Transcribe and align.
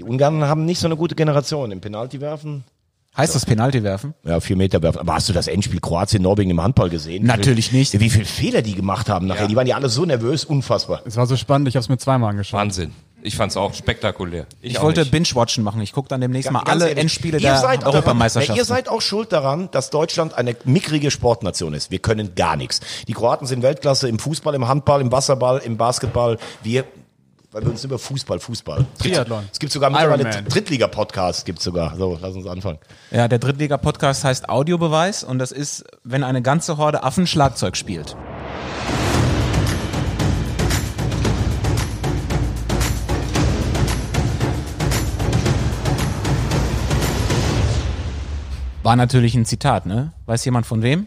Die 0.00 0.04
Ungarn 0.04 0.42
haben 0.44 0.64
nicht 0.64 0.78
so 0.78 0.86
eine 0.86 0.96
gute 0.96 1.14
Generation 1.14 1.70
im 1.72 1.82
Penalty 1.82 2.22
werfen. 2.22 2.64
Heißt 3.14 3.34
das 3.34 3.44
Penalty 3.44 3.82
werfen? 3.82 4.14
Ja, 4.24 4.40
vier 4.40 4.56
Meter 4.56 4.80
werfen. 4.80 4.98
Aber 4.98 5.12
hast 5.12 5.28
du 5.28 5.34
das 5.34 5.46
Endspiel 5.46 5.78
Kroatien-Norwegen 5.78 6.50
im 6.50 6.62
Handball 6.62 6.88
gesehen? 6.88 7.26
Natürlich 7.26 7.70
nicht. 7.70 8.00
Wie 8.00 8.08
viele 8.08 8.24
Fehler 8.24 8.62
die 8.62 8.74
gemacht 8.74 9.10
haben 9.10 9.26
nachher. 9.26 9.46
Die 9.46 9.56
waren 9.56 9.66
ja 9.66 9.76
alle 9.76 9.90
so 9.90 10.06
nervös, 10.06 10.46
unfassbar. 10.46 11.02
Es 11.04 11.18
war 11.18 11.26
so 11.26 11.36
spannend, 11.36 11.68
ich 11.68 11.76
habe 11.76 11.82
es 11.82 11.90
mir 11.90 11.98
zweimal 11.98 12.30
angeschaut. 12.30 12.58
Wahnsinn. 12.58 12.92
Ich 13.22 13.36
fand's 13.36 13.58
auch 13.58 13.74
spektakulär. 13.74 14.46
Ich, 14.62 14.78
auch 14.78 14.84
wollte. 14.84 15.04
Binge-Watchen 15.04 15.62
machen. 15.62 15.82
Ich 15.82 15.92
gucke 15.92 16.08
dann 16.08 16.22
demnächst 16.22 16.50
mal 16.50 16.60
Ganz 16.60 16.70
alle 16.70 16.84
ehrlich, 16.88 17.02
Endspiele 17.02 17.36
der 17.36 17.62
Europameisterschaft. 17.84 18.56
Ihr 18.56 18.64
seid 18.64 18.88
auch 18.88 19.02
schuld 19.02 19.32
daran, 19.32 19.68
dass 19.70 19.90
Deutschland 19.90 20.32
eine 20.32 20.56
mickrige 20.64 21.10
Sportnation 21.10 21.74
ist. 21.74 21.90
Wir 21.90 21.98
können 21.98 22.34
gar 22.36 22.56
nichts. 22.56 22.80
Die 23.06 23.12
Kroaten 23.12 23.44
sind 23.46 23.62
Weltklasse 23.62 24.08
im 24.08 24.18
Fußball, 24.18 24.54
im 24.54 24.66
Handball, 24.66 25.02
im 25.02 25.12
Wasserball, 25.12 25.58
im 25.58 25.76
Basketball. 25.76 26.38
Wir, 26.62 26.84
weil 27.52 27.62
wir 27.62 27.70
uns 27.70 27.82
über 27.84 27.98
Fußball, 27.98 28.38
Fußball. 28.38 28.86
Triathlon. 28.98 29.44
Es 29.52 29.58
gibt 29.58 29.72
sogar 29.72 29.90
mittlerweile 29.90 30.22
Ironman. 30.22 30.44
Drittliga-Podcast, 30.46 31.44
gibt's 31.44 31.64
sogar. 31.64 31.96
So, 31.96 32.18
lass 32.20 32.34
uns 32.34 32.46
anfangen. 32.46 32.78
Ja, 33.10 33.26
der 33.28 33.38
Drittliga-Podcast 33.38 34.24
heißt 34.24 34.48
Audiobeweis 34.48 35.24
und 35.24 35.38
das 35.38 35.50
ist, 35.50 35.84
wenn 36.04 36.22
eine 36.22 36.42
ganze 36.42 36.76
Horde 36.76 37.02
Affen 37.02 37.26
Schlagzeug 37.26 37.76
spielt. 37.76 38.16
War 48.82 48.96
natürlich 48.96 49.34
ein 49.34 49.44
Zitat, 49.44 49.86
ne? 49.86 50.12
Weiß 50.26 50.44
jemand 50.44 50.66
von 50.66 50.82
wem? 50.82 51.06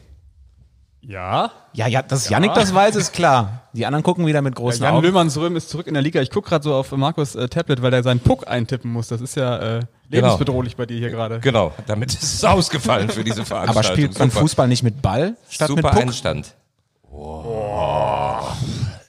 Ja. 1.05 1.51
Ja, 1.73 1.87
ja, 1.87 2.01
dass 2.01 2.29
Yannick 2.29 2.53
das 2.53 2.73
weiß, 2.73 2.95
ist 2.95 3.13
klar. 3.13 3.63
Die 3.73 3.85
anderen 3.85 4.03
gucken 4.03 4.25
wieder 4.25 4.41
mit 4.41 4.55
großen 4.55 4.83
Jan 4.83 4.93
Augen. 4.95 5.03
Löhmannsröhm 5.05 5.55
ist 5.55 5.69
zurück 5.69 5.87
in 5.87 5.95
der 5.95 6.03
Liga. 6.03 6.21
Ich 6.21 6.29
gucke 6.29 6.47
gerade 6.49 6.63
so 6.63 6.73
auf 6.73 6.91
Markus 6.91 7.35
äh, 7.35 7.49
Tablet, 7.49 7.81
weil 7.81 7.93
er 7.93 8.03
seinen 8.03 8.19
Puck 8.21 8.47
eintippen 8.47 8.91
muss. 8.91 9.07
Das 9.09 9.19
ist 9.19 9.35
ja 9.35 9.57
äh, 9.79 9.79
lebensbedrohlich 10.09 10.77
bei 10.77 10.85
dir 10.85 10.97
hier 10.97 11.09
gerade. 11.09 11.39
Genau, 11.39 11.73
damit 11.87 12.13
ist 12.13 12.23
es 12.23 12.43
ausgefallen 12.45 13.09
für 13.09 13.23
diese 13.23 13.43
Veranstaltung. 13.45 13.83
Aber 13.83 13.83
spielt 13.83 14.17
man 14.19 14.29
Super. 14.29 14.41
Fußball 14.41 14.67
nicht 14.67 14.83
mit 14.83 15.01
Ball 15.01 15.35
statt 15.49 15.67
Super 15.67 15.81
mit 15.83 15.91
Puck? 15.91 16.01
Einstand. 16.01 16.55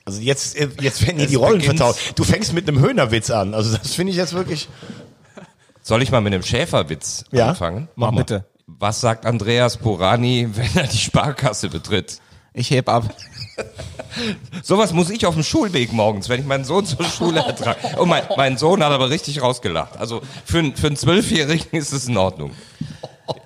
Also 0.04 0.20
jetzt, 0.20 0.56
äh, 0.56 0.68
jetzt 0.80 1.02
werden 1.06 1.16
hier 1.16 1.24
Es 1.26 1.30
die 1.30 1.36
Rollen 1.36 1.60
vertauscht. 1.60 2.18
Du 2.18 2.24
fängst 2.24 2.52
mit 2.52 2.68
einem 2.68 2.80
Höhnerwitz 2.80 3.30
an. 3.30 3.54
Also 3.54 3.76
das 3.76 3.94
finde 3.94 4.10
ich 4.10 4.16
jetzt 4.16 4.34
wirklich. 4.34 4.68
Soll 5.82 6.02
ich 6.02 6.10
mal 6.10 6.20
mit 6.20 6.32
einem 6.34 6.42
Schäferwitz 6.42 7.24
Ja. 7.30 7.50
anfangen? 7.50 7.88
Mach 7.94 8.10
mal. 8.10 8.20
Bitte. 8.22 8.44
Was 8.66 9.00
sagt 9.00 9.26
Andreas 9.26 9.76
Porani, 9.76 10.48
wenn 10.54 10.68
er 10.76 10.86
die 10.86 10.96
Sparkasse 10.98 11.68
betritt? 11.68 12.20
Ich 12.52 12.70
heb 12.70 12.88
ab. 12.88 13.14
Sowas 14.62 14.92
muss 14.92 15.10
ich 15.10 15.26
auf 15.26 15.34
dem 15.34 15.42
Schulweg 15.42 15.92
morgens, 15.92 16.28
wenn 16.28 16.40
ich 16.40 16.46
meinen 16.46 16.64
Sohn 16.64 16.86
zur 16.86 17.04
Schule 17.04 17.40
ertrage. 17.46 18.00
Und 18.00 18.08
mein, 18.08 18.22
mein 18.36 18.56
Sohn 18.56 18.82
hat 18.82 18.92
aber 18.92 19.10
richtig 19.10 19.42
rausgelacht. 19.42 19.96
Also 19.96 20.22
für, 20.44 20.58
einen- 20.60 20.76
für 20.76 20.86
einen 20.86 20.96
Zwölfjährigen 20.96 21.78
ist 21.78 21.92
es 21.92 22.06
in 22.08 22.16
Ordnung. 22.16 22.52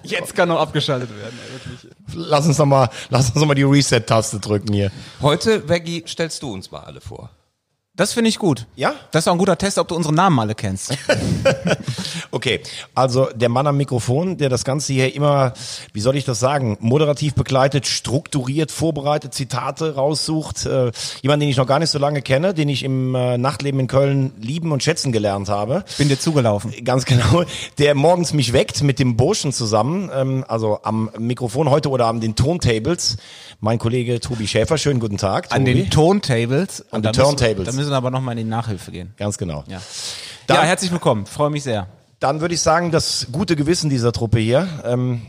Jetzt 0.03 0.35
kann 0.35 0.49
noch 0.49 0.59
abgeschaltet 0.61 1.11
werden. 1.17 1.39
Wirklich. 1.53 1.93
Lass 2.15 2.47
uns 2.47 2.59
noch 2.59 2.67
mal, 2.67 2.91
lass 3.11 3.27
uns 3.27 3.37
noch 3.37 3.47
mal 3.47 3.55
die 3.55 3.63
Reset-Taste 3.63 4.41
drücken 4.41 4.73
hier. 4.73 4.91
Heute, 5.23 5.69
Veggie, 5.69 6.05
stellst 6.07 6.43
du 6.43 6.53
uns 6.53 6.71
mal 6.71 6.81
alle 6.81 7.01
vor. 7.01 7.31
Das 7.99 8.13
finde 8.13 8.29
ich 8.29 8.39
gut. 8.39 8.67
Ja? 8.77 8.95
Das 9.11 9.25
ist 9.25 9.29
auch 9.29 9.33
ein 9.33 9.39
guter 9.39 9.59
Test, 9.59 9.77
ob 9.77 9.89
du 9.89 9.97
unsere 9.97 10.15
Namen 10.15 10.39
alle 10.39 10.55
kennst. 10.55 10.97
Okay, 12.31 12.61
also 12.95 13.29
der 13.35 13.49
Mann 13.49 13.67
am 13.67 13.79
Mikrofon, 13.79 14.37
der 14.37 14.51
das 14.51 14.65
Ganze 14.65 14.93
hier 14.93 15.15
immer, 15.15 15.55
wie 15.95 16.01
soll 16.01 16.15
ich 16.15 16.27
das 16.27 16.39
sagen, 16.39 16.77
moderativ 16.81 17.35
begleitet, 17.35 17.87
strukturiert, 17.87 18.71
vorbereitet, 18.71 19.33
Zitate 19.33 19.95
raussucht. 19.95 20.67
Äh, 20.67 20.93
jemand, 21.23 21.43
den 21.43 21.49
ich 21.49 21.57
noch 21.57 21.67
gar 21.67 21.79
nicht 21.79 21.91
so 21.91 21.99
lange 21.99 22.21
kenne, 22.21 22.53
den 22.53 22.69
ich 22.69 22.83
im 22.83 23.15
äh, 23.15 23.39
Nachtleben 23.39 23.81
in 23.81 23.87
Köln 23.87 24.33
lieben 24.41 24.73
und 24.73 24.83
schätzen 24.83 25.11
gelernt 25.11 25.49
habe. 25.49 25.85
Bin 25.97 26.09
dir 26.09 26.19
zugelaufen. 26.19 26.73
Ganz 26.85 27.07
genau, 27.07 27.45
der 27.79 27.95
morgens 27.95 28.35
mich 28.35 28.53
weckt 28.53 28.83
mit 28.83 28.99
dem 28.99 29.17
Burschen 29.17 29.53
zusammen, 29.53 30.11
ähm, 30.15 30.45
also 30.47 30.81
am 30.83 31.11
Mikrofon 31.19 31.71
heute 31.71 31.89
oder 31.89 32.07
an 32.07 32.21
den 32.21 32.37
Tontables. 32.37 33.17
Mein 33.61 33.79
Kollege 33.79 34.21
Tobi 34.21 34.47
Schäfer, 34.47 34.77
schönen 34.77 35.01
guten 35.01 35.17
Tag. 35.17 35.51
An 35.51 35.65
Tobi. 35.65 35.75
den 35.75 35.91
Tontables. 35.91 36.85
An 36.91 37.03
den 37.03 37.13
Turntables. 37.15 37.67
Müssen 37.89 37.97
aber 37.97 38.11
nochmal 38.11 38.37
in 38.39 38.45
die 38.45 38.51
Nachhilfe 38.51 38.91
gehen. 38.91 39.15
Ganz 39.17 39.39
genau. 39.39 39.65
Ja. 39.67 39.81
Dann- 40.47 40.57
ja, 40.59 40.63
herzlich 40.65 40.93
willkommen. 40.93 41.25
Freue 41.25 41.49
mich 41.49 41.63
sehr. 41.63 41.87
Dann 42.21 42.43
würde 42.43 42.53
ich 42.55 42.61
sagen, 42.61 42.91
das 42.91 43.29
gute 43.33 43.57
Gewissen 43.57 43.89
dieser 43.89 44.13
Truppe 44.13 44.39
hier 44.41 44.69
ähm, 44.85 45.23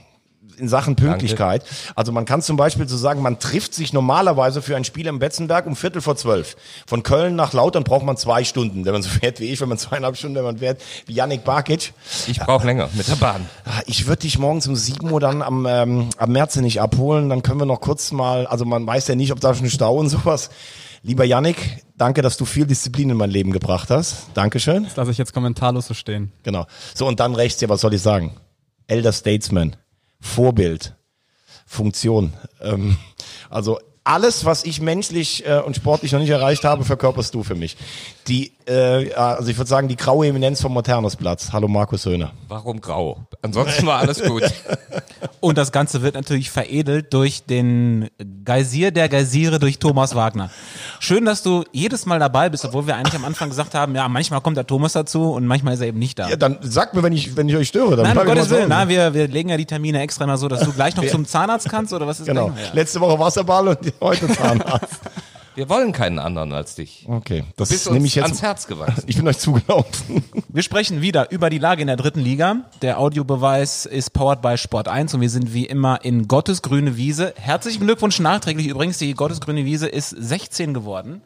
in 0.58 0.68
Sachen 0.68 0.98
Pünktlichkeit. 0.98 1.64
Also 1.96 2.12
man 2.12 2.26
kann 2.26 2.42
zum 2.42 2.58
Beispiel 2.58 2.86
so 2.90 2.98
sagen, 2.98 3.22
man 3.22 3.40
trifft 3.40 3.74
sich 3.74 3.94
normalerweise 3.94 4.62
für 4.62 4.76
ein 4.76 4.84
Spiel 4.84 5.08
im 5.08 5.20
Betzenberg 5.20 5.68
um 5.68 5.78
Viertel 5.78 6.02
vor 6.02 6.18
zwölf. 6.18 6.58
Von 6.86 7.02
Köln 7.02 7.38
nach 7.38 7.54
Lautern 7.54 7.86
braucht 7.86 8.04
man 8.04 8.18
zwei 8.18 8.44
Stunden, 8.44 8.84
wenn 8.84 8.92
man 8.92 9.04
so 9.04 9.10
fährt 9.22 9.40
wie 9.40 9.46
ich, 9.46 9.62
wenn 9.62 9.70
man 9.70 9.78
zweieinhalb 9.78 10.18
Stunden, 10.18 10.36
wenn 10.36 10.44
man 10.44 10.58
fährt 10.58 10.82
wie 11.06 11.14
Yannick 11.14 11.46
Barkic. 11.46 11.94
Ich 12.28 12.40
brauche 12.40 12.66
länger 12.66 12.90
mit 12.94 13.08
der 13.08 13.16
Bahn. 13.16 13.46
Ah, 13.64 13.80
Ich 13.86 14.06
würde 14.08 14.24
dich 14.24 14.38
morgens 14.38 14.68
um 14.68 14.76
7 14.76 15.10
Uhr 15.10 15.22
dann 15.22 15.42
am, 15.42 15.66
ähm, 15.66 16.10
am 16.18 16.32
März 16.34 16.58
nicht 16.58 16.82
abholen. 16.82 17.30
Dann 17.30 17.42
können 17.42 17.62
wir 17.62 17.66
noch 17.66 17.80
kurz 17.80 18.12
mal, 18.12 18.46
also 18.48 18.66
man 18.66 18.86
weiß 18.86 19.08
ja 19.08 19.16
nicht, 19.16 19.32
ob 19.32 19.40
da 19.40 19.54
schon 19.56 19.70
Stau 19.70 19.96
und 19.96 20.10
sowas. 20.10 20.50
Lieber 21.04 21.24
Yannick, 21.24 21.86
danke, 22.00 22.22
dass 22.22 22.38
du 22.38 22.46
viel 22.46 22.66
Disziplin 22.66 23.12
in 23.12 23.18
mein 23.18 23.30
Leben 23.30 23.52
gebracht 23.52 23.90
hast. 23.92 24.28
Dankeschön. 24.34 24.86
Das 24.86 24.96
lasse 24.96 25.12
ich 25.12 25.18
jetzt 25.18 25.34
kommentarlos 25.34 25.88
so 25.88 25.94
stehen. 25.94 26.32
Genau. 26.44 26.66
So, 26.96 27.08
und 27.08 27.20
dann 27.20 27.36
rechts, 27.36 27.62
ja, 27.62 27.70
was 27.70 27.82
soll 27.82 27.94
ich 27.94 28.02
sagen? 28.02 28.36
Elder 28.88 29.14
Statesman, 29.14 29.76
Vorbild, 30.20 30.96
Funktion. 31.66 32.34
Ähm, 32.62 32.98
also 33.50 33.80
alles, 34.04 34.46
was 34.46 34.64
ich 34.64 34.82
menschlich 34.82 35.46
äh, 35.46 35.60
und 35.60 35.76
sportlich 35.76 36.12
noch 36.14 36.20
nicht 36.20 36.30
erreicht 36.30 36.64
habe, 36.64 36.84
verkörperst 36.84 37.36
du 37.36 37.44
für 37.44 37.56
mich. 37.56 37.78
Die, 38.28 38.54
äh, 38.70 39.14
also 39.14 39.50
ich 39.50 39.58
würde 39.58 39.68
sagen, 39.70 39.88
die 39.88 39.96
graue 39.96 40.28
Eminenz 40.28 40.62
vom 40.62 40.74
Moternusplatz. 40.74 41.52
Hallo 41.52 41.68
Markus 41.68 42.06
Höhner. 42.06 42.32
Warum 42.48 42.80
grau? 42.80 43.18
Ansonsten 43.42 43.86
war 43.86 44.00
alles 44.00 44.22
gut. 44.24 44.44
Und 45.42 45.58
das 45.58 45.72
Ganze 45.72 46.02
wird 46.02 46.16
natürlich 46.16 46.52
veredelt 46.52 47.14
durch 47.14 47.44
den 47.46 48.10
Geysir 48.44 48.92
der 48.92 49.08
Geysire 49.10 49.58
durch 49.58 49.80
Thomas 49.80 50.14
Wagner. 50.14 50.50
Schön, 51.00 51.26
dass 51.26 51.44
du 51.44 51.64
jedes 51.72 52.06
Mal 52.06 52.20
dabei 52.20 52.50
bist, 52.50 52.66
obwohl 52.66 52.88
wir 52.88 52.96
eigentlich 52.98 53.16
am 53.16 53.26
Anfang 53.26 53.50
gesagt 53.50 53.74
haben, 53.74 53.96
ja, 53.96 54.08
manchmal 54.10 54.42
kommt 54.42 54.58
der 54.58 54.68
Thomas 54.68 54.94
dazu 54.94 55.32
und 55.32 55.46
manchmal 55.46 55.76
ist 55.76 55.80
er 55.80 55.88
eben 55.88 56.00
nicht 56.00 56.20
da. 56.20 56.30
Ja, 56.30 56.36
dann 56.36 56.58
sagt 56.62 56.94
mir, 56.94 57.04
wenn 57.04 57.14
ich, 57.14 57.38
wenn 57.38 57.48
ich 57.48 57.56
euch 57.56 57.70
störe. 57.70 57.96
Dann 57.96 58.08
Nein, 58.08 58.18
um 58.18 58.26
Gottes 58.26 58.50
Willen, 58.50 58.70
na, 58.70 58.90
wir, 58.90 59.14
wir 59.14 59.28
legen 59.28 59.50
ja 59.50 59.58
die 59.58 59.66
Termine 59.66 60.02
extra 60.02 60.26
mal 60.28 60.38
so, 60.38 60.48
dass 60.48 60.62
du 60.62 60.74
gleich 60.74 60.96
noch 60.96 61.06
zum 61.08 61.26
Zahnarzt 61.26 61.70
kannst 61.70 61.94
oder 61.94 62.06
was 62.06 62.20
ist 62.20 62.26
Genau. 62.26 62.52
Letzte 62.74 63.00
Woche 63.00 63.18
Wasserball 63.18 63.70
und 63.70 63.80
heute 64.02 64.28
Zahnarzt. 64.28 65.00
Wir 65.60 65.68
wollen 65.68 65.92
keinen 65.92 66.20
anderen 66.20 66.54
als 66.54 66.76
dich. 66.76 67.04
Okay, 67.06 67.44
das 67.58 67.68
Bist 67.68 67.88
nehme 67.88 67.98
uns 67.98 68.06
ich 68.06 68.16
jetzt. 68.16 68.24
ans 68.24 68.42
Herz 68.42 68.66
gewachsen. 68.66 69.04
Ich 69.08 69.18
bin 69.18 69.28
euch 69.28 69.40
zugelaufen. 69.40 70.24
Wir 70.48 70.64
sprechen 70.64 71.02
wieder 71.02 71.32
über 71.32 71.50
die 71.50 71.58
Lage 71.58 71.82
in 71.82 71.88
der 71.88 71.98
dritten 71.98 72.22
Liga. 72.22 72.62
Der 72.82 72.98
Audiobeweis 72.98 73.86
ist 73.86 74.14
powered 74.14 74.42
by 74.42 74.58
Sport 74.58 74.88
1 74.88 75.16
und 75.16 75.20
wir 75.20 75.30
sind 75.30 75.54
wie 75.54 75.66
immer 75.66 76.06
in 76.06 76.30
Gottes 76.30 76.62
grüne 76.62 76.96
Wiese. 76.96 77.34
Herzlichen 77.36 77.84
Glückwunsch 77.84 78.22
nachträglich. 78.22 78.68
Übrigens, 78.68 79.00
die 79.00 79.14
Gottes 79.14 79.42
grüne 79.42 79.66
Wiese 79.66 79.90
ist 79.90 80.12
16 80.12 80.74
geworden. 80.74 81.24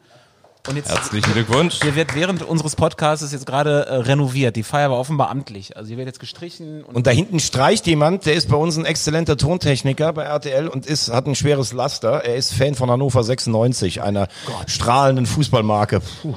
Und 0.66 0.76
jetzt 0.76 0.88
Herzlichen 0.88 1.30
Glückwunsch. 1.34 1.80
hier 1.82 1.94
wird 1.94 2.14
während 2.14 2.42
unseres 2.42 2.74
Podcasts 2.74 3.30
jetzt 3.32 3.44
gerade 3.44 3.84
äh, 3.86 3.96
renoviert. 3.96 4.56
Die 4.56 4.62
Feier 4.62 4.90
war 4.90 4.98
offenbar 4.98 5.28
amtlich. 5.28 5.76
Also 5.76 5.88
hier 5.88 5.98
wird 5.98 6.06
jetzt 6.06 6.20
gestrichen 6.20 6.82
und, 6.84 6.96
Und 6.96 7.06
da 7.06 7.10
hinten 7.10 7.38
streicht 7.38 7.86
jemand, 7.86 8.24
der 8.24 8.32
ist 8.32 8.48
bei 8.48 8.56
uns 8.56 8.78
ein 8.78 8.86
exzellenter 8.86 9.36
Tontechniker 9.36 10.14
bei 10.14 10.22
RTL 10.22 10.68
und 10.68 10.86
ist, 10.86 11.12
hat 11.12 11.26
ein 11.26 11.34
schweres 11.34 11.74
Laster. 11.74 12.24
Er 12.24 12.36
ist 12.36 12.54
Fan 12.54 12.74
von 12.74 12.90
Hannover 12.90 13.22
96, 13.22 14.00
einer 14.00 14.28
strahlenden 14.66 15.26
Fußballmarke. 15.26 16.00
Puh. 16.22 16.36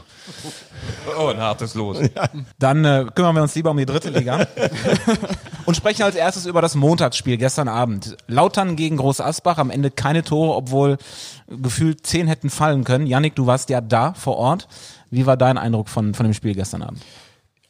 Oh, 1.17 1.27
ein 1.27 1.39
hartes 1.39 1.73
Los. 1.73 1.97
dann 2.59 2.85
äh, 2.85 3.05
kümmern 3.13 3.35
wir 3.35 3.41
uns 3.41 3.55
lieber 3.55 3.71
um 3.71 3.77
die 3.77 3.85
dritte 3.85 4.09
Liga. 4.09 4.47
und 5.65 5.75
sprechen 5.75 6.03
als 6.03 6.15
erstes 6.15 6.45
über 6.45 6.61
das 6.61 6.75
Montagsspiel 6.75 7.37
gestern 7.37 7.67
Abend. 7.67 8.17
Lautern 8.27 8.75
gegen 8.75 8.97
Groß 8.97 9.21
Asbach, 9.21 9.57
am 9.57 9.69
Ende 9.69 9.91
keine 9.91 10.23
Tore, 10.23 10.55
obwohl 10.55 10.97
gefühlt 11.47 12.05
zehn 12.05 12.27
hätten 12.27 12.49
fallen 12.49 12.83
können. 12.83 13.07
Yannick, 13.07 13.35
du 13.35 13.47
warst 13.47 13.69
ja 13.69 13.81
da 13.81 14.13
vor 14.13 14.37
Ort. 14.37 14.67
Wie 15.09 15.25
war 15.25 15.37
dein 15.37 15.57
Eindruck 15.57 15.89
von, 15.89 16.13
von 16.13 16.25
dem 16.25 16.33
Spiel 16.33 16.53
gestern 16.53 16.83
Abend? 16.83 17.01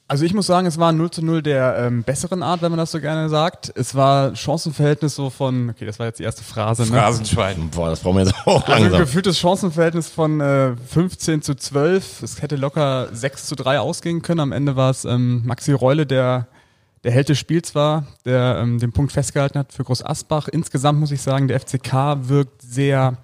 Also 0.09 0.23
ich 0.23 0.33
muss 0.33 0.47
sagen, 0.47 0.67
es 0.67 0.77
war 0.79 0.93
0 0.93 1.11
zu 1.11 1.21
0 1.21 1.41
der 1.41 1.77
ähm, 1.79 2.03
besseren 2.03 2.41
Art, 2.41 2.61
wenn 2.61 2.71
man 2.71 2.77
das 2.77 2.91
so 2.91 3.01
gerne 3.01 3.27
sagt. 3.27 3.73
Es 3.75 3.93
war 3.93 4.33
Chancenverhältnis 4.37 5.15
so 5.15 5.29
von, 5.29 5.69
okay, 5.71 5.85
das 5.85 5.99
war 5.99 6.05
jetzt 6.05 6.19
die 6.19 6.23
erste 6.23 6.45
Phrase, 6.45 6.83
ne? 6.83 6.87
Phrasenschwein. 6.87 7.69
Boah, 7.71 7.89
das 7.89 7.99
brauchen 7.99 8.17
wir 8.17 8.23
jetzt 8.23 8.35
auch 8.45 8.61
Also 8.63 8.71
ein 8.71 8.81
langsam. 8.83 8.99
gefühltes 9.01 9.37
Chancenverhältnis 9.37 10.07
von 10.07 10.39
äh, 10.39 10.75
15 10.77 11.41
zu 11.41 11.55
12. 11.55 12.23
Es 12.23 12.41
hätte 12.41 12.55
locker 12.55 13.09
6 13.11 13.47
zu 13.47 13.55
3 13.55 13.81
ausgehen 13.81 14.21
können. 14.21 14.39
Am 14.39 14.53
Ende 14.53 14.77
war 14.77 14.91
es 14.91 15.03
ähm, 15.03 15.41
Maxi 15.45 15.73
Reule, 15.73 16.05
der 16.05 16.47
der 17.03 17.11
Held 17.11 17.29
des 17.29 17.37
Spiels 17.37 17.75
war, 17.75 18.07
der 18.25 18.59
ähm, 18.61 18.79
den 18.79 18.91
Punkt 18.91 19.11
festgehalten 19.11 19.59
hat 19.59 19.71
für 19.71 19.83
Groß 19.83 20.03
Asbach. 20.05 20.47
Insgesamt 20.47 20.99
muss 20.99 21.11
ich 21.11 21.21
sagen, 21.21 21.47
der 21.47 21.59
FCK 21.59 21.93
wirkt 22.29 22.61
sehr 22.61 23.17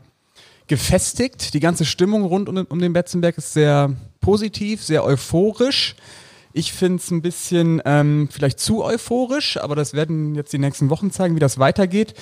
gefestigt. 0.67 1.53
Die 1.53 1.59
ganze 1.59 1.85
Stimmung 1.85 2.23
rund 2.23 2.49
um, 2.49 2.57
um 2.57 2.79
den 2.79 2.93
Betzenberg 2.93 3.37
ist 3.37 3.53
sehr 3.53 3.91
positiv, 4.21 4.83
sehr 4.83 5.03
euphorisch. 5.03 5.95
Ich 6.53 6.71
finde 6.71 6.97
es 6.97 7.09
ein 7.09 7.23
bisschen 7.23 7.81
ähm, 7.83 8.29
vielleicht 8.31 8.59
zu 8.59 8.83
euphorisch, 8.83 9.57
aber 9.57 9.75
das 9.75 9.93
werden 9.93 10.35
jetzt 10.35 10.53
die 10.53 10.59
nächsten 10.59 10.91
Wochen 10.91 11.09
zeigen, 11.09 11.35
wie 11.35 11.39
das 11.39 11.57
weitergeht. 11.57 12.13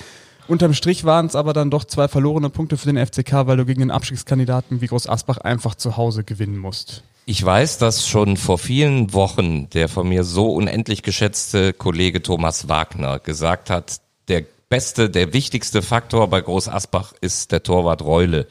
Unterm 0.48 0.72
Strich 0.72 1.04
waren 1.04 1.26
es 1.26 1.36
aber 1.36 1.52
dann 1.52 1.70
doch 1.70 1.84
zwei 1.84 2.08
verlorene 2.08 2.48
Punkte 2.48 2.78
für 2.78 2.90
den 2.90 3.06
FCK, 3.06 3.46
weil 3.46 3.58
du 3.58 3.66
gegen 3.66 3.80
den 3.80 3.90
Abstiegskandidaten 3.90 4.80
wie 4.80 4.86
Groß 4.86 5.06
Asbach 5.06 5.38
einfach 5.38 5.74
zu 5.74 5.98
Hause 5.98 6.24
gewinnen 6.24 6.56
musst. 6.56 7.02
Ich 7.26 7.44
weiß, 7.44 7.78
dass 7.78 8.08
schon 8.08 8.36
vor 8.36 8.58
vielen 8.58 9.12
Wochen 9.12 9.68
der 9.70 9.88
von 9.88 10.08
mir 10.08 10.24
so 10.24 10.52
unendlich 10.52 11.02
geschätzte 11.02 11.72
Kollege 11.72 12.22
Thomas 12.22 12.68
Wagner 12.68 13.20
gesagt 13.20 13.70
hat, 13.70 14.00
der 14.28 14.44
beste, 14.68 15.10
der 15.10 15.32
wichtigste 15.34 15.82
Faktor 15.82 16.28
bei 16.28 16.40
Groß 16.40 16.68
Asbach 16.68 17.12
ist 17.20 17.52
der 17.52 17.62
Torwart 17.62 18.02
Reule. 18.02 18.48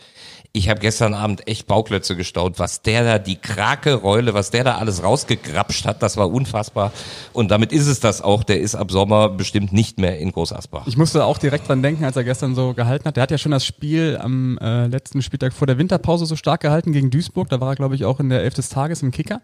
Ich 0.53 0.67
habe 0.67 0.81
gestern 0.81 1.13
Abend 1.13 1.47
echt 1.47 1.65
Bauklötze 1.67 2.17
gestaut, 2.17 2.59
was 2.59 2.81
der 2.81 3.05
da, 3.05 3.19
die 3.19 3.37
Krake 3.37 3.93
Reule, 3.93 4.33
was 4.33 4.51
der 4.51 4.65
da 4.65 4.75
alles 4.75 5.01
rausgegrapscht 5.01 5.85
hat, 5.85 6.03
das 6.03 6.17
war 6.17 6.29
unfassbar. 6.29 6.91
Und 7.31 7.51
damit 7.51 7.71
ist 7.71 7.87
es 7.87 8.01
das 8.01 8.21
auch, 8.21 8.43
der 8.43 8.59
ist 8.59 8.75
ab 8.75 8.91
Sommer 8.91 9.29
bestimmt 9.29 9.71
nicht 9.71 9.97
mehr 9.97 10.19
in 10.19 10.33
Groß 10.33 10.51
Asbach. 10.51 10.87
Ich 10.87 10.97
musste 10.97 11.23
auch 11.23 11.37
direkt 11.37 11.69
dran 11.69 11.81
denken, 11.81 12.03
als 12.03 12.17
er 12.17 12.25
gestern 12.25 12.53
so 12.53 12.73
gehalten 12.73 13.05
hat. 13.05 13.15
Der 13.15 13.23
hat 13.23 13.31
ja 13.31 13.37
schon 13.37 13.53
das 13.53 13.65
Spiel 13.65 14.17
am 14.21 14.57
äh, 14.57 14.87
letzten 14.87 15.21
Spieltag 15.21 15.53
vor 15.53 15.67
der 15.67 15.77
Winterpause 15.77 16.25
so 16.25 16.35
stark 16.35 16.59
gehalten 16.59 16.91
gegen 16.91 17.11
Duisburg. 17.11 17.47
Da 17.47 17.61
war 17.61 17.69
er, 17.69 17.75
glaube 17.77 17.95
ich, 17.95 18.03
auch 18.03 18.19
in 18.19 18.27
der 18.27 18.41
Elf 18.43 18.53
des 18.53 18.67
Tages 18.67 19.01
im 19.03 19.11
Kicker. 19.11 19.39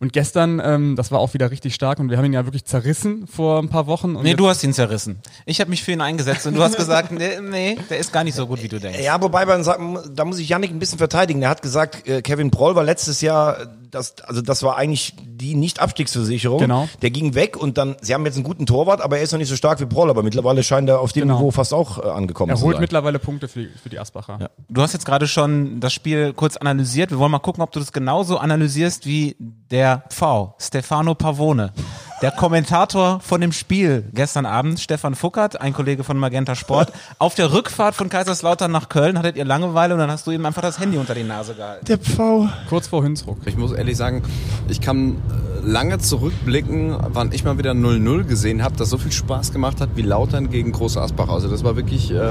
Und 0.00 0.12
gestern, 0.12 0.60
ähm, 0.64 0.94
das 0.94 1.10
war 1.10 1.18
auch 1.18 1.34
wieder 1.34 1.50
richtig 1.50 1.74
stark 1.74 1.98
und 1.98 2.08
wir 2.08 2.18
haben 2.18 2.24
ihn 2.24 2.32
ja 2.32 2.44
wirklich 2.44 2.64
zerrissen 2.64 3.26
vor 3.26 3.58
ein 3.58 3.68
paar 3.68 3.86
Wochen. 3.88 4.14
Und 4.14 4.22
Nee, 4.22 4.34
du 4.34 4.48
hast 4.48 4.62
ihn 4.62 4.72
zerrissen. 4.72 5.18
Ich 5.44 5.60
habe 5.60 5.70
mich 5.70 5.82
für 5.82 5.90
ihn 5.90 6.00
eingesetzt 6.00 6.46
und 6.46 6.54
du 6.54 6.62
hast 6.62 6.76
gesagt, 6.76 7.10
nee, 7.12 7.40
nee, 7.40 7.76
der 7.90 7.98
ist 7.98 8.12
gar 8.12 8.22
nicht 8.22 8.36
so 8.36 8.46
gut, 8.46 8.62
wie 8.62 8.68
du 8.68 8.78
denkst. 8.78 9.00
Ja, 9.00 9.20
wobei 9.20 9.44
man 9.44 9.64
sagt, 9.64 9.80
da 10.14 10.24
muss 10.24 10.38
ich 10.38 10.48
Yannick 10.48 10.70
ein 10.70 10.78
bisschen 10.78 10.98
verteidigen. 10.98 11.42
Er 11.42 11.48
hat 11.48 11.62
gesagt, 11.62 12.06
äh, 12.06 12.22
Kevin 12.22 12.52
Proll 12.52 12.76
war 12.76 12.84
letztes 12.84 13.20
Jahr, 13.20 13.66
das, 13.90 14.20
also 14.22 14.42
das 14.42 14.62
war 14.62 14.76
eigentlich 14.76 15.14
die 15.26 15.54
Nicht-Abstiegsversicherung. 15.54 16.58
Genau. 16.58 16.88
Der 17.02 17.10
ging 17.10 17.34
weg 17.34 17.56
und 17.56 17.78
dann, 17.78 17.96
sie 18.00 18.14
haben 18.14 18.24
jetzt 18.26 18.34
einen 18.36 18.44
guten 18.44 18.66
Torwart, 18.66 19.00
aber 19.00 19.18
er 19.18 19.22
ist 19.22 19.32
noch 19.32 19.38
nicht 19.38 19.48
so 19.48 19.56
stark 19.56 19.80
wie 19.80 19.86
Proll, 19.86 20.10
aber 20.10 20.22
mittlerweile 20.22 20.62
scheint 20.62 20.88
er 20.88 21.00
auf 21.00 21.12
dem 21.12 21.22
Genau. 21.22 21.36
Niveau 21.38 21.50
fast 21.50 21.72
auch 21.72 21.98
äh, 21.98 22.08
angekommen 22.08 22.50
er 22.50 22.56
zu 22.56 22.64
holt 22.64 22.76
sein. 22.76 22.80
mittlerweile 22.82 23.18
Punkte 23.18 23.48
für 23.48 23.60
die, 23.62 23.68
für 23.82 23.88
die 23.88 23.98
Asbacher. 23.98 24.50
Du 24.68 24.82
hast 24.82 24.92
jetzt 24.92 25.06
gerade 25.06 25.26
schon 25.26 25.80
das 25.80 25.92
Spiel 25.92 26.32
kurz 26.32 26.56
analysiert. 26.56 27.10
Wir 27.10 27.18
wollen 27.18 27.32
mal 27.32 27.38
gucken, 27.38 27.62
ob 27.62 27.72
du 27.72 27.80
das 27.80 27.92
genauso 27.92 28.38
analysierst 28.38 29.06
wie 29.06 29.36
der 29.38 30.04
Pfau, 30.10 30.54
Stefano 30.58 31.14
Pavone. 31.14 31.72
Der 32.20 32.32
Kommentator 32.32 33.20
von 33.20 33.40
dem 33.40 33.52
Spiel 33.52 34.04
gestern 34.12 34.44
Abend, 34.44 34.80
Stefan 34.80 35.14
Fuckert, 35.14 35.60
ein 35.60 35.72
Kollege 35.72 36.02
von 36.02 36.16
Magenta 36.16 36.56
Sport. 36.56 36.92
Auf 37.20 37.36
der 37.36 37.52
Rückfahrt 37.52 37.94
von 37.94 38.08
Kaiserslautern 38.08 38.72
nach 38.72 38.88
Köln 38.88 39.16
hattet 39.16 39.36
ihr 39.36 39.44
Langeweile 39.44 39.94
und 39.94 40.00
dann 40.00 40.10
hast 40.10 40.26
du 40.26 40.32
ihm 40.32 40.44
einfach 40.44 40.62
das 40.62 40.80
Handy 40.80 40.98
unter 40.98 41.14
die 41.14 41.22
Nase 41.22 41.54
gehalten. 41.54 41.84
Der 41.86 41.98
Pfau. 41.98 42.48
Kurz 42.68 42.88
vor 42.88 43.04
Hünsruck. 43.04 43.38
Ich 43.44 43.56
muss 43.56 43.70
ehrlich 43.70 43.96
sagen, 43.96 44.22
ich 44.68 44.80
kann 44.80 45.12
äh, 45.12 45.64
lange 45.64 45.98
zurückblicken, 45.98 46.96
wann 47.00 47.30
ich 47.30 47.44
mal 47.44 47.56
wieder 47.56 47.70
0-0 47.70 48.24
gesehen 48.24 48.64
habe, 48.64 48.76
das 48.76 48.90
so 48.90 48.98
viel 48.98 49.12
Spaß 49.12 49.52
gemacht 49.52 49.80
hat 49.80 49.90
wie 49.94 50.02
Lautern 50.02 50.50
gegen 50.50 50.72
Große 50.72 51.00
Asbach. 51.00 51.28
Also 51.28 51.48
das 51.48 51.62
war 51.62 51.76
wirklich, 51.76 52.10
äh, 52.10 52.30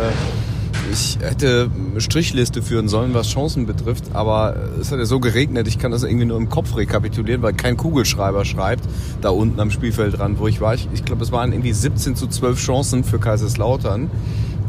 ich 0.92 1.20
hätte 1.22 1.70
eine 1.92 2.02
Strichliste 2.02 2.62
führen 2.62 2.88
sollen, 2.88 3.14
was 3.14 3.30
Chancen 3.30 3.66
betrifft, 3.66 4.06
aber 4.14 4.56
es 4.80 4.92
hat 4.92 5.00
ja 5.00 5.06
so 5.06 5.20
geregnet, 5.20 5.68
ich 5.68 5.80
kann 5.80 5.92
das 5.92 6.04
irgendwie 6.04 6.26
nur 6.26 6.38
im 6.38 6.50
Kopf 6.50 6.76
rekapitulieren, 6.76 7.42
weil 7.42 7.54
kein 7.54 7.78
Kugelschreiber 7.78 8.46
schreibt, 8.46 8.84
da 9.22 9.30
unten 9.30 9.60
am 9.60 9.72
Spielfeldrand, 9.72 10.40
wo 10.40 10.48
ich 10.48 10.62
war. 10.62 10.74
Ich, 10.74 10.88
ich 10.94 11.06
glaube, 11.06 11.24
es 11.24 11.32
waren 11.32 11.52
irgendwie 11.52 11.74
17 11.74 12.16
zu 12.16 12.28
12 12.28 12.60
Chancen 12.60 13.04
für 13.04 13.20
Kaiserslautern. 13.20 14.10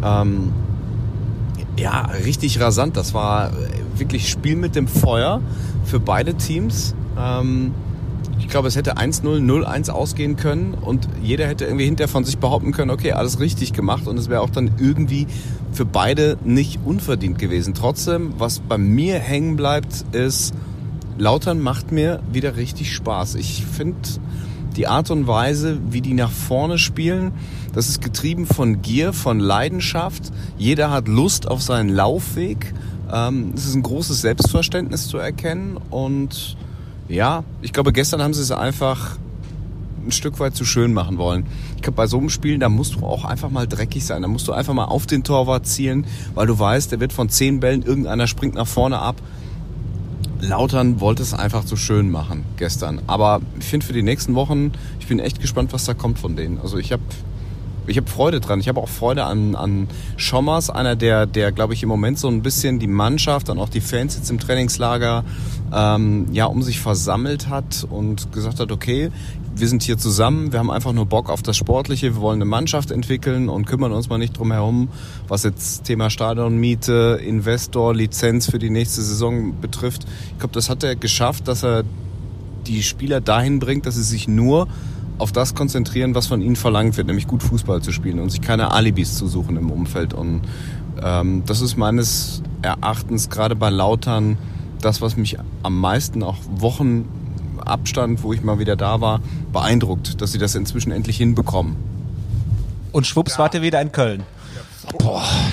Ähm, 0.04 0.52
ja, 1.78 2.10
richtig 2.24 2.60
rasant. 2.60 2.96
Das 2.96 3.14
war 3.14 3.52
wirklich 3.96 4.28
Spiel 4.28 4.56
mit 4.56 4.74
dem 4.74 4.88
Feuer 4.88 5.40
für 5.84 6.00
beide 6.00 6.34
Teams. 6.34 6.94
Ähm, 7.18 7.72
ich 8.38 8.48
glaube, 8.48 8.68
es 8.68 8.76
hätte 8.76 8.96
1-0, 8.96 9.24
0-1 9.24 9.90
ausgehen 9.90 10.36
können 10.36 10.74
und 10.74 11.08
jeder 11.22 11.46
hätte 11.46 11.64
irgendwie 11.64 11.84
hinterher 11.84 12.08
von 12.08 12.24
sich 12.24 12.38
behaupten 12.38 12.72
können, 12.72 12.90
okay, 12.90 13.12
alles 13.12 13.40
richtig 13.40 13.72
gemacht 13.72 14.06
und 14.06 14.16
es 14.16 14.28
wäre 14.28 14.40
auch 14.40 14.50
dann 14.50 14.70
irgendwie 14.78 15.26
für 15.72 15.84
beide 15.84 16.38
nicht 16.44 16.80
unverdient 16.84 17.38
gewesen. 17.38 17.74
Trotzdem, 17.74 18.34
was 18.38 18.60
bei 18.60 18.78
mir 18.78 19.18
hängen 19.18 19.56
bleibt, 19.56 20.04
ist, 20.12 20.54
Lautern 21.18 21.60
macht 21.60 21.92
mir 21.92 22.20
wieder 22.32 22.56
richtig 22.56 22.94
Spaß. 22.94 23.34
Ich 23.34 23.64
finde 23.64 23.98
die 24.76 24.86
Art 24.86 25.10
und 25.10 25.26
Weise, 25.26 25.78
wie 25.90 26.00
die 26.00 26.14
nach 26.14 26.30
vorne 26.30 26.78
spielen, 26.78 27.32
das 27.72 27.88
ist 27.88 28.00
getrieben 28.00 28.46
von 28.46 28.82
Gier, 28.82 29.12
von 29.12 29.40
Leidenschaft. 29.40 30.32
Jeder 30.56 30.90
hat 30.90 31.08
Lust 31.08 31.48
auf 31.48 31.62
seinen 31.62 31.88
Laufweg. 31.88 32.72
Ähm, 33.12 33.52
es 33.56 33.66
ist 33.66 33.74
ein 33.74 33.82
großes 33.82 34.20
Selbstverständnis 34.20 35.08
zu 35.08 35.18
erkennen 35.18 35.78
und 35.90 36.56
ja, 37.08 37.44
ich 37.62 37.72
glaube, 37.72 37.92
gestern 37.92 38.22
haben 38.22 38.34
sie 38.34 38.42
es 38.42 38.52
einfach 38.52 39.16
ein 40.08 40.12
Stück 40.12 40.40
weit 40.40 40.56
zu 40.56 40.64
schön 40.64 40.92
machen 40.92 41.18
wollen. 41.18 41.46
Ich 41.76 41.82
glaube, 41.82 41.96
bei 41.96 42.06
so 42.06 42.18
einem 42.18 42.30
Spiel, 42.30 42.58
da 42.58 42.68
musst 42.68 42.96
du 42.96 43.06
auch 43.06 43.24
einfach 43.24 43.50
mal 43.50 43.66
dreckig 43.66 44.04
sein. 44.04 44.22
Da 44.22 44.28
musst 44.28 44.48
du 44.48 44.52
einfach 44.52 44.74
mal 44.74 44.86
auf 44.86 45.06
den 45.06 45.22
Torwart 45.22 45.66
zielen, 45.66 46.06
weil 46.34 46.46
du 46.46 46.58
weißt, 46.58 46.90
der 46.90 47.00
wird 47.00 47.12
von 47.12 47.28
zehn 47.28 47.60
Bällen, 47.60 47.82
irgendeiner 47.82 48.26
springt 48.26 48.54
nach 48.54 48.66
vorne 48.66 48.98
ab. 48.98 49.16
Lautern 50.40 51.00
wollte 51.00 51.22
es 51.22 51.34
einfach 51.34 51.64
zu 51.64 51.76
schön 51.76 52.10
machen 52.10 52.44
gestern. 52.56 53.00
Aber 53.06 53.40
ich 53.58 53.66
finde 53.66 53.86
für 53.86 53.92
die 53.92 54.02
nächsten 54.02 54.34
Wochen, 54.34 54.72
ich 55.00 55.06
bin 55.06 55.18
echt 55.18 55.40
gespannt, 55.40 55.72
was 55.72 55.84
da 55.84 55.94
kommt 55.94 56.18
von 56.18 56.36
denen. 56.36 56.60
Also 56.60 56.78
ich 56.78 56.92
habe 56.92 57.02
ich 57.88 57.96
habe 57.96 58.08
Freude 58.08 58.40
dran. 58.40 58.60
Ich 58.60 58.68
habe 58.68 58.80
auch 58.80 58.88
Freude 58.88 59.24
an, 59.24 59.54
an 59.54 59.88
Schommers, 60.16 60.70
einer, 60.70 60.94
der, 60.96 61.26
der 61.26 61.52
glaube 61.52 61.74
ich, 61.74 61.82
im 61.82 61.88
Moment 61.88 62.18
so 62.18 62.28
ein 62.28 62.42
bisschen 62.42 62.78
die 62.78 62.86
Mannschaft 62.86 63.48
und 63.48 63.58
auch 63.58 63.68
die 63.68 63.80
Fans 63.80 64.16
jetzt 64.16 64.30
im 64.30 64.38
Trainingslager 64.38 65.24
ähm, 65.74 66.26
ja 66.32 66.46
um 66.46 66.62
sich 66.62 66.80
versammelt 66.80 67.48
hat 67.48 67.86
und 67.88 68.32
gesagt 68.32 68.60
hat, 68.60 68.70
okay, 68.72 69.10
wir 69.56 69.68
sind 69.68 69.82
hier 69.82 69.98
zusammen, 69.98 70.52
wir 70.52 70.58
haben 70.58 70.70
einfach 70.70 70.92
nur 70.92 71.06
Bock 71.06 71.30
auf 71.30 71.42
das 71.42 71.56
Sportliche, 71.56 72.14
wir 72.14 72.20
wollen 72.20 72.38
eine 72.38 72.44
Mannschaft 72.44 72.90
entwickeln 72.90 73.48
und 73.48 73.66
kümmern 73.66 73.92
uns 73.92 74.08
mal 74.08 74.18
nicht 74.18 74.38
drum 74.38 74.52
herum, 74.52 74.88
was 75.26 75.42
jetzt 75.42 75.84
Thema 75.84 76.10
Stadionmiete, 76.10 77.20
Investor, 77.24 77.94
Lizenz 77.94 78.50
für 78.50 78.58
die 78.58 78.70
nächste 78.70 79.02
Saison 79.02 79.58
betrifft. 79.60 80.04
Ich 80.32 80.38
glaube, 80.38 80.54
das 80.54 80.70
hat 80.70 80.84
er 80.84 80.94
geschafft, 80.94 81.48
dass 81.48 81.64
er 81.64 81.84
die 82.66 82.82
Spieler 82.82 83.20
dahin 83.20 83.58
bringt, 83.58 83.86
dass 83.86 83.96
sie 83.96 84.02
sich 84.02 84.28
nur 84.28 84.68
auf 85.18 85.32
das 85.32 85.54
konzentrieren, 85.54 86.14
was 86.14 86.26
von 86.26 86.40
ihnen 86.40 86.56
verlangt 86.56 86.96
wird, 86.96 87.06
nämlich 87.06 87.26
gut 87.26 87.42
Fußball 87.42 87.82
zu 87.82 87.92
spielen 87.92 88.18
und 88.20 88.30
sich 88.30 88.40
keine 88.40 88.72
Alibis 88.72 89.16
zu 89.16 89.26
suchen 89.26 89.56
im 89.56 89.70
Umfeld. 89.70 90.14
Und 90.14 90.42
ähm, 91.02 91.42
das 91.46 91.60
ist 91.60 91.76
meines 91.76 92.42
Erachtens 92.62 93.28
gerade 93.28 93.56
bei 93.56 93.70
Lautern 93.70 94.38
das, 94.80 95.00
was 95.00 95.16
mich 95.16 95.36
am 95.62 95.80
meisten 95.80 96.22
auch 96.22 96.36
Wochen 96.56 97.08
Abstand, 97.64 98.22
wo 98.22 98.32
ich 98.32 98.42
mal 98.42 98.58
wieder 98.58 98.76
da 98.76 99.00
war, 99.00 99.20
beeindruckt, 99.52 100.20
dass 100.22 100.32
sie 100.32 100.38
das 100.38 100.54
inzwischen 100.54 100.92
endlich 100.92 101.16
hinbekommen. 101.16 101.76
Und 102.92 103.06
schwupps 103.06 103.38
wart 103.38 103.54
ihr 103.54 103.62
wieder 103.62 103.80
in 103.80 103.92
Köln. 103.92 104.22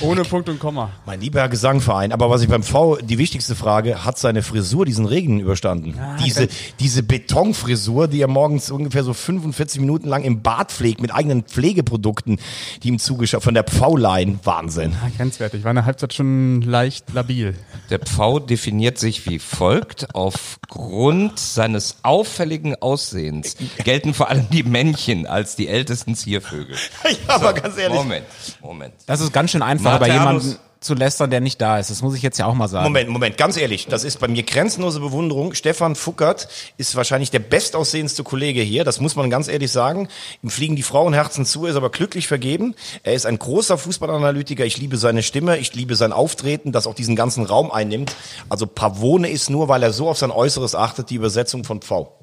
Ohne 0.01 0.23
Punkt 0.23 0.49
und 0.49 0.59
Komma. 0.59 0.91
Mein 1.05 1.21
lieber 1.21 1.47
Gesangverein, 1.49 2.11
aber 2.11 2.29
was 2.29 2.41
ich 2.41 2.47
beim 2.47 2.63
V, 2.63 2.97
die 2.97 3.17
wichtigste 3.17 3.55
Frage, 3.55 4.05
hat 4.05 4.17
seine 4.17 4.43
Frisur 4.43 4.85
diesen 4.85 5.05
Regen 5.05 5.39
überstanden? 5.39 5.99
diese, 6.23 6.47
diese 6.79 7.03
Betonfrisur, 7.03 8.07
die 8.07 8.21
er 8.21 8.27
morgens 8.27 8.71
ungefähr 8.71 9.03
so 9.03 9.13
45 9.13 9.81
Minuten 9.81 10.07
lang 10.07 10.23
im 10.23 10.41
Bad 10.41 10.71
pflegt, 10.71 11.01
mit 11.01 11.13
eigenen 11.13 11.43
Pflegeprodukten, 11.43 12.39
die 12.83 12.89
ihm 12.89 12.99
zugeschaut, 12.99 13.43
von 13.43 13.53
der 13.53 13.63
Pfaulein, 13.63 14.39
Wahnsinn. 14.43 14.91
Ja, 14.91 15.09
grenzwertig. 15.15 15.63
War 15.63 15.71
in 15.71 15.75
der 15.75 15.85
Halbzeit 15.85 16.13
schon 16.13 16.61
leicht 16.61 17.13
labil. 17.13 17.55
Der 17.89 17.99
Pfau 17.99 18.39
definiert 18.39 18.97
sich 18.97 19.25
wie 19.27 19.39
folgt. 19.39 20.07
Aufgrund 20.13 21.39
seines 21.39 21.97
auffälligen 22.03 22.75
Aussehens 22.75 23.55
gelten 23.83 24.13
vor 24.13 24.29
allem 24.29 24.47
die 24.49 24.63
Männchen 24.63 25.27
als 25.27 25.55
die 25.55 25.67
ältesten 25.67 26.15
Ziervögel. 26.15 26.75
ja, 27.27 27.35
aber 27.35 27.53
ganz 27.53 27.77
ehrlich. 27.77 27.97
Moment, 27.97 28.25
Moment. 28.61 28.93
Das 29.05 29.21
ist 29.21 29.24
ganz 29.31 29.51
schön 29.51 29.61
einfach, 29.61 29.99
bei 29.99 30.09
jemandem 30.09 30.57
zu 30.85 30.93
lästern, 30.93 31.31
der 31.31 31.41
nicht 31.41 31.59
da 31.59 31.79
ist. 31.79 31.89
Das 31.89 32.01
muss 32.01 32.15
ich 32.15 32.21
jetzt 32.21 32.37
ja 32.37 32.45
auch 32.45 32.53
mal 32.53 32.67
sagen. 32.67 32.83
Moment, 32.83 33.09
Moment, 33.09 33.37
ganz 33.37 33.57
ehrlich, 33.57 33.87
das 33.87 34.03
ist 34.03 34.19
bei 34.19 34.27
mir 34.27 34.43
grenzenlose 34.43 34.99
Bewunderung. 34.99 35.53
Stefan 35.53 35.95
Fuckert 35.95 36.47
ist 36.77 36.95
wahrscheinlich 36.95 37.31
der 37.31 37.39
bestaussehendste 37.39 38.23
Kollege 38.23 38.61
hier, 38.61 38.83
das 38.83 39.01
muss 39.01 39.15
man 39.15 39.29
ganz 39.29 39.47
ehrlich 39.47 39.71
sagen. 39.71 40.07
Ihm 40.43 40.49
fliegen 40.49 40.75
die 40.75 40.83
Frauenherzen 40.83 41.45
zu, 41.45 41.65
er 41.65 41.71
ist 41.71 41.75
aber 41.75 41.89
glücklich 41.89 42.27
vergeben. 42.27 42.75
Er 43.03 43.13
ist 43.13 43.25
ein 43.25 43.39
großer 43.39 43.77
Fußballanalytiker, 43.77 44.65
ich 44.65 44.77
liebe 44.77 44.97
seine 44.97 45.23
Stimme, 45.23 45.57
ich 45.57 45.73
liebe 45.73 45.95
sein 45.95 46.13
Auftreten, 46.13 46.71
das 46.71 46.87
auch 46.87 46.93
diesen 46.95 47.15
ganzen 47.15 47.45
Raum 47.45 47.71
einnimmt. 47.71 48.15
Also 48.49 48.67
Pavone 48.67 49.29
ist 49.29 49.49
nur, 49.49 49.67
weil 49.67 49.81
er 49.81 49.91
so 49.91 50.07
auf 50.07 50.19
sein 50.19 50.31
Äußeres 50.31 50.75
achtet, 50.75 51.09
die 51.09 51.15
Übersetzung 51.15 51.63
von 51.63 51.81
Pfau. 51.81 52.19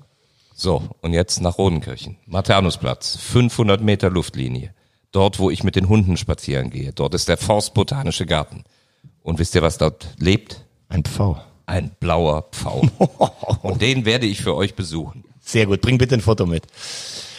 So, 0.55 0.83
und 1.01 1.13
jetzt 1.15 1.41
nach 1.41 1.59
Rodenkirchen. 1.59 2.19
Martianusplatz, 2.27 3.17
500 3.17 3.81
Meter 3.81 4.11
Luftlinie. 4.11 4.73
Dort, 5.13 5.39
wo 5.39 5.51
ich 5.51 5.63
mit 5.63 5.77
den 5.77 5.89
Hunden 5.89 6.17
spazieren 6.17 6.71
gehe. 6.71 6.93
Dort 6.93 7.15
ist 7.15 7.29
der 7.29 7.37
Forstbotanische 7.37 8.27
Garten. 8.27 8.65
Und 9.23 9.39
wisst 9.39 9.55
ihr, 9.55 9.63
was 9.63 9.79
dort 9.79 10.09
lebt? 10.19 10.65
Ein 10.89 11.05
Pfau. 11.05 11.41
Ein 11.67 11.91
blauer 12.01 12.49
Pfau. 12.51 12.83
Und 13.63 13.83
den 13.83 14.05
werde 14.05 14.27
ich 14.27 14.43
für 14.43 14.57
euch 14.57 14.75
besuchen. 14.75 15.25
Sehr 15.41 15.67
gut, 15.67 15.81
bring 15.81 15.99
bitte 15.99 16.15
ein 16.15 16.21
Foto 16.21 16.47
mit. 16.47 16.65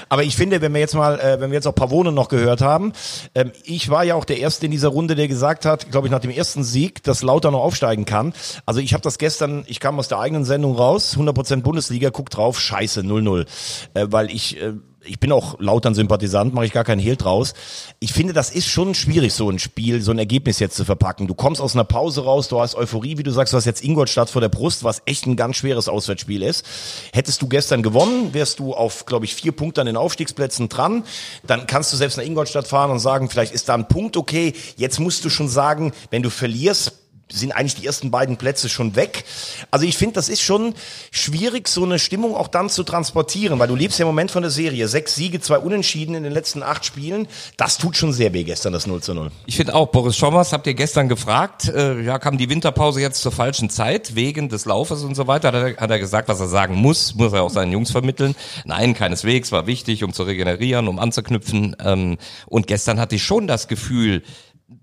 Aber 0.09 0.23
ich 0.23 0.35
finde, 0.35 0.61
wenn 0.61 0.73
wir 0.73 0.79
jetzt 0.79 0.93
mal, 0.93 1.19
äh, 1.19 1.39
wenn 1.39 1.49
wir 1.49 1.55
jetzt 1.55 1.65
auch 1.65 1.73
Pavone 1.73 2.11
noch 2.11 2.29
gehört 2.29 2.61
haben, 2.61 2.93
ähm, 3.33 3.51
ich 3.63 3.89
war 3.89 4.03
ja 4.03 4.13
auch 4.13 4.25
der 4.25 4.37
Erste 4.37 4.65
in 4.65 4.71
dieser 4.71 4.89
Runde, 4.89 5.15
der 5.15 5.27
gesagt 5.27 5.65
hat, 5.65 5.89
glaube 5.89 6.05
ich, 6.07 6.11
nach 6.11 6.19
dem 6.19 6.29
ersten 6.29 6.63
Sieg, 6.63 7.01
dass 7.01 7.23
Lauter 7.23 7.49
noch 7.49 7.61
aufsteigen 7.61 8.05
kann. 8.05 8.33
Also 8.67 8.79
ich 8.79 8.93
habe 8.93 9.01
das 9.01 9.17
gestern, 9.17 9.63
ich 9.65 9.79
kam 9.79 9.97
aus 9.97 10.09
der 10.09 10.19
eigenen 10.19 10.45
Sendung 10.45 10.75
raus, 10.75 11.17
100% 11.17 11.61
Bundesliga, 11.61 12.11
guck 12.11 12.29
drauf, 12.29 12.59
scheiße, 12.59 13.01
0-0. 13.01 13.47
Äh, 13.95 14.07
weil 14.11 14.29
ich, 14.29 14.61
äh, 14.61 14.73
ich 15.05 15.19
bin 15.19 15.31
auch 15.31 15.59
lautern 15.59 15.95
Sympathisant, 15.95 16.53
mache 16.53 16.65
ich 16.65 16.71
gar 16.71 16.83
keinen 16.83 16.99
Hehl 16.99 17.15
draus. 17.15 17.53
Ich 17.99 18.13
finde, 18.13 18.33
das 18.33 18.51
ist 18.51 18.67
schon 18.67 18.95
schwierig, 18.95 19.33
so 19.33 19.49
ein 19.49 19.59
Spiel, 19.59 20.01
so 20.01 20.11
ein 20.11 20.19
Ergebnis 20.19 20.59
jetzt 20.59 20.75
zu 20.75 20.85
verpacken. 20.85 21.27
Du 21.27 21.33
kommst 21.33 21.61
aus 21.61 21.75
einer 21.75 21.83
Pause 21.83 22.23
raus, 22.23 22.47
du 22.47 22.59
hast 22.59 22.75
Euphorie, 22.75 23.17
wie 23.17 23.23
du 23.23 23.31
sagst, 23.31 23.53
du 23.53 23.57
hast 23.57 23.65
jetzt 23.65 23.83
Ingolstadt 23.83 24.29
vor 24.29 24.41
der 24.41 24.49
Brust, 24.49 24.83
was 24.83 25.01
echt 25.05 25.25
ein 25.25 25.35
ganz 25.35 25.57
schweres 25.57 25.89
Auswärtsspiel 25.89 26.41
ist. 26.41 26.65
Hättest 27.11 27.41
du 27.41 27.47
gestern 27.47 27.83
gewonnen, 27.83 28.33
wärst 28.33 28.59
du 28.59 28.73
auf, 28.73 29.05
glaube 29.05 29.25
ich, 29.25 29.35
vier 29.35 29.51
Punkte 29.51 29.81
an 29.81 29.87
den 29.87 29.97
Aufstiegsplätzen 29.97 30.69
dran. 30.69 31.03
Dann 31.45 31.67
kannst 31.67 31.91
du 31.91 31.97
selbst 31.97 32.17
nach 32.17 32.25
Ingolstadt 32.25 32.67
fahren 32.67 32.91
und 32.91 32.99
sagen, 32.99 33.29
vielleicht 33.29 33.53
ist 33.53 33.69
da 33.69 33.75
ein 33.75 33.87
Punkt 33.87 34.17
okay. 34.17 34.53
Jetzt 34.77 34.99
musst 34.99 35.25
du 35.25 35.29
schon 35.29 35.49
sagen, 35.49 35.93
wenn 36.11 36.23
du 36.23 36.29
verlierst, 36.29 37.02
sind 37.33 37.51
eigentlich 37.51 37.75
die 37.75 37.85
ersten 37.85 38.11
beiden 38.11 38.37
Plätze 38.37 38.69
schon 38.69 38.95
weg. 38.95 39.25
Also 39.71 39.85
ich 39.85 39.97
finde, 39.97 40.15
das 40.15 40.29
ist 40.29 40.41
schon 40.41 40.73
schwierig, 41.11 41.67
so 41.67 41.83
eine 41.83 41.99
Stimmung 41.99 42.35
auch 42.35 42.47
dann 42.47 42.69
zu 42.69 42.83
transportieren, 42.83 43.59
weil 43.59 43.67
du 43.67 43.75
lebst 43.75 43.99
ja 43.99 44.03
im 44.03 44.07
Moment 44.07 44.31
von 44.31 44.43
der 44.43 44.51
Serie. 44.51 44.87
Sechs 44.87 45.15
Siege, 45.15 45.41
zwei 45.41 45.57
Unentschieden 45.57 46.15
in 46.15 46.23
den 46.23 46.31
letzten 46.31 46.63
acht 46.63 46.85
Spielen. 46.85 47.27
Das 47.57 47.77
tut 47.77 47.97
schon 47.97 48.13
sehr 48.13 48.33
weh 48.33 48.43
gestern, 48.43 48.73
das 48.73 48.87
0 48.87 49.01
zu 49.01 49.13
0. 49.13 49.31
Ich 49.45 49.57
finde 49.57 49.75
auch, 49.75 49.87
Boris 49.87 50.15
Schommers 50.15 50.53
habt 50.53 50.67
ihr 50.67 50.73
gestern 50.73 51.09
gefragt, 51.09 51.67
äh, 51.69 52.01
ja, 52.01 52.19
kam 52.19 52.37
die 52.37 52.49
Winterpause 52.49 53.01
jetzt 53.01 53.21
zur 53.21 53.31
falschen 53.31 53.69
Zeit, 53.69 54.15
wegen 54.15 54.49
des 54.49 54.65
Laufes 54.65 55.03
und 55.03 55.15
so 55.15 55.27
weiter. 55.27 55.49
Hat 55.49 55.55
er, 55.55 55.77
hat 55.77 55.91
er 55.91 55.99
gesagt, 55.99 56.27
was 56.29 56.39
er 56.39 56.47
sagen 56.47 56.75
muss, 56.75 57.15
muss 57.15 57.33
er 57.33 57.43
auch 57.43 57.49
seinen 57.49 57.71
Jungs 57.71 57.91
vermitteln. 57.91 58.35
Nein, 58.65 58.93
keineswegs, 58.93 59.51
war 59.51 59.67
wichtig, 59.67 60.03
um 60.03 60.13
zu 60.13 60.23
regenerieren, 60.23 60.87
um 60.87 60.99
anzuknüpfen. 60.99 61.75
Ähm, 61.83 62.17
und 62.47 62.67
gestern 62.67 62.99
hatte 62.99 63.15
ich 63.15 63.23
schon 63.23 63.47
das 63.47 63.67
Gefühl, 63.67 64.23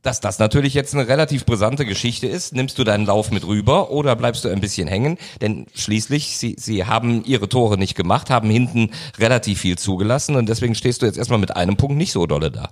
dass 0.03 0.21
das 0.21 0.39
natürlich 0.39 0.75
jetzt 0.75 0.95
eine 0.95 1.09
relativ 1.09 1.45
brisante 1.45 1.85
Geschichte 1.85 2.27
ist. 2.27 2.55
Nimmst 2.55 2.79
du 2.79 2.85
deinen 2.85 3.07
Lauf 3.07 3.31
mit 3.31 3.47
rüber 3.47 3.91
oder 3.91 4.17
bleibst 4.17 4.45
du 4.45 4.49
ein 4.49 4.61
bisschen 4.61 4.89
hängen? 4.89 5.19
Denn 5.41 5.67
schließlich, 5.75 6.39
sie, 6.39 6.57
sie 6.59 6.85
haben 6.85 7.25
ihre 7.25 7.49
Tore 7.49 7.79
nicht 7.79 7.95
gemacht, 7.95 8.31
haben 8.31 8.51
hinten 8.51 8.91
relativ 9.19 9.61
viel 9.61 9.79
zugelassen 9.79 10.37
und 10.37 10.49
deswegen 10.49 10.75
stehst 10.75 11.03
du 11.03 11.07
jetzt 11.07 11.19
erstmal 11.19 11.39
mit 11.39 11.57
einem 11.57 11.77
Punkt 11.77 11.97
nicht 11.97 12.13
so 12.13 12.27
dolle 12.27 12.51
da. 12.51 12.71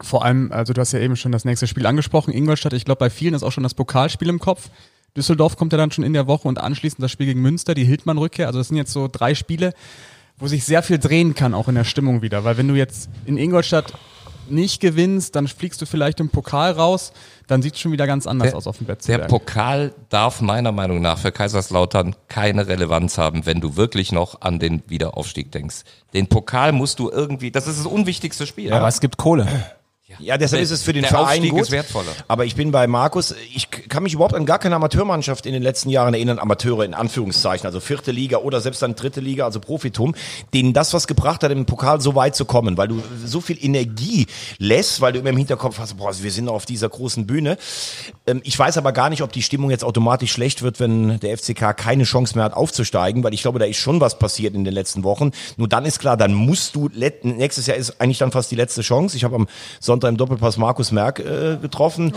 Vor 0.00 0.24
allem, 0.24 0.52
also 0.52 0.72
du 0.72 0.80
hast 0.80 0.92
ja 0.92 1.00
eben 1.00 1.16
schon 1.16 1.32
das 1.32 1.44
nächste 1.44 1.66
Spiel 1.66 1.86
angesprochen, 1.86 2.32
Ingolstadt. 2.32 2.72
Ich 2.72 2.84
glaube, 2.84 3.00
bei 3.00 3.10
vielen 3.10 3.34
ist 3.34 3.42
auch 3.42 3.52
schon 3.52 3.64
das 3.64 3.74
Pokalspiel 3.74 4.28
im 4.28 4.38
Kopf. 4.38 4.70
Düsseldorf 5.16 5.56
kommt 5.56 5.72
ja 5.72 5.78
dann 5.78 5.90
schon 5.90 6.04
in 6.04 6.12
der 6.12 6.26
Woche 6.26 6.46
und 6.46 6.58
anschließend 6.58 7.02
das 7.02 7.10
Spiel 7.10 7.26
gegen 7.26 7.40
Münster, 7.40 7.74
die 7.74 7.84
Hildmann-Rückkehr. 7.84 8.46
Also 8.46 8.60
das 8.60 8.68
sind 8.68 8.76
jetzt 8.76 8.92
so 8.92 9.08
drei 9.10 9.34
Spiele, 9.34 9.72
wo 10.36 10.46
sich 10.46 10.64
sehr 10.64 10.82
viel 10.82 10.98
drehen 10.98 11.34
kann, 11.34 11.54
auch 11.54 11.68
in 11.68 11.74
der 11.74 11.84
Stimmung 11.84 12.22
wieder. 12.22 12.44
Weil 12.44 12.56
wenn 12.56 12.68
du 12.68 12.74
jetzt 12.74 13.08
in 13.26 13.36
Ingolstadt 13.36 13.92
nicht 14.50 14.80
gewinnst, 14.80 15.34
dann 15.36 15.48
fliegst 15.48 15.80
du 15.82 15.86
vielleicht 15.86 16.20
im 16.20 16.28
Pokal 16.30 16.72
raus, 16.72 17.12
dann 17.46 17.62
sieht 17.62 17.74
es 17.74 17.80
schon 17.80 17.92
wieder 17.92 18.06
ganz 18.06 18.26
anders 18.26 18.48
Der- 18.48 18.56
aus 18.56 18.66
auf 18.66 18.78
dem 18.78 18.86
Der 18.86 18.96
Wettbewerb. 18.96 19.28
Pokal 19.28 19.94
darf 20.08 20.40
meiner 20.40 20.72
Meinung 20.72 21.00
nach 21.00 21.18
für 21.18 21.32
Kaiserslautern 21.32 22.14
keine 22.28 22.66
Relevanz 22.66 23.18
haben, 23.18 23.46
wenn 23.46 23.60
du 23.60 23.76
wirklich 23.76 24.12
noch 24.12 24.40
an 24.42 24.58
den 24.58 24.82
Wiederaufstieg 24.88 25.50
denkst. 25.52 25.82
Den 26.14 26.26
Pokal 26.26 26.72
musst 26.72 26.98
du 26.98 27.10
irgendwie, 27.10 27.50
das 27.50 27.66
ist 27.66 27.78
das 27.78 27.86
unwichtigste 27.86 28.46
Spiel. 28.46 28.72
Aber 28.72 28.88
es 28.88 29.00
gibt 29.00 29.16
Kohle. 29.16 29.46
Ja, 30.20 30.38
deshalb 30.38 30.58
Der- 30.60 30.62
ist 30.62 30.70
es 30.70 30.82
für 30.82 30.94
den 30.94 31.02
der 31.02 31.10
Verein 31.10 31.24
Aufstieg 31.40 31.50
gut. 31.50 31.60
ist 31.60 31.70
wertvoller. 31.70 32.10
Aber 32.28 32.46
ich 32.46 32.54
bin 32.56 32.70
bei 32.70 32.86
Markus, 32.86 33.34
ich 33.54 33.70
kann 33.70 34.02
mich 34.02 34.14
überhaupt 34.14 34.32
an 34.34 34.46
gar 34.46 34.58
keine 34.58 34.74
Amateurmannschaft 34.76 35.44
in 35.44 35.52
den 35.52 35.62
letzten 35.62 35.90
Jahren 35.90 36.14
erinnern, 36.14 36.38
Amateure 36.38 36.84
in 36.86 36.94
Anführungszeichen, 36.94 37.66
also 37.66 37.78
vierte 37.78 38.10
Liga 38.10 38.38
oder 38.38 38.62
selbst 38.62 38.80
dann 38.80 38.94
dritte 38.94 39.20
Liga, 39.20 39.44
also 39.44 39.60
Profitum, 39.60 40.14
denen 40.54 40.72
das 40.72 40.94
was 40.94 41.08
gebracht 41.08 41.42
hat, 41.42 41.52
im 41.52 41.66
Pokal 41.66 42.00
so 42.00 42.14
weit 42.14 42.34
zu 42.34 42.46
kommen, 42.46 42.78
weil 42.78 42.88
du 42.88 43.02
so 43.22 43.42
viel 43.42 43.62
Energie 43.62 44.26
lässt, 44.56 45.02
weil 45.02 45.12
du 45.12 45.18
immer 45.18 45.28
im 45.28 45.36
Hinterkopf 45.36 45.78
hast, 45.78 45.98
boah, 45.98 46.10
wir 46.18 46.30
sind 46.32 46.46
noch 46.46 46.54
auf 46.54 46.64
dieser 46.64 46.88
großen 46.88 47.26
Bühne. 47.26 47.58
Ähm, 48.26 48.40
Ich 48.44 48.58
weiß 48.58 48.78
aber 48.78 48.92
gar 48.92 49.10
nicht, 49.10 49.20
ob 49.22 49.30
die 49.32 49.42
Stimmung 49.42 49.70
jetzt 49.70 49.84
automatisch 49.84 50.32
schlecht 50.32 50.62
wird, 50.62 50.80
wenn 50.80 51.20
der 51.20 51.36
FCK 51.36 51.74
keine 51.76 52.04
Chance 52.04 52.34
mehr 52.34 52.44
hat 52.44 52.54
aufzusteigen, 52.54 53.22
weil 53.24 53.34
ich 53.34 53.42
glaube, 53.42 53.58
da 53.58 53.66
ist 53.66 53.76
schon 53.76 54.00
was 54.00 54.18
passiert 54.18 54.54
in 54.54 54.64
den 54.64 54.72
letzten 54.72 55.04
Wochen. 55.04 55.32
Nur 55.58 55.68
dann 55.68 55.84
ist 55.84 55.98
klar, 55.98 56.16
dann 56.16 56.32
musst 56.32 56.74
du, 56.76 56.88
nächstes 57.22 57.66
Jahr 57.66 57.76
ist 57.76 58.00
eigentlich 58.00 58.16
dann 58.18 58.32
fast 58.32 58.50
die 58.50 58.56
letzte 58.56 58.80
Chance. 58.80 59.14
Ich 59.14 59.24
habe 59.24 59.36
am 59.36 59.46
Sonntag 59.80 59.97
im 60.06 60.16
Doppelpass 60.16 60.56
Markus 60.56 60.92
Merck 60.92 61.20
äh, 61.20 61.56
getroffen, 61.60 62.12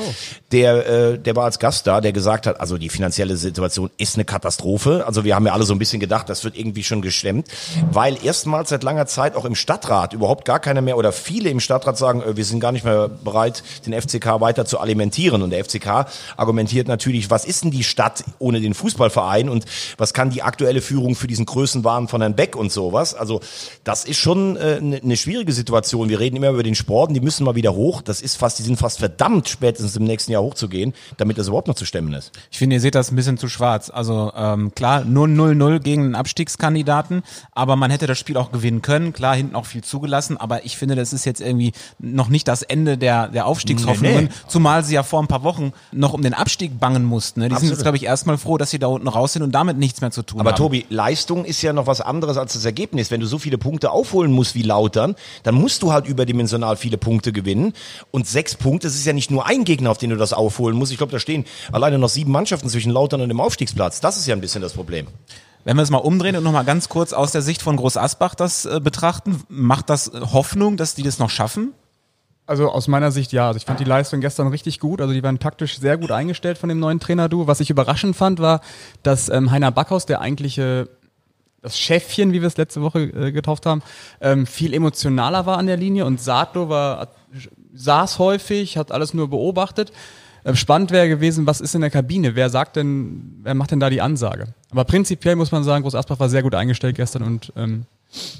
der, 0.52 0.88
äh, 0.88 1.20
der 1.20 1.36
war 1.36 1.46
als 1.46 1.60
Gast 1.60 1.88
da, 1.88 2.02
der 2.02 2.12
gesagt 2.12 2.48
hat, 2.48 2.60
also 2.60 2.78
die 2.78 2.90
finanzielle 2.90 3.38
Situation 3.38 3.90
ist 3.98 4.16
eine 4.16 4.26
Katastrophe. 4.26 5.06
Also 5.06 5.24
wir 5.24 5.36
haben 5.36 5.46
ja 5.46 5.54
alle 5.54 5.64
so 5.64 5.74
ein 5.74 5.80
bisschen 5.80 6.00
gedacht, 6.00 6.30
das 6.30 6.44
wird 6.44 6.58
irgendwie 6.58 6.84
schon 6.84 7.02
gestemmt, 7.02 7.48
weil 7.92 8.18
erstmals 8.24 8.70
seit 8.70 8.84
langer 8.84 9.06
Zeit 9.06 9.36
auch 9.36 9.46
im 9.46 9.56
Stadtrat 9.56 10.14
überhaupt 10.14 10.46
gar 10.46 10.60
keiner 10.60 10.82
mehr 10.82 10.98
oder 10.98 11.12
viele 11.12 11.50
im 11.50 11.60
Stadtrat 11.60 11.98
sagen, 11.98 12.22
äh, 12.22 12.36
wir 12.36 12.46
sind 12.46 12.60
gar 12.60 12.72
nicht 12.72 12.86
mehr 12.86 13.10
bereit, 13.10 13.64
den 13.86 14.00
FCK 14.00 14.42
weiter 14.42 14.66
zu 14.66 14.80
alimentieren. 14.80 15.42
Und 15.42 15.52
der 15.52 15.64
FCK 15.64 16.08
argumentiert 16.38 16.88
natürlich, 16.88 17.30
was 17.30 17.46
ist 17.46 17.64
denn 17.64 17.72
die 17.72 17.84
Stadt 17.84 18.24
ohne 18.40 18.62
den 18.62 18.74
Fußballverein 18.74 19.50
und 19.50 19.66
was 19.98 20.14
kann 20.14 20.30
die 20.30 20.42
aktuelle 20.42 20.82
Führung 20.82 21.16
für 21.16 21.28
diesen 21.28 21.46
Größenwahn 21.46 22.08
von 22.08 22.22
Herrn 22.22 22.36
Beck 22.36 22.56
und 22.56 22.72
sowas. 22.72 23.14
Also 23.14 23.42
das 23.84 24.06
ist 24.06 24.18
schon 24.18 24.58
äh, 24.58 24.80
eine 24.82 25.12
eine 25.12 25.18
schwierige 25.18 25.52
Situation. 25.52 26.10
Wir 26.10 26.20
reden 26.20 26.38
immer 26.38 26.50
über 26.50 26.64
den 26.64 26.76
Sport, 26.76 27.10
und 27.10 27.16
die 27.16 27.20
müssen 27.20 27.44
mal 27.44 27.56
wieder 27.56 27.71
hoch. 27.74 28.02
Das 28.02 28.22
ist 28.22 28.38
fast, 28.38 28.60
die 28.60 28.64
sind 28.64 28.78
fast 28.78 29.00
verdammt, 29.00 29.50
spätestens 29.50 29.96
im 29.96 30.04
nächsten 30.04 30.32
Jahr 30.32 30.42
hochzugehen, 30.42 30.94
damit 31.18 31.38
das 31.38 31.48
überhaupt 31.48 31.68
noch 31.68 31.76
zu 31.76 31.86
stemmen 31.86 32.14
ist. 32.14 32.32
Ich 32.52 32.58
finde, 32.58 32.76
ihr 32.76 32.82
seht 32.82 32.96
das 32.96 33.12
ein 33.12 33.16
bisschen 33.16 33.38
zu 33.38 33.48
schwarz. 33.48 33.90
Also 33.90 34.32
ähm, 34.36 34.74
klar, 34.76 35.02
0-0-0 35.02 35.80
gegen 35.80 36.04
einen 36.04 36.16
Abstiegskandidaten, 36.16 37.24
aber 37.54 37.76
man 37.76 37.92
hätte 37.92 38.08
das 38.08 38.18
Spiel 38.18 38.38
auch 38.38 38.52
gewinnen 38.52 38.82
können. 38.82 39.14
Klar, 39.14 39.36
hinten 39.36 39.56
auch 39.56 39.66
viel 39.66 39.84
zugelassen, 39.84 40.38
aber 40.38 40.66
ich 40.66 40.78
finde, 40.78 40.96
das 40.96 41.14
ist 41.14 41.26
jetzt 41.26 41.42
irgendwie 41.42 41.72
noch 42.00 42.30
nicht 42.30 42.48
das 42.48 42.62
Ende 42.62 42.98
der, 42.98 43.28
der 43.28 43.46
Aufstiegshoffnungen, 43.46 44.02
Nee, 44.16 44.22
nee. 44.24 44.48
zumal 44.48 44.84
sie 44.84 44.96
ja 44.96 45.04
vor 45.04 45.22
ein 45.22 45.28
paar 45.28 45.44
Wochen 45.44 45.74
noch 45.92 46.14
um 46.14 46.22
den 46.22 46.34
Abstieg 46.34 46.80
bangen 46.80 47.04
mussten. 47.04 47.40
Ne? 47.40 47.46
Die 47.48 47.50
sind 47.50 47.58
Absolut. 47.58 47.74
jetzt, 47.78 47.84
glaube 47.84 47.98
ich, 47.98 48.04
erstmal 48.06 48.38
froh, 48.38 48.58
dass 48.58 48.72
sie 48.72 48.80
da 48.80 48.88
unten 48.88 49.08
raus 49.08 49.34
sind 49.34 49.44
und 49.44 49.52
damit 49.52 49.78
nichts 49.78 50.02
mehr 50.02 50.12
zu 50.12 50.24
tun 50.24 50.40
Aber 50.40 50.52
haben. 50.52 50.58
Tobi, 50.58 50.86
Leistung 50.90 51.46
ist 51.46 51.62
ja 51.62 51.74
noch 51.74 51.88
was 51.88 52.02
anderes 52.02 52.38
als 52.38 52.54
das 52.54 52.66
Ergebnis. 52.66 53.12
Wenn 53.12 53.22
du 53.22 53.28
so 53.28 53.38
viele 53.38 53.58
Punkte 53.58 53.92
aufholen 53.92 54.32
musst 54.32 54.56
wie 54.56 54.64
Lautern, 54.64 55.16
dann 55.44 55.56
musst 55.56 55.84
du 55.84 55.92
halt 55.92 56.08
überdimensional 56.08 56.76
viele 56.78 56.98
Punkte 56.98 57.32
gewinnen. 57.32 57.61
Und 58.12 58.28
sechs 58.28 58.56
Punkte, 58.56 58.88
das 58.88 58.96
ist 58.96 59.06
ja 59.06 59.14
nicht 59.14 59.32
nur 59.32 59.46
ein 59.46 59.64
Gegner, 59.64 59.92
auf 59.92 59.98
den 59.98 60.10
du 60.10 60.18
das 60.18 60.34
aufholen 60.34 60.78
musst. 60.78 60.92
Ich 60.92 60.98
glaube, 60.98 61.12
da 61.12 61.20
stehen 61.20 61.46
alleine 61.72 61.98
noch 61.98 62.10
sieben 62.10 62.32
Mannschaften 62.32 62.70
zwischen 62.70 62.92
Lautern 62.92 63.22
und 63.22 63.30
dem 63.30 63.40
Aufstiegsplatz. 63.40 64.02
Das 64.02 64.18
ist 64.18 64.28
ja 64.28 64.36
ein 64.36 64.42
bisschen 64.42 64.62
das 64.62 64.74
Problem. 64.74 65.08
Wenn 65.64 65.78
wir 65.78 65.84
es 65.84 65.92
mal 65.92 66.00
umdrehen 66.00 66.36
und 66.36 66.44
nochmal 66.44 66.66
ganz 66.66 66.90
kurz 66.90 67.14
aus 67.14 67.32
der 67.32 67.42
Sicht 67.42 67.62
von 67.62 67.78
Groß 67.78 67.98
Asbach 67.98 68.36
das 68.36 68.66
äh, 68.66 68.80
betrachten, 68.82 69.44
macht 69.48 69.90
das 69.90 70.12
Hoffnung, 70.14 70.78
dass 70.78 70.96
die 70.96 71.04
das 71.04 71.20
noch 71.20 71.30
schaffen? 71.30 71.74
Also 72.48 72.70
aus 72.70 72.88
meiner 72.88 73.12
Sicht 73.12 73.32
ja. 73.32 73.48
Also 73.48 73.58
ich 73.58 73.66
fand 73.66 73.80
die 73.80 73.86
Leistung 73.86 74.20
gestern 74.22 74.48
richtig 74.48 74.80
gut. 74.80 75.02
Also 75.02 75.14
die 75.14 75.24
waren 75.24 75.40
taktisch 75.40 75.80
sehr 75.80 75.98
gut 75.98 76.12
eingestellt 76.12 76.58
von 76.58 76.68
dem 76.68 76.80
neuen 76.80 77.00
Trainer 77.00 77.30
Du. 77.30 77.48
Was 77.48 77.60
ich 77.60 77.70
überraschend 77.70 78.16
fand, 78.16 78.40
war, 78.40 78.62
dass 79.04 79.30
ähm, 79.30 79.52
Heiner 79.52 79.72
Backhaus, 79.72 80.06
der 80.06 80.20
eigentliche 80.20 80.90
das 81.62 81.78
Chefchen, 81.78 82.34
wie 82.34 82.42
wir 82.42 82.48
es 82.48 82.58
letzte 82.58 82.82
Woche 82.82 83.04
äh, 83.04 83.32
getauft 83.32 83.66
haben, 83.66 83.84
ähm, 84.20 84.48
viel 84.48 84.74
emotionaler 84.74 85.46
war 85.46 85.60
an 85.60 85.68
der 85.68 85.78
Linie 85.78 86.06
und 86.06 86.20
Sadlo 86.20 86.70
war 86.70 87.10
saß 87.74 88.20
häufig, 88.20 88.78
hat 88.78 88.92
alles 88.92 89.14
nur 89.14 89.30
beobachtet. 89.30 89.92
Ähm, 90.44 90.56
Spannend 90.56 90.92
wäre 90.92 91.08
gewesen, 91.08 91.46
was 91.46 91.62
ist 91.62 91.76
in 91.76 91.82
der 91.82 91.90
Kabine? 91.90 92.36
Wer 92.36 92.50
sagt 92.50 92.76
denn, 92.76 93.40
wer 93.44 93.54
macht 93.54 93.72
denn 93.72 93.80
da 93.80 93.90
die 93.90 94.02
Ansage? 94.02 94.54
Aber 94.72 94.86
prinzipiell 94.86 95.36
muss 95.36 95.52
man 95.52 95.64
sagen, 95.64 95.84
Groß 95.84 95.96
Asbach 95.96 96.20
war 96.20 96.30
sehr 96.30 96.44
gut 96.44 96.56
eingestellt 96.56 96.96
gestern 96.96 97.24
und 97.24 97.54
ähm, 97.56 97.86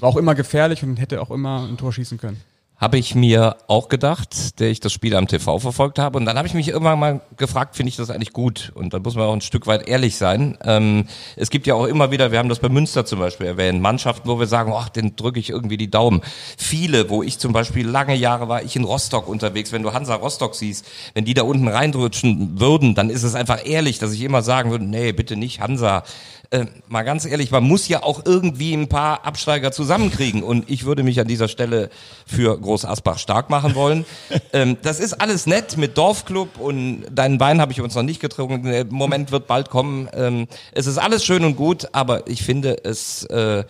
war 0.00 0.08
auch 0.08 0.16
immer 0.16 0.34
gefährlich 0.34 0.82
und 0.82 0.96
hätte 0.96 1.20
auch 1.20 1.30
immer 1.30 1.66
ein 1.68 1.76
Tor 1.76 1.92
schießen 1.92 2.18
können. 2.18 2.40
Habe 2.82 2.98
ich 2.98 3.14
mir 3.14 3.58
auch 3.68 3.88
gedacht, 3.88 4.58
der 4.58 4.68
ich 4.68 4.80
das 4.80 4.92
Spiel 4.92 5.14
am 5.14 5.28
TV 5.28 5.60
verfolgt 5.60 6.00
habe. 6.00 6.18
Und 6.18 6.24
dann 6.24 6.36
habe 6.36 6.48
ich 6.48 6.54
mich 6.54 6.66
irgendwann 6.66 6.98
mal 6.98 7.20
gefragt, 7.36 7.76
finde 7.76 7.90
ich 7.90 7.96
das 7.96 8.10
eigentlich 8.10 8.32
gut? 8.32 8.72
Und 8.74 8.92
dann 8.92 9.02
muss 9.02 9.14
man 9.14 9.26
auch 9.26 9.32
ein 9.32 9.40
Stück 9.40 9.68
weit 9.68 9.86
ehrlich 9.86 10.16
sein. 10.16 10.58
Ähm, 10.64 11.06
es 11.36 11.50
gibt 11.50 11.68
ja 11.68 11.74
auch 11.74 11.86
immer 11.86 12.10
wieder, 12.10 12.32
wir 12.32 12.40
haben 12.40 12.48
das 12.48 12.58
bei 12.58 12.68
Münster 12.68 13.04
zum 13.04 13.20
Beispiel 13.20 13.46
erwähnt, 13.46 13.80
Mannschaften, 13.80 14.28
wo 14.28 14.40
wir 14.40 14.48
sagen, 14.48 14.72
ach, 14.74 14.88
den 14.88 15.14
drücke 15.14 15.38
ich 15.38 15.50
irgendwie 15.50 15.76
die 15.76 15.92
Daumen. 15.92 16.22
Viele, 16.58 17.08
wo 17.08 17.22
ich 17.22 17.38
zum 17.38 17.52
Beispiel 17.52 17.86
lange 17.86 18.16
Jahre 18.16 18.48
war, 18.48 18.64
ich 18.64 18.74
in 18.74 18.82
Rostock 18.82 19.28
unterwegs, 19.28 19.70
wenn 19.70 19.84
du 19.84 19.92
Hansa 19.92 20.16
Rostock 20.16 20.56
siehst, 20.56 20.84
wenn 21.14 21.24
die 21.24 21.34
da 21.34 21.44
unten 21.44 21.68
reindrutschen 21.68 22.58
würden, 22.58 22.96
dann 22.96 23.10
ist 23.10 23.22
es 23.22 23.36
einfach 23.36 23.64
ehrlich, 23.64 24.00
dass 24.00 24.12
ich 24.12 24.22
immer 24.22 24.42
sagen 24.42 24.72
würde, 24.72 24.86
nee, 24.86 25.12
bitte 25.12 25.36
nicht 25.36 25.60
Hansa. 25.60 26.02
Äh, 26.52 26.66
mal 26.86 27.02
ganz 27.02 27.24
ehrlich, 27.24 27.50
man 27.50 27.64
muss 27.64 27.88
ja 27.88 28.02
auch 28.02 28.26
irgendwie 28.26 28.74
ein 28.74 28.86
paar 28.86 29.24
Absteiger 29.24 29.72
zusammenkriegen. 29.72 30.42
Und 30.42 30.68
ich 30.68 30.84
würde 30.84 31.02
mich 31.02 31.18
an 31.18 31.26
dieser 31.26 31.48
Stelle 31.48 31.88
für 32.26 32.60
Groß 32.60 32.84
Asbach 32.84 33.18
stark 33.18 33.48
machen 33.48 33.74
wollen. 33.74 34.04
ähm, 34.52 34.76
das 34.82 35.00
ist 35.00 35.14
alles 35.14 35.46
nett 35.46 35.78
mit 35.78 35.96
Dorfclub 35.96 36.58
und 36.58 37.06
deinen 37.10 37.40
Wein 37.40 37.58
habe 37.58 37.72
ich 37.72 37.80
uns 37.80 37.94
noch 37.94 38.02
nicht 38.02 38.20
getrunken. 38.20 38.64
Der 38.64 38.84
Moment 38.84 39.32
wird 39.32 39.46
bald 39.46 39.70
kommen. 39.70 40.10
Ähm, 40.12 40.46
es 40.72 40.86
ist 40.86 40.98
alles 40.98 41.24
schön 41.24 41.42
und 41.46 41.56
gut, 41.56 41.88
aber 41.92 42.28
ich 42.28 42.42
finde, 42.42 42.84
es 42.84 43.24
äh, 43.24 43.64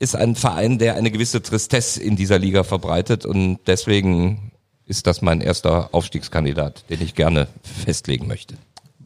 ist 0.00 0.16
ein 0.16 0.34
Verein, 0.34 0.78
der 0.78 0.96
eine 0.96 1.12
gewisse 1.12 1.40
Tristesse 1.40 2.02
in 2.02 2.16
dieser 2.16 2.40
Liga 2.40 2.64
verbreitet 2.64 3.26
und 3.26 3.60
deswegen 3.68 4.50
ist 4.86 5.06
das 5.06 5.22
mein 5.22 5.40
erster 5.40 5.90
Aufstiegskandidat, 5.92 6.84
den 6.90 7.00
ich 7.00 7.14
gerne 7.14 7.46
festlegen 7.84 8.26
möchte. 8.26 8.56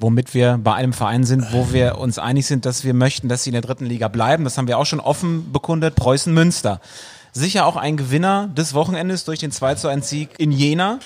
Womit 0.03 0.35
wir 0.35 0.59
bei 0.63 0.75
einem 0.75 0.93
Verein 0.93 1.25
sind, 1.25 1.53
wo 1.53 1.73
wir 1.73 1.99
uns 1.99 2.19
einig 2.19 2.47
sind, 2.47 2.67
dass 2.67 2.85
wir 2.85 2.93
möchten, 2.93 3.29
dass 3.29 3.45
sie 3.45 3.51
in 3.51 3.55
der 3.55 3.63
dritten 3.63 3.87
Liga 3.87 4.09
bleiben. 4.09 4.45
Das 4.45 4.59
haben 4.59 4.69
wir 4.69 4.79
auch 4.79 4.87
schon 4.87 5.01
offen 5.01 5.53
bekundet. 5.53 5.95
Preußen 5.95 6.35
Münster. 6.35 6.81
Sicher 7.33 7.65
auch 7.65 7.77
ein 7.77 7.97
Gewinner 7.97 8.49
des 8.49 8.75
Wochenendes 8.75 9.25
durch 9.25 9.39
den 9.39 9.53
2 9.53 9.77
zu 9.77 9.89
1 9.89 10.09
Sieg 10.09 10.31
in 10.37 10.53
Jena. 10.53 10.99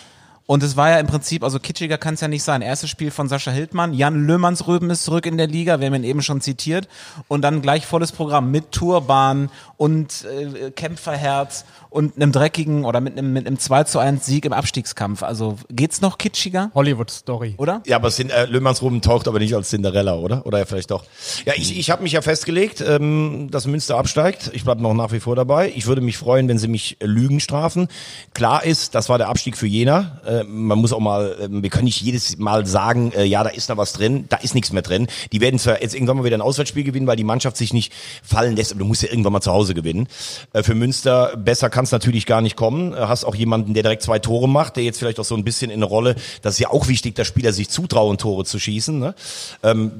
Und 0.46 0.62
es 0.62 0.76
war 0.76 0.90
ja 0.90 1.00
im 1.00 1.08
Prinzip, 1.08 1.42
also 1.42 1.58
kitschiger 1.58 1.98
kann 1.98 2.14
es 2.14 2.20
ja 2.20 2.28
nicht 2.28 2.44
sein. 2.44 2.62
Erstes 2.62 2.88
Spiel 2.88 3.10
von 3.10 3.28
Sascha 3.28 3.50
Hildmann, 3.50 3.92
Jan 3.92 4.26
Löhmannsröben 4.26 4.88
ist 4.90 5.04
zurück 5.04 5.26
in 5.26 5.36
der 5.38 5.48
Liga, 5.48 5.80
wir 5.80 5.88
haben 5.88 5.94
ihn 5.94 6.04
eben 6.04 6.22
schon 6.22 6.40
zitiert. 6.40 6.88
Und 7.26 7.42
dann 7.42 7.62
gleich 7.62 7.84
volles 7.84 8.12
Programm 8.12 8.52
mit 8.52 8.70
Tourbahn 8.70 9.50
und 9.76 10.24
äh, 10.24 10.70
Kämpferherz 10.70 11.64
und 11.90 12.16
einem 12.16 12.30
dreckigen 12.30 12.84
oder 12.84 13.00
mit 13.00 13.18
einem, 13.18 13.32
mit 13.32 13.46
einem 13.46 13.58
2 13.58 13.84
zu 13.84 13.98
1 13.98 14.24
Sieg 14.24 14.44
im 14.44 14.52
Abstiegskampf. 14.52 15.22
Also 15.22 15.56
geht's 15.70 16.00
noch 16.00 16.18
kitschiger, 16.18 16.70
Hollywood-Story. 16.74 17.54
oder? 17.58 17.82
Ja, 17.86 17.96
aber 17.96 18.08
äh, 18.16 18.44
Löhmannsruben 18.44 19.00
taucht 19.00 19.26
aber 19.28 19.38
nicht 19.38 19.54
als 19.54 19.70
Cinderella, 19.70 20.14
oder? 20.14 20.46
Oder 20.46 20.58
ja, 20.58 20.64
vielleicht 20.64 20.90
doch. 20.90 21.04
Ja, 21.44 21.54
ich, 21.56 21.76
ich 21.78 21.90
habe 21.90 22.02
mich 22.02 22.12
ja 22.12 22.22
festgelegt, 22.22 22.84
ähm, 22.86 23.48
dass 23.50 23.66
Münster 23.66 23.96
absteigt. 23.96 24.50
Ich 24.52 24.64
bleibe 24.64 24.82
noch 24.82 24.94
nach 24.94 25.10
wie 25.12 25.20
vor 25.20 25.34
dabei. 25.36 25.72
Ich 25.74 25.86
würde 25.86 26.02
mich 26.02 26.18
freuen, 26.18 26.48
wenn 26.48 26.58
sie 26.58 26.68
mich 26.68 27.00
äh, 27.00 27.06
Lügen 27.06 27.40
strafen. 27.40 27.88
Klar 28.34 28.64
ist, 28.64 28.94
das 28.94 29.08
war 29.08 29.18
der 29.18 29.28
Abstieg 29.28 29.56
für 29.56 29.66
Jena. 29.66 30.20
Äh, 30.26 30.35
man 30.44 30.78
muss 30.78 30.92
auch 30.92 31.00
mal, 31.00 31.36
äh, 31.40 31.48
wir 31.50 31.70
können 31.70 31.84
nicht 31.84 32.00
jedes 32.00 32.38
Mal 32.38 32.66
sagen, 32.66 33.12
äh, 33.12 33.24
ja, 33.24 33.42
da 33.44 33.50
ist 33.50 33.68
noch 33.68 33.76
was 33.76 33.92
drin. 33.92 34.26
Da 34.28 34.36
ist 34.38 34.54
nichts 34.54 34.72
mehr 34.72 34.82
drin. 34.82 35.06
Die 35.32 35.40
werden 35.40 35.58
zwar 35.58 35.82
jetzt 35.82 35.94
irgendwann 35.94 36.18
mal 36.18 36.24
wieder 36.24 36.36
ein 36.36 36.42
Auswärtsspiel 36.42 36.84
gewinnen, 36.84 37.06
weil 37.06 37.16
die 37.16 37.24
Mannschaft 37.24 37.56
sich 37.56 37.72
nicht 37.72 37.92
fallen 38.22 38.56
lässt. 38.56 38.72
Aber 38.72 38.80
du 38.80 38.86
musst 38.86 39.02
ja 39.02 39.10
irgendwann 39.10 39.32
mal 39.32 39.40
zu 39.40 39.52
Hause 39.52 39.74
gewinnen. 39.74 40.08
Äh, 40.52 40.62
für 40.62 40.74
Münster 40.74 41.36
besser 41.36 41.70
kann 41.70 41.84
es 41.84 41.92
natürlich 41.92 42.26
gar 42.26 42.40
nicht 42.40 42.56
kommen. 42.56 42.92
Äh, 42.92 42.96
Hast 43.06 43.24
auch 43.24 43.34
jemanden, 43.34 43.74
der 43.74 43.82
direkt 43.82 44.02
zwei 44.02 44.18
Tore 44.18 44.48
macht, 44.48 44.76
der 44.76 44.84
jetzt 44.84 44.98
vielleicht 44.98 45.20
auch 45.20 45.24
so 45.24 45.36
ein 45.36 45.44
bisschen 45.44 45.70
in 45.70 45.78
eine 45.78 45.86
Rolle, 45.86 46.16
das 46.42 46.54
ist 46.54 46.60
ja 46.60 46.70
auch 46.70 46.88
wichtig, 46.88 47.14
dass 47.14 47.26
Spieler 47.26 47.52
sich 47.52 47.68
zutrauen, 47.68 48.18
Tore 48.18 48.44
zu 48.44 48.58
schießen. 48.58 48.98
Ne? 48.98 49.14
Ähm, 49.62 49.92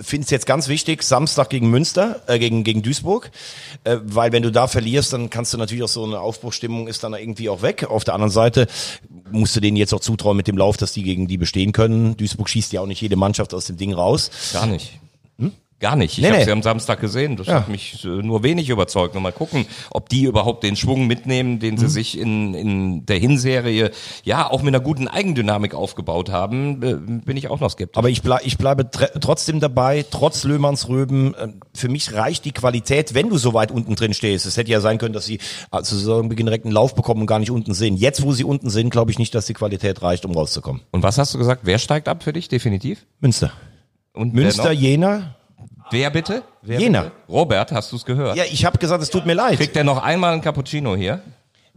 Finde 0.00 0.24
es 0.24 0.30
jetzt 0.30 0.46
ganz 0.46 0.68
wichtig, 0.68 1.02
Samstag 1.02 1.50
gegen 1.50 1.70
Münster, 1.70 2.20
äh, 2.26 2.38
gegen, 2.38 2.64
gegen 2.64 2.82
Duisburg, 2.82 3.30
äh, 3.84 3.96
weil 4.04 4.32
wenn 4.32 4.42
du 4.42 4.52
da 4.52 4.68
verlierst, 4.68 5.12
dann 5.12 5.30
kannst 5.30 5.52
du 5.52 5.58
natürlich 5.58 5.82
auch 5.84 5.88
so 5.88 6.04
eine 6.04 6.20
Aufbruchstimmung 6.20 6.88
ist 6.88 7.04
dann 7.04 7.14
irgendwie 7.14 7.48
auch 7.48 7.62
weg. 7.62 7.84
Auf 7.88 8.04
der 8.04 8.14
anderen 8.14 8.30
Seite 8.30 8.66
musst 9.30 9.56
du 9.56 9.60
denen 9.60 9.76
jetzt 9.82 9.92
auch 9.92 10.00
zutrauen 10.00 10.36
mit 10.36 10.48
dem 10.48 10.56
Lauf, 10.56 10.76
dass 10.76 10.92
die 10.92 11.02
gegen 11.02 11.26
die 11.26 11.36
bestehen 11.36 11.72
können. 11.72 12.16
Duisburg 12.16 12.48
schießt 12.48 12.72
ja 12.72 12.80
auch 12.80 12.86
nicht 12.86 13.00
jede 13.00 13.16
Mannschaft 13.16 13.52
aus 13.52 13.66
dem 13.66 13.76
Ding 13.76 13.92
raus. 13.92 14.30
Gar 14.52 14.66
nicht. 14.66 15.01
Gar 15.82 15.96
nicht. 15.96 16.12
Ich 16.16 16.22
Nee, 16.22 16.28
habe 16.28 16.38
nee. 16.38 16.44
sie 16.44 16.52
am 16.52 16.62
Samstag 16.62 17.00
gesehen. 17.00 17.36
Das 17.36 17.48
Ja. 17.48 17.54
hat 17.56 17.68
mich 17.68 18.04
äh, 18.04 18.08
nur 18.08 18.44
wenig 18.44 18.68
überzeugt. 18.70 19.16
Und 19.16 19.22
mal 19.24 19.32
gucken, 19.32 19.66
ob 19.90 20.08
die 20.08 20.22
überhaupt 20.22 20.62
den 20.62 20.76
Schwung 20.76 21.08
mitnehmen, 21.08 21.58
den 21.58 21.74
Mhm. 21.74 21.78
sie 21.78 21.88
sich 21.88 22.16
in, 22.16 22.54
in 22.54 23.04
der 23.06 23.18
Hinserie 23.18 23.90
ja 24.22 24.48
auch 24.48 24.62
mit 24.62 24.72
einer 24.74 24.82
guten 24.82 25.08
Eigendynamik 25.08 25.74
aufgebaut 25.74 26.30
haben. 26.30 26.82
Äh, 26.84 26.94
bin 27.24 27.36
ich 27.36 27.48
auch 27.48 27.58
noch 27.58 27.68
skeptisch. 27.70 27.98
Aber 27.98 28.08
ich, 28.10 28.22
bleib, 28.22 28.46
ich 28.46 28.58
bleibe 28.58 28.88
trotzdem 28.90 29.58
dabei, 29.58 30.04
trotz 30.08 30.44
Löhmanns 30.44 30.88
Röben. 30.88 31.34
äh, 31.34 31.48
Für 31.74 31.88
mich 31.88 32.12
reicht 32.14 32.44
die 32.44 32.52
Qualität, 32.52 33.12
wenn 33.14 33.28
du 33.28 33.36
so 33.36 33.52
weit 33.52 33.72
unten 33.72 33.96
drin 33.96 34.14
stehst. 34.14 34.46
Es 34.46 34.56
hätte 34.56 34.70
ja 34.70 34.80
sein 34.80 34.98
können, 34.98 35.12
dass 35.14 35.26
sie 35.26 35.38
zu 35.82 35.96
Saisonbeginn 35.96 36.46
direkt 36.46 36.64
einen 36.64 36.74
Lauf 36.74 36.94
bekommen 36.94 37.22
und 37.22 37.26
gar 37.26 37.40
nicht 37.40 37.50
unten 37.50 37.74
sind. 37.74 37.96
Jetzt, 37.96 38.22
wo 38.22 38.30
sie 38.32 38.44
unten 38.44 38.70
sind, 38.70 38.90
glaube 38.90 39.10
ich 39.10 39.18
nicht, 39.18 39.34
dass 39.34 39.46
die 39.46 39.54
Qualität 39.54 40.00
reicht, 40.00 40.24
um 40.24 40.30
rauszukommen. 40.32 40.82
Und 40.92 41.02
was 41.02 41.18
hast 41.18 41.34
du 41.34 41.38
gesagt? 41.38 41.62
Wer 41.64 41.78
steigt 41.80 42.06
ab 42.06 42.22
für 42.22 42.32
dich 42.32 42.48
definitiv? 42.48 43.04
Münster. 43.18 43.50
Und 44.12 44.32
Münster? 44.32 44.70
Jena. 44.70 45.34
Wer 45.90 46.10
bitte? 46.10 46.42
Wer 46.62 46.80
Jena. 46.80 47.02
Bitte? 47.02 47.14
Robert, 47.28 47.72
hast 47.72 47.92
du 47.92 47.96
es 47.96 48.04
gehört? 48.04 48.36
Ja, 48.36 48.44
ich 48.50 48.64
habe 48.64 48.78
gesagt, 48.78 49.02
es 49.02 49.10
tut 49.10 49.26
mir 49.26 49.34
leid. 49.34 49.56
Kriegt 49.58 49.76
er 49.76 49.84
noch 49.84 50.02
einmal 50.02 50.32
einen 50.32 50.42
Cappuccino 50.42 50.96
hier? 50.96 51.22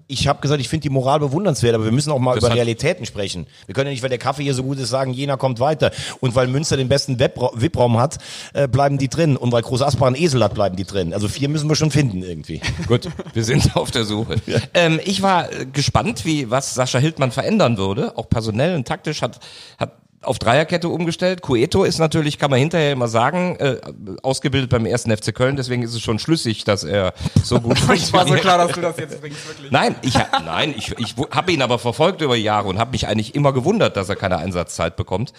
Ich 0.07 0.27
habe 0.27 0.39
gesagt, 0.39 0.61
ich 0.61 0.69
finde 0.69 0.83
die 0.83 0.89
Moral 0.89 1.19
bewundernswert, 1.19 1.73
aber 1.73 1.85
wir 1.85 1.91
müssen 1.91 2.11
auch 2.11 2.19
mal 2.19 2.35
Das 2.35 2.43
über 2.43 2.53
Realitäten 2.53 3.07
sprechen. 3.07 3.47
Wir 3.65 3.73
können 3.73 3.87
ja 3.87 3.91
nicht, 3.91 4.03
weil 4.03 4.09
der 4.09 4.19
Kaffee 4.19 4.43
hier 4.43 4.53
so 4.53 4.61
gut 4.61 4.77
ist, 4.77 4.89
sagen, 4.89 5.13
Jena 5.13 5.35
kommt 5.35 5.59
weiter. 5.59 5.89
Und 6.19 6.35
weil 6.35 6.45
Münster 6.47 6.77
den 6.77 6.87
besten 6.87 7.19
VIP-Raum 7.19 7.97
hat, 7.97 8.19
äh, 8.53 8.67
bleiben 8.67 8.99
die 8.99 9.09
drin. 9.09 9.35
Und 9.35 9.51
weil 9.51 9.63
Groß 9.63 9.81
Asbach 9.81 10.05
einen 10.05 10.15
Esel 10.15 10.43
hat, 10.43 10.53
bleiben 10.53 10.75
die 10.75 10.83
drin. 10.83 11.11
Also 11.11 11.27
vier 11.27 11.49
müssen 11.49 11.67
wir 11.67 11.75
schon 11.75 11.89
finden 11.89 12.21
irgendwie. 12.21 12.61
Gut, 12.87 13.09
wir 13.33 13.43
sind 13.43 13.75
auf 13.75 13.91
der 13.91 14.05
Suche. 14.05 14.35
Ähm, 14.73 14.99
ich 15.03 15.21
war 15.21 15.51
äh, 15.51 15.65
gespannt, 15.65 16.25
wie 16.25 16.49
was 16.51 16.73
Sascha 16.73 16.99
Hildmann 16.99 17.31
verändern 17.31 17.77
würde, 17.77 18.17
auch 18.17 18.29
personell 18.29 18.75
und 18.75 18.87
taktisch 18.87 19.21
hat 19.21 19.39
hat 19.77 19.93
auf 20.25 20.39
Dreierkette 20.39 20.89
umgestellt. 20.89 21.41
Cueto 21.41 21.83
ist 21.83 21.99
natürlich, 21.99 22.37
kann 22.37 22.51
man 22.51 22.59
hinterher 22.59 22.91
immer 22.91 23.07
sagen, 23.07 23.55
äh, 23.57 23.77
ausgebildet 24.23 24.69
beim 24.69 24.85
ersten 24.85 25.15
FC 25.15 25.33
Köln, 25.33 25.55
deswegen 25.55 25.83
ist 25.83 25.93
es 25.93 26.01
schon 26.01 26.19
schlüssig, 26.19 26.63
dass 26.63 26.83
er 26.83 27.13
so 27.43 27.59
gut 27.59 27.77
Ich 27.93 28.13
war 28.13 28.27
so 28.27 28.33
klar, 28.35 28.57
dass 28.57 28.71
du 28.71 28.81
das 28.81 28.97
jetzt 28.97 29.21
bringst, 29.21 29.47
wirklich. 29.47 29.71
Nein, 29.71 29.95
ich 30.01 30.15
nein, 30.45 30.73
ich, 30.77 30.97
ich 30.97 31.15
habe 31.31 31.51
ihn 31.51 31.61
aber 31.61 31.79
verfolgt 31.79 32.21
über 32.21 32.35
Jahre 32.35 32.67
und 32.67 32.79
habe 32.79 32.91
mich 32.91 33.07
eigentlich 33.07 33.35
immer 33.35 33.53
gewundert, 33.53 33.97
dass 33.97 34.09
er 34.09 34.15
keine 34.15 34.37
Einsatzzeit 34.37 34.95
bekommt. 34.95 35.33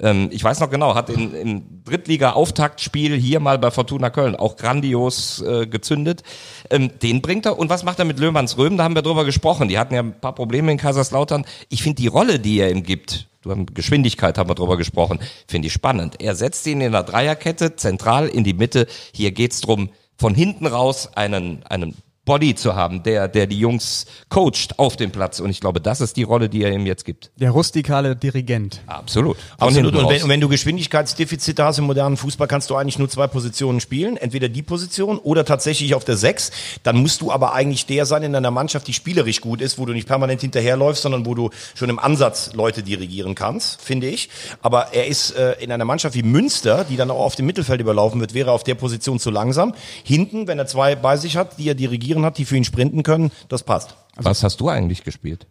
Ähm, 0.00 0.28
ich 0.32 0.42
weiß 0.42 0.60
noch 0.60 0.70
genau, 0.70 0.94
hat 0.94 1.10
in, 1.10 1.34
im 1.34 1.84
Drittliga-Auftaktspiel 1.84 3.16
hier 3.16 3.40
mal 3.40 3.58
bei 3.58 3.70
Fortuna 3.70 4.10
Köln 4.10 4.36
auch 4.36 4.56
grandios 4.56 5.42
äh, 5.42 5.66
gezündet. 5.66 6.22
Ähm, 6.70 6.90
den 7.00 7.22
bringt 7.22 7.46
er. 7.46 7.58
Und 7.58 7.70
was 7.70 7.84
macht 7.84 7.98
er 7.98 8.04
mit 8.04 8.18
Löhmanns 8.18 8.58
Röben? 8.58 8.76
Da 8.76 8.84
haben 8.84 8.94
wir 8.94 9.02
drüber 9.02 9.24
gesprochen. 9.24 9.68
Die 9.68 9.78
hatten 9.78 9.94
ja 9.94 10.02
ein 10.02 10.20
paar 10.20 10.34
Probleme 10.34 10.72
in 10.72 10.78
Kaiserslautern. 10.78 11.44
Ich 11.68 11.82
finde 11.82 12.02
die 12.02 12.08
Rolle, 12.08 12.38
die 12.38 12.58
er 12.58 12.70
ihm 12.70 12.82
gibt, 12.82 13.28
du 13.42 13.50
hast 13.50 13.74
Geschwindigkeit 13.74 14.38
haben 14.38 14.48
wir 14.48 14.54
drüber 14.54 14.76
gesprochen, 14.76 15.18
finde 15.46 15.66
ich 15.66 15.72
spannend. 15.72 16.20
Er 16.20 16.34
setzt 16.34 16.66
ihn 16.66 16.80
in 16.80 16.92
der 16.92 17.02
Dreierkette 17.02 17.76
zentral 17.76 18.28
in 18.28 18.44
die 18.44 18.54
Mitte. 18.54 18.86
Hier 19.12 19.32
geht's 19.32 19.60
drum, 19.60 19.90
von 20.16 20.34
hinten 20.34 20.66
raus 20.66 21.10
einen, 21.14 21.64
einen 21.64 21.96
Body 22.24 22.54
zu 22.54 22.76
haben, 22.76 23.02
der, 23.02 23.26
der 23.26 23.48
die 23.48 23.58
Jungs 23.58 24.06
coacht 24.28 24.78
auf 24.78 24.96
dem 24.96 25.10
Platz. 25.10 25.40
Und 25.40 25.50
ich 25.50 25.60
glaube, 25.60 25.80
das 25.80 26.00
ist 26.00 26.16
die 26.16 26.22
Rolle, 26.22 26.48
die 26.48 26.62
er 26.62 26.72
ihm 26.72 26.86
jetzt 26.86 27.04
gibt. 27.04 27.32
Der 27.36 27.50
rustikale 27.50 28.14
Dirigent. 28.14 28.80
Absolut. 28.86 29.36
Absolut. 29.58 29.92
Und 29.96 30.08
wenn, 30.08 30.22
und 30.22 30.28
wenn 30.28 30.40
du 30.40 30.48
Geschwindigkeitsdefizite 30.48 31.64
hast 31.64 31.78
im 31.78 31.84
modernen 31.84 32.16
Fußball, 32.16 32.46
kannst 32.46 32.70
du 32.70 32.76
eigentlich 32.76 32.98
nur 33.00 33.08
zwei 33.08 33.26
Positionen 33.26 33.80
spielen. 33.80 34.16
Entweder 34.16 34.48
die 34.48 34.62
Position 34.62 35.18
oder 35.18 35.44
tatsächlich 35.44 35.96
auf 35.96 36.04
der 36.04 36.16
Sechs. 36.16 36.52
Dann 36.84 36.96
musst 36.96 37.22
du 37.22 37.32
aber 37.32 37.54
eigentlich 37.54 37.86
der 37.86 38.06
sein 38.06 38.22
in 38.22 38.36
einer 38.36 38.52
Mannschaft, 38.52 38.86
die 38.86 38.92
spielerisch 38.92 39.40
gut 39.40 39.60
ist, 39.60 39.78
wo 39.78 39.84
du 39.84 39.92
nicht 39.92 40.06
permanent 40.06 40.42
hinterherläufst, 40.42 41.02
sondern 41.02 41.26
wo 41.26 41.34
du 41.34 41.50
schon 41.74 41.88
im 41.88 41.98
Ansatz 41.98 42.52
Leute 42.54 42.84
dirigieren 42.84 43.34
kannst, 43.34 43.82
finde 43.82 44.06
ich. 44.06 44.28
Aber 44.60 44.92
er 44.92 45.08
ist 45.08 45.32
äh, 45.32 45.54
in 45.58 45.72
einer 45.72 45.84
Mannschaft 45.84 46.14
wie 46.14 46.22
Münster, 46.22 46.84
die 46.88 46.96
dann 46.96 47.10
auch 47.10 47.18
auf 47.18 47.34
dem 47.34 47.46
Mittelfeld 47.46 47.80
überlaufen 47.80 48.20
wird, 48.20 48.32
wäre 48.32 48.50
er 48.50 48.52
auf 48.52 48.62
der 48.62 48.76
Position 48.76 49.18
zu 49.18 49.30
langsam. 49.30 49.74
Hinten, 50.04 50.46
wenn 50.46 50.60
er 50.60 50.66
zwei 50.68 50.94
bei 50.94 51.16
sich 51.16 51.36
hat, 51.36 51.58
die 51.58 51.68
er 51.68 51.74
dirigieren 52.12 52.24
hat, 52.24 52.38
die 52.38 52.44
für 52.44 52.56
ihn 52.56 52.64
sprinten 52.64 53.02
können, 53.02 53.30
das 53.48 53.62
passt. 53.62 53.96
Was 54.16 54.42
hast 54.42 54.60
du 54.60 54.68
eigentlich 54.68 55.04
gespielt? 55.04 55.46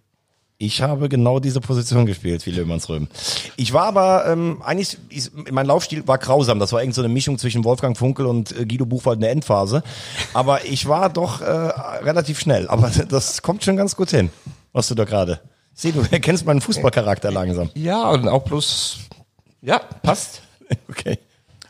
Ich 0.57 0.83
habe 0.83 1.09
genau 1.09 1.39
diese 1.39 1.59
Position 1.59 2.05
gespielt, 2.05 2.45
wie 2.45 2.51
Löhmannsröhm. 2.51 3.07
Ich 3.57 3.73
war 3.73 3.85
aber, 3.85 4.27
ähm, 4.27 4.61
eigentlich, 4.63 4.99
ist, 5.09 5.31
mein 5.51 5.65
Laufstil 5.65 6.07
war 6.07 6.19
grausam. 6.19 6.59
Das 6.59 6.71
war 6.71 6.81
irgend 6.81 6.93
so 6.93 7.01
eine 7.01 7.11
Mischung 7.11 7.39
zwischen 7.39 7.63
Wolfgang 7.63 7.97
Funkel 7.97 8.27
und 8.27 8.51
äh, 8.51 8.65
Guido 8.67 8.85
Buchwald 8.85 9.15
in 9.15 9.21
der 9.21 9.31
Endphase. 9.31 9.81
Aber 10.35 10.63
ich 10.65 10.87
war 10.87 11.09
doch 11.09 11.41
äh, 11.41 11.45
relativ 11.45 12.39
schnell. 12.39 12.67
Aber 12.67 12.91
das 13.09 13.41
kommt 13.41 13.63
schon 13.63 13.75
ganz 13.75 13.95
gut 13.95 14.11
hin, 14.11 14.29
was 14.71 14.87
du 14.87 14.93
da 14.93 15.05
gerade. 15.05 15.39
Ich 15.73 15.81
sehe, 15.81 15.93
du 15.93 16.03
erkennst 16.11 16.45
meinen 16.45 16.61
Fußballcharakter 16.61 17.31
langsam. 17.31 17.71
Ja, 17.73 18.11
und 18.11 18.27
auch 18.27 18.45
plus, 18.45 18.99
ja, 19.61 19.79
passt. 19.79 20.43
Okay. 20.87 21.17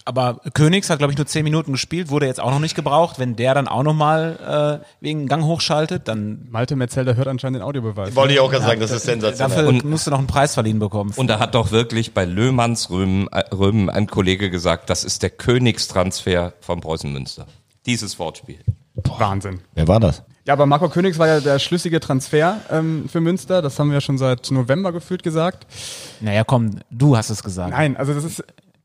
Aber 0.06 0.42
Königs 0.54 0.90
hat, 0.90 0.98
glaube 0.98 1.14
ich, 1.14 1.18
nur 1.18 1.28
zehn 1.28 1.44
Minuten 1.44 1.74
gespielt, 1.74 2.10
wurde 2.10 2.26
jetzt 2.26 2.40
auch 2.40 2.52
noch 2.52 2.60
nicht 2.60 2.76
gebraucht. 2.76 3.20
Wenn 3.20 3.36
der 3.36 3.54
dann 3.54 3.68
auch 3.68 3.84
nochmal 3.84 4.82
äh, 4.82 4.86
wegen 5.00 5.28
Gang 5.28 5.44
hochschaltet, 5.44 6.08
dann 6.08 6.48
Malte 6.50 6.76
Metzelder 6.76 7.16
hört 7.16 7.28
anscheinend 7.28 7.58
den 7.58 7.64
Audiobeweis. 7.64 8.16
Wollte 8.16 8.34
ich 8.34 8.40
auch 8.40 8.50
gerade 8.50 8.66
sagen, 8.66 8.80
das 8.80 8.92
ist 8.92 9.04
sensationell. 9.04 9.66
dafür 9.66 9.90
musst 9.90 10.08
du 10.08 10.12
noch 10.12 10.18
einen 10.18 10.28
Preis 10.28 10.54
verliehen 10.54 10.80
bekommen. 10.80 11.14
Und 11.16 11.28
da 11.28 11.40
hat 11.40 11.56
doch 11.56 11.72
wirklich 11.72 12.14
bei 12.14 12.26
Löhmanns 12.26 12.90
Römen, 12.90 13.28
äh, 13.32 13.44
Römen 13.54 13.90
ein 13.90 14.08
Kollege 14.08 14.50
gesagt, 14.50 14.90
das 14.90 15.04
ist 15.04 15.24
der 15.24 15.30
Königstransfer 15.30 16.54
von 16.62 16.82
Preußen 16.82 17.12
Münster. 17.12 17.46
Dieses 17.86 18.18
Wortspiel. 18.20 18.60
Wahnsinn. 19.18 19.62
Wer 19.74 19.88
war 19.88 20.00
das? 20.00 20.24
Ja, 20.46 20.54
aber 20.54 20.66
Marco 20.66 20.90
Königs 20.90 21.20
war 21.20 21.28
ja 21.28 21.40
der 21.40 21.60
schlüssige 21.60 22.00
Transfer 22.00 22.60
ähm, 22.72 23.08
für 23.08 23.22
Münster. 23.22 23.62
Das 23.62 23.78
haben 23.78 23.90
wir 23.90 23.96
ja 23.96 24.02
schon 24.02 24.18
seit 24.18 24.50
November 24.52 24.92
gefühlt 24.92 25.22
gesagt. 25.22 25.68
naja, 26.20 26.44
komm, 26.44 26.80
du 26.90 27.16
hast 27.16 27.30
es 27.30 27.44
gesagt. 27.44 27.72
Nein, 27.72 27.96
also 27.96 28.14
das 28.14 28.24
ist. 28.24 28.44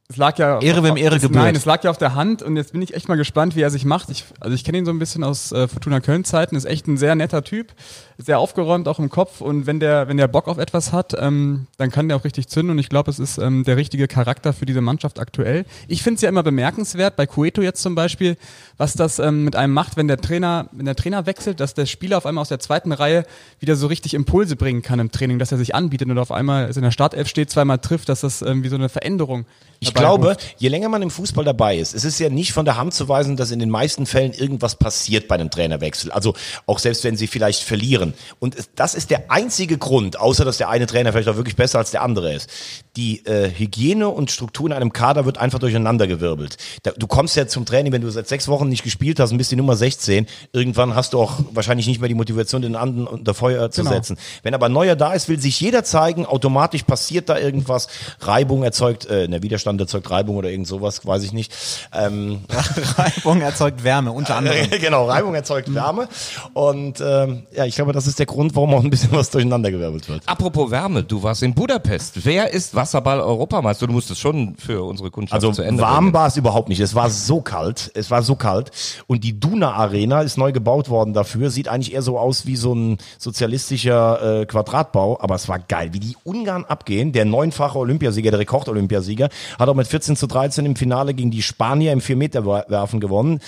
Es 0.08 0.16
lag 0.16 0.38
ja. 0.38 0.60
Ehre, 0.60 0.84
wem 0.84 0.96
Ehre 0.96 1.18
gebührt. 1.18 1.42
Nein, 1.42 1.56
es 1.56 1.64
lag 1.64 1.82
ja 1.82 1.90
auf 1.90 1.98
der 1.98 2.14
Hand 2.14 2.42
und 2.42 2.56
jetzt 2.56 2.72
bin 2.72 2.80
ich 2.80 2.94
echt 2.94 3.08
mal 3.08 3.16
gespannt, 3.16 3.56
wie 3.56 3.62
er 3.62 3.70
sich 3.70 3.84
macht. 3.84 4.08
Ich, 4.10 4.24
also 4.38 4.54
ich 4.54 4.62
kenne 4.62 4.78
ihn 4.78 4.84
so 4.84 4.92
ein 4.92 5.00
bisschen 5.00 5.24
aus 5.24 5.50
äh, 5.50 5.66
Fortuna 5.66 6.00
Köln-Zeiten, 6.00 6.54
ist 6.54 6.64
echt 6.64 6.86
ein 6.86 6.96
sehr 6.96 7.16
netter 7.16 7.42
Typ, 7.42 7.72
sehr 8.18 8.38
aufgeräumt 8.38 8.88
auch 8.88 8.98
im 8.98 9.10
Kopf 9.10 9.40
und 9.40 9.66
wenn 9.66 9.78
der, 9.78 10.08
wenn 10.08 10.16
der 10.16 10.28
Bock 10.28 10.48
auf 10.48 10.58
etwas 10.58 10.92
hat, 10.92 11.14
ähm, 11.18 11.66
dann 11.76 11.90
kann 11.90 12.08
der 12.08 12.16
auch 12.16 12.24
richtig 12.24 12.48
zünden 12.48 12.70
und 12.72 12.78
ich 12.78 12.88
glaube, 12.88 13.10
es 13.10 13.18
ist 13.18 13.38
ähm, 13.38 13.64
der 13.64 13.76
richtige 13.76 14.08
Charakter 14.08 14.52
für 14.52 14.64
diese 14.64 14.80
Mannschaft 14.80 15.18
aktuell. 15.18 15.66
Ich 15.86 16.02
finde 16.02 16.16
es 16.16 16.22
ja 16.22 16.28
immer 16.28 16.42
bemerkenswert, 16.42 17.16
bei 17.16 17.26
Cueto 17.26 17.60
jetzt 17.60 17.82
zum 17.82 17.94
Beispiel, 17.94 18.36
was 18.78 18.94
das 18.94 19.18
ähm, 19.18 19.44
mit 19.44 19.54
einem 19.54 19.74
macht, 19.74 19.96
wenn 19.96 20.08
der 20.08 20.18
Trainer, 20.18 20.68
wenn 20.72 20.86
der 20.86 20.96
Trainer 20.96 21.26
wechselt, 21.26 21.60
dass 21.60 21.74
der 21.74 21.86
Spieler 21.86 22.16
auf 22.16 22.26
einmal 22.26 22.42
aus 22.42 22.48
der 22.48 22.58
zweiten 22.58 22.92
Reihe 22.92 23.24
wieder 23.60 23.76
so 23.76 23.86
richtig 23.86 24.14
Impulse 24.14 24.56
bringen 24.56 24.82
kann 24.82 24.98
im 24.98 25.10
Training, 25.10 25.38
dass 25.38 25.52
er 25.52 25.58
sich 25.58 25.74
anbietet 25.74 26.08
und 26.08 26.18
auf 26.18 26.32
einmal 26.32 26.70
in 26.74 26.82
der 26.82 26.90
Startelf 26.90 27.28
steht, 27.28 27.50
zweimal 27.50 27.78
trifft, 27.78 28.08
dass 28.08 28.20
das 28.20 28.42
ähm, 28.42 28.64
wie 28.64 28.68
so 28.68 28.76
eine 28.76 28.88
Veränderung 28.88 29.44
Ich 29.80 29.94
glaube, 29.94 30.36
je 30.56 30.68
länger 30.68 30.88
man 30.88 31.02
im 31.02 31.10
Fußball 31.10 31.44
dabei 31.44 31.76
ist, 31.76 31.94
es 31.94 32.04
ist 32.04 32.18
ja 32.18 32.28
nicht 32.28 32.52
von 32.52 32.64
der 32.64 32.76
Hand 32.76 32.94
zu 32.94 33.08
weisen, 33.08 33.36
dass 33.36 33.50
in 33.50 33.58
den 33.58 33.70
meisten 33.70 34.06
Fällen 34.06 34.32
irgendwas 34.32 34.76
passiert 34.76 35.28
bei 35.28 35.34
einem 35.34 35.50
Trainerwechsel. 35.50 36.10
Also 36.10 36.34
auch 36.66 36.78
selbst 36.78 37.04
wenn 37.04 37.16
sie 37.16 37.26
vielleicht 37.26 37.62
verlieren. 37.62 38.05
Und 38.40 38.54
es- 38.56 38.68
das 38.74 38.94
ist 38.94 39.10
der 39.10 39.30
einzige 39.30 39.78
Grund, 39.78 40.18
außer 40.18 40.44
dass 40.44 40.58
der 40.58 40.68
eine 40.68 40.86
Trainer 40.86 41.12
vielleicht 41.12 41.28
auch 41.28 41.36
wirklich 41.36 41.56
besser 41.56 41.78
als 41.78 41.90
der 41.90 42.02
andere 42.02 42.34
ist. 42.34 42.50
Die 42.96 43.24
äh, 43.26 43.50
Hygiene 43.50 44.08
und 44.08 44.30
Struktur 44.30 44.66
in 44.66 44.72
einem 44.72 44.92
Kader 44.92 45.24
wird 45.26 45.38
einfach 45.38 45.58
durcheinandergewirbelt. 45.58 46.56
Da, 46.82 46.92
du 46.96 47.06
kommst 47.06 47.36
ja 47.36 47.46
zum 47.46 47.66
Training, 47.66 47.92
wenn 47.92 48.02
du 48.02 48.10
seit 48.10 48.28
sechs 48.28 48.48
Wochen 48.48 48.68
nicht 48.68 48.82
gespielt 48.84 49.20
hast 49.20 49.32
und 49.32 49.38
bist 49.38 49.50
die 49.50 49.56
Nummer 49.56 49.76
16, 49.76 50.26
irgendwann 50.52 50.94
hast 50.94 51.12
du 51.12 51.20
auch 51.20 51.34
wahrscheinlich 51.52 51.86
nicht 51.86 52.00
mehr 52.00 52.08
die 52.08 52.14
Motivation, 52.14 52.62
den 52.62 52.76
anderen 52.76 53.06
unter 53.06 53.34
Feuer 53.34 53.70
zu 53.70 53.82
Genau. 53.82 53.92
setzen. 53.94 54.16
Wenn 54.42 54.54
aber 54.54 54.68
neuer 54.68 54.96
da 54.96 55.12
ist, 55.12 55.28
will 55.28 55.38
sich 55.40 55.60
jeder 55.60 55.84
zeigen, 55.84 56.24
automatisch 56.26 56.82
passiert 56.84 57.28
da 57.28 57.38
irgendwas, 57.38 57.88
Reibung 58.20 58.62
erzeugt, 58.62 59.06
äh, 59.06 59.28
ne, 59.28 59.42
Widerstand 59.42 59.80
erzeugt 59.80 60.10
Reibung 60.10 60.36
oder 60.36 60.50
irgend 60.50 60.66
sowas, 60.66 61.06
weiß 61.06 61.22
ich 61.22 61.32
nicht. 61.32 61.52
Ähm, 61.92 62.40
Reibung 62.96 63.40
erzeugt 63.42 63.84
Wärme, 63.84 64.12
unter 64.12 64.36
anderem. 64.36 64.68
genau, 64.80 65.06
Reibung 65.06 65.34
erzeugt 65.34 65.72
Wärme. 65.74 66.08
Und 66.54 67.00
ähm, 67.00 67.46
ja, 67.54 67.64
ich 67.66 67.74
glaube, 67.74 67.92
das 67.96 68.06
ist 68.06 68.18
der 68.18 68.26
Grund, 68.26 68.54
warum 68.54 68.74
auch 68.74 68.84
ein 68.84 68.90
bisschen 68.90 69.10
was 69.12 69.30
durcheinandergewirbelt 69.30 70.08
wird. 70.08 70.22
Apropos 70.26 70.70
Wärme, 70.70 71.02
du 71.02 71.22
warst 71.22 71.42
in 71.42 71.54
Budapest. 71.54 72.24
Wer 72.24 72.52
ist 72.52 72.74
Wasserball-Europameister? 72.74 73.86
Du 73.86 73.92
musstest 73.94 74.20
schon 74.20 74.54
für 74.56 74.84
unsere 74.84 75.10
Kundschaft 75.10 75.34
Also 75.34 75.50
zu 75.52 75.62
Ende 75.62 75.82
warm 75.82 76.04
bringen. 76.06 76.14
war 76.14 76.26
es 76.28 76.36
überhaupt 76.36 76.68
nicht. 76.68 76.80
Es 76.80 76.94
war 76.94 77.10
so 77.10 77.40
kalt. 77.40 77.90
Es 77.94 78.10
war 78.10 78.22
so 78.22 78.36
kalt. 78.36 78.70
Und 79.06 79.24
die 79.24 79.40
Duna 79.40 79.72
Arena 79.72 80.20
ist 80.20 80.36
neu 80.36 80.52
gebaut 80.52 80.88
worden 80.88 81.14
dafür. 81.14 81.50
Sieht 81.50 81.68
eigentlich 81.68 81.94
eher 81.94 82.02
so 82.02 82.18
aus 82.18 82.46
wie 82.46 82.56
so 82.56 82.74
ein 82.74 82.98
sozialistischer 83.18 84.40
äh, 84.42 84.46
Quadratbau. 84.46 85.18
Aber 85.20 85.34
es 85.34 85.48
war 85.48 85.58
geil, 85.58 85.90
wie 85.92 86.00
die 86.00 86.16
Ungarn 86.24 86.64
abgehen. 86.64 87.12
Der 87.12 87.24
neunfache 87.24 87.78
Olympiasieger, 87.78 88.30
der 88.30 88.40
Rekord-Olympiasieger, 88.40 89.28
hat 89.58 89.68
auch 89.68 89.74
mit 89.74 89.86
14 89.86 90.16
zu 90.16 90.26
13 90.26 90.66
im 90.66 90.76
Finale 90.76 91.14
gegen 91.14 91.30
die 91.30 91.42
Spanier 91.42 91.92
im 91.92 92.00
4-Meter-Werfen 92.00 93.00
gewonnen. 93.00 93.40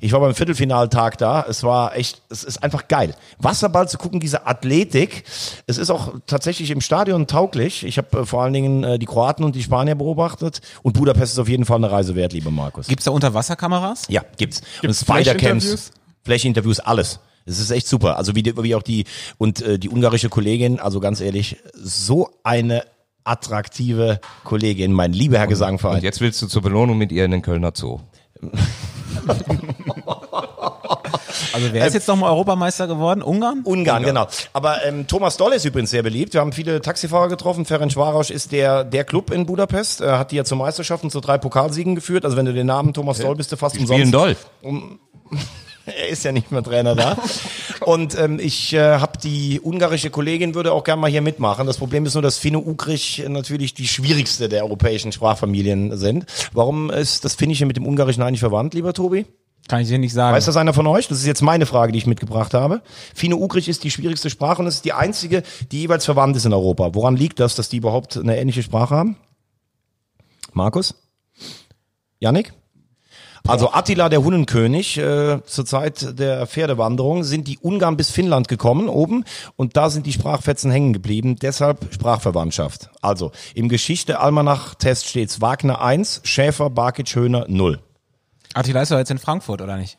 Ich 0.00 0.12
war 0.12 0.20
beim 0.20 0.34
Viertelfinaltag 0.34 1.18
da. 1.18 1.44
Es 1.48 1.62
war 1.62 1.96
echt, 1.96 2.22
es 2.30 2.42
ist 2.44 2.62
einfach 2.62 2.88
geil. 2.88 3.14
Wasserball 3.38 3.88
zu 3.92 3.98
gucken, 3.98 4.18
diese 4.18 4.46
Athletik. 4.46 5.24
Es 5.66 5.78
ist 5.78 5.90
auch 5.90 6.14
tatsächlich 6.26 6.70
im 6.70 6.80
Stadion 6.80 7.26
tauglich. 7.26 7.84
Ich 7.84 7.98
habe 7.98 8.20
äh, 8.20 8.26
vor 8.26 8.42
allen 8.42 8.52
Dingen 8.52 8.82
äh, 8.84 8.98
die 8.98 9.06
Kroaten 9.06 9.44
und 9.44 9.54
die 9.54 9.62
Spanier 9.62 9.94
beobachtet. 9.94 10.60
Und 10.82 10.94
Budapest 10.94 11.34
ist 11.34 11.38
auf 11.38 11.48
jeden 11.48 11.64
Fall 11.64 11.76
eine 11.76 11.90
Reise 11.90 12.14
wert, 12.14 12.32
lieber 12.32 12.50
Markus. 12.50 12.88
Gibt's 12.88 13.04
da 13.04 13.12
Unterwasserkameras? 13.12 14.06
Ja, 14.08 14.22
gibt's. 14.36 14.62
Gibt's 14.80 15.02
und 15.02 15.06
Spider-Camps, 15.06 15.64
Flash-Interviews? 15.64 15.92
Flash-Interviews, 16.24 16.80
alles. 16.80 17.20
Es 17.44 17.58
ist 17.58 17.70
echt 17.70 17.86
super. 17.86 18.16
Also 18.16 18.34
wie, 18.34 18.44
wie 18.44 18.74
auch 18.74 18.82
die 18.82 19.04
und 19.38 19.62
äh, 19.62 19.78
die 19.78 19.88
ungarische 19.88 20.28
Kollegin, 20.28 20.78
also 20.80 21.00
ganz 21.00 21.20
ehrlich, 21.20 21.56
so 21.74 22.28
eine 22.44 22.84
attraktive 23.24 24.20
Kollegin, 24.44 24.92
mein 24.92 25.12
lieber 25.12 25.36
Herr 25.38 25.44
Und 25.44 25.50
Gesangverein. 25.50 26.02
jetzt 26.02 26.20
willst 26.20 26.40
du 26.42 26.46
zur 26.46 26.62
Belohnung 26.62 26.98
mit 26.98 27.12
ihr 27.12 27.24
in 27.24 27.30
den 27.30 27.42
Kölner 27.42 27.72
Zoo. 27.74 28.00
Also 31.52 31.68
wer 31.72 31.86
ist 31.86 31.94
jetzt 31.94 32.08
nochmal 32.08 32.30
Europameister 32.30 32.86
geworden? 32.86 33.20
Ungarn? 33.22 33.62
Ungarn, 33.64 34.02
genau. 34.04 34.26
Aber 34.52 34.84
ähm, 34.84 35.06
Thomas 35.06 35.36
Doll 35.36 35.52
ist 35.52 35.64
übrigens 35.64 35.90
sehr 35.90 36.02
beliebt. 36.02 36.32
Wir 36.32 36.40
haben 36.40 36.52
viele 36.52 36.80
Taxifahrer 36.80 37.28
getroffen. 37.28 37.64
Ferenc 37.66 37.94
Varos 37.96 38.30
ist 38.30 38.52
der, 38.52 38.84
der 38.84 39.04
Club 39.04 39.30
in 39.30 39.44
Budapest. 39.44 40.00
Er 40.00 40.18
hat 40.18 40.30
die 40.30 40.36
ja 40.36 40.44
zur 40.44 40.58
Meisterschaft 40.58 41.04
und 41.04 41.10
zu 41.10 41.20
drei 41.20 41.38
Pokalsiegen 41.38 41.94
geführt. 41.94 42.24
Also 42.24 42.36
wenn 42.36 42.46
du 42.46 42.54
den 42.54 42.66
Namen 42.66 42.94
Thomas 42.94 43.18
Doll 43.18 43.36
bist 43.36 43.52
du 43.52 43.56
fast 43.56 43.76
Spielen 43.76 43.90
umsonst. 44.02 44.14
doll. 44.14 44.36
Er 45.84 46.08
ist 46.08 46.24
ja 46.24 46.32
nicht 46.32 46.52
mehr 46.52 46.62
Trainer 46.62 46.94
da. 46.94 47.16
Und 47.80 48.16
ähm, 48.16 48.38
ich 48.40 48.72
äh, 48.72 48.98
habe 48.98 49.18
die 49.18 49.60
ungarische 49.60 50.10
Kollegin, 50.10 50.54
würde 50.54 50.72
auch 50.72 50.84
gerne 50.84 51.00
mal 51.00 51.10
hier 51.10 51.22
mitmachen. 51.22 51.66
Das 51.66 51.78
Problem 51.78 52.06
ist 52.06 52.14
nur, 52.14 52.22
dass 52.22 52.38
Finno-Ugrisch 52.38 53.24
natürlich 53.26 53.74
die 53.74 53.88
schwierigste 53.88 54.48
der 54.48 54.62
europäischen 54.62 55.10
Sprachfamilien 55.10 55.96
sind. 55.96 56.26
Warum 56.52 56.90
ist 56.90 57.24
das 57.24 57.34
Finnische 57.34 57.66
mit 57.66 57.76
dem 57.76 57.86
Ungarischen 57.86 58.22
eigentlich 58.22 58.40
verwandt, 58.40 58.74
lieber 58.74 58.92
Tobi? 58.92 59.26
Kann 59.68 59.80
ich 59.80 59.88
dir 59.88 59.98
nicht 59.98 60.12
sagen. 60.12 60.34
Weiß 60.34 60.44
das 60.44 60.56
einer 60.56 60.74
von 60.74 60.86
euch? 60.86 61.08
Das 61.08 61.18
ist 61.18 61.26
jetzt 61.26 61.42
meine 61.42 61.66
Frage, 61.66 61.92
die 61.92 61.98
ich 61.98 62.06
mitgebracht 62.06 62.52
habe. 62.52 62.82
Finno-Ugrisch 63.14 63.68
ist 63.68 63.84
die 63.84 63.90
schwierigste 63.90 64.28
Sprache 64.28 64.60
und 64.60 64.66
es 64.66 64.76
ist 64.76 64.84
die 64.84 64.92
einzige, 64.92 65.42
die 65.70 65.82
jeweils 65.82 66.04
verwandt 66.04 66.36
ist 66.36 66.44
in 66.44 66.52
Europa. 66.52 66.94
Woran 66.94 67.16
liegt 67.16 67.40
das, 67.40 67.54
dass 67.54 67.68
die 67.68 67.76
überhaupt 67.76 68.16
eine 68.16 68.38
ähnliche 68.38 68.62
Sprache 68.62 68.94
haben? 68.94 69.16
Markus? 70.52 70.94
Yannick? 72.18 72.52
Also 73.46 73.72
Attila, 73.72 74.08
der 74.08 74.22
Hunnenkönig, 74.22 74.98
äh, 74.98 75.42
zur 75.44 75.66
Zeit 75.66 76.18
der 76.18 76.46
Pferdewanderung 76.46 77.24
sind 77.24 77.48
die 77.48 77.58
Ungarn 77.58 77.96
bis 77.96 78.10
Finnland 78.10 78.46
gekommen 78.46 78.88
oben 78.88 79.24
und 79.56 79.76
da 79.76 79.90
sind 79.90 80.06
die 80.06 80.12
Sprachfetzen 80.12 80.70
hängen 80.70 80.92
geblieben, 80.92 81.36
deshalb 81.36 81.92
Sprachverwandtschaft. 81.92 82.90
Also 83.00 83.32
im 83.54 83.68
Geschichte-Almanach-Test 83.68 85.08
steht's 85.08 85.40
Wagner 85.40 85.80
1, 85.80 86.20
Schäfer, 86.22 86.70
Barkic, 86.70 87.16
Höhner 87.16 87.46
0. 87.48 87.80
Attila 88.54 88.82
ist 88.82 88.90
doch 88.92 88.98
jetzt 88.98 89.10
in 89.10 89.18
Frankfurt, 89.18 89.60
oder 89.62 89.76
nicht? 89.76 89.98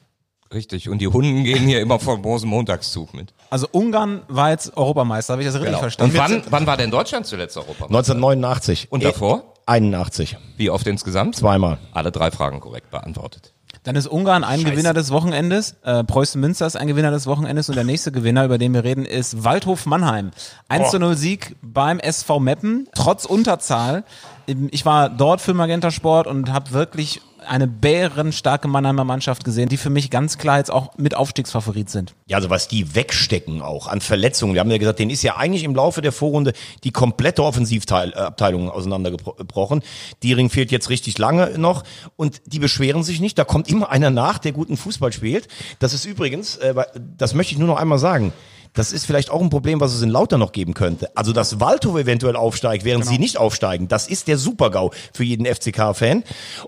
Richtig. 0.53 0.87
Und 0.89 0.99
die 0.99 1.07
Hunden 1.07 1.43
gehen 1.43 1.63
hier 1.67 1.81
immer 1.81 1.99
vom 1.99 2.21
Rosenmontagszug 2.23 3.13
mit. 3.13 3.33
Also 3.49 3.67
Ungarn 3.71 4.21
war 4.27 4.51
jetzt 4.51 4.77
Europameister, 4.77 5.33
habe 5.33 5.41
ich 5.41 5.47
das 5.47 5.55
richtig 5.55 5.69
Genau. 5.69 5.79
verstanden? 5.79 6.15
Und 6.15 6.21
wann, 6.21 6.43
wann 6.49 6.67
war 6.67 6.77
denn 6.77 6.91
Deutschland 6.91 7.25
zuletzt 7.25 7.57
Europameister? 7.57 7.85
1989. 7.95 8.87
Und 8.91 9.03
davor? 9.03 9.53
81. 9.65 10.37
Wie 10.57 10.69
oft 10.69 10.85
insgesamt? 10.85 11.35
Zweimal. 11.35 11.79
Alle 11.93 12.11
drei 12.11 12.29
Fragen 12.31 12.59
korrekt 12.59 12.91
beantwortet. 12.91 13.53
Dann 13.83 13.95
ist 13.95 14.07
Ungarn 14.07 14.43
ein 14.45 14.63
Gewinner 14.63 14.93
des 14.93 15.11
Wochenendes, 15.11 15.75
äh, 15.83 16.03
Preußen 16.05 16.39
Münster 16.39 16.65
ist 16.67 16.77
ein 16.77 16.87
Gewinner 16.87 17.11
des 17.11 17.27
Wochenendes 17.27 17.67
und 17.67 17.75
der 17.75 17.83
nächste 17.83 18.13
Gewinner, 18.13 18.45
über 18.45 18.57
den 18.57 18.73
wir 18.73 18.83
reden, 18.85 19.03
ist 19.05 19.43
Waldhof 19.43 19.85
Mannheim. 19.85 20.31
1 20.69 20.91
zu 20.91 20.99
0 20.99 21.17
Sieg 21.17 21.55
beim 21.61 21.99
SV 21.99 22.39
Meppen, 22.39 22.87
trotz 22.95 23.25
Unterzahl. 23.25 24.05
Ich 24.45 24.85
war 24.85 25.09
dort 25.09 25.41
für 25.41 25.53
Magenta 25.53 25.91
Sport 25.91 26.27
und 26.27 26.53
habe 26.53 26.71
wirklich 26.71 27.21
eine 27.47 27.67
bärenstarke 27.67 28.67
Mannheimer 28.67 29.03
Mannschaft 29.03 29.43
gesehen, 29.43 29.69
die 29.69 29.77
für 29.77 29.89
mich 29.89 30.10
ganz 30.10 30.38
klar 30.38 30.58
jetzt 30.58 30.71
auch 30.71 30.97
mit 30.97 31.15
Aufstiegsfavorit 31.15 31.89
sind. 31.89 32.13
Ja, 32.25 32.38
also 32.38 32.49
was 32.49 32.67
die 32.67 32.95
wegstecken 32.95 33.62
auch 33.62 33.88
an 33.88 34.01
Verletzungen. 34.01 34.53
Wir 34.53 34.62
haben 34.62 34.71
ja 34.71 34.77
gesagt, 34.77 34.99
denen 34.99 35.12
ist 35.12 35.23
ja 35.23 35.38
eigentlich 35.38 35.63
im 35.63 35.75
Laufe 35.75 36.01
der 36.01 36.12
Vorrunde 36.12 36.53
die 36.84 36.91
komplette 36.91 37.43
Offensivabteilung 37.43 38.69
auseinandergebrochen. 38.69 39.84
Diering 40.23 40.49
fehlt 40.49 40.71
jetzt 40.71 40.89
richtig 40.89 41.17
lange 41.17 41.58
noch 41.58 41.84
und 42.15 42.41
die 42.45 42.60
beschweren 42.60 43.03
sich 43.03 43.19
nicht. 43.19 43.38
Da 43.38 43.43
kommt 43.43 43.69
immer 43.69 43.89
einer 43.89 44.10
nach, 44.10 44.38
der 44.38 44.51
guten 44.51 44.77
Fußball 44.77 45.13
spielt. 45.13 45.47
Das 45.79 45.93
ist 45.93 46.06
übrigens, 46.06 46.58
äh, 46.58 46.73
das 47.17 47.34
möchte 47.34 47.53
ich 47.53 47.60
nur 47.60 47.67
noch 47.67 47.77
einmal 47.77 47.99
sagen. 47.99 48.34
Das 48.73 48.91
ist 48.91 49.05
vielleicht 49.05 49.29
auch 49.29 49.41
ein 49.41 49.49
Problem, 49.49 49.79
was 49.79 49.93
es 49.93 50.01
in 50.01 50.09
Lauter 50.09 50.38
noch 50.38 50.51
geben 50.51 50.73
könnte. 50.73 51.15
Also, 51.15 51.31
dass 51.31 51.59
Waldhof 51.59 51.97
eventuell 51.97 52.36
aufsteigt, 52.36 52.86
während 52.86 53.05
sie 53.05 53.19
nicht 53.19 53.38
aufsteigen, 53.38 53.88
das 53.88 54.07
ist 54.07 54.27
der 54.27 54.38
Super-GAU 54.38 54.91
für 55.13 55.23
jeden 55.23 55.45
FCK-Fan. 55.45 56.23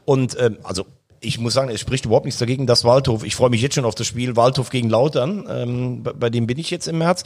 Und 0.06 0.38
ähm, 0.40 0.58
also 0.64 0.86
ich 1.26 1.40
muss 1.40 1.54
sagen, 1.54 1.70
es 1.70 1.80
spricht 1.80 2.06
überhaupt 2.06 2.26
nichts 2.26 2.40
dagegen, 2.40 2.68
dass 2.68 2.84
Waldhof, 2.84 3.24
ich 3.24 3.36
freue 3.36 3.50
mich 3.50 3.62
jetzt 3.62 3.76
schon 3.76 3.86
auf 3.86 3.96
das 3.96 4.08
Spiel 4.08 4.36
Waldhof 4.36 4.70
gegen 4.70 4.90
Lautern, 4.90 5.46
ähm, 5.50 6.04
bei, 6.04 6.14
bei 6.14 6.30
dem 6.30 6.48
bin 6.48 6.58
ich 6.58 6.70
jetzt 6.70 6.88
im 6.88 7.00
März. 7.00 7.24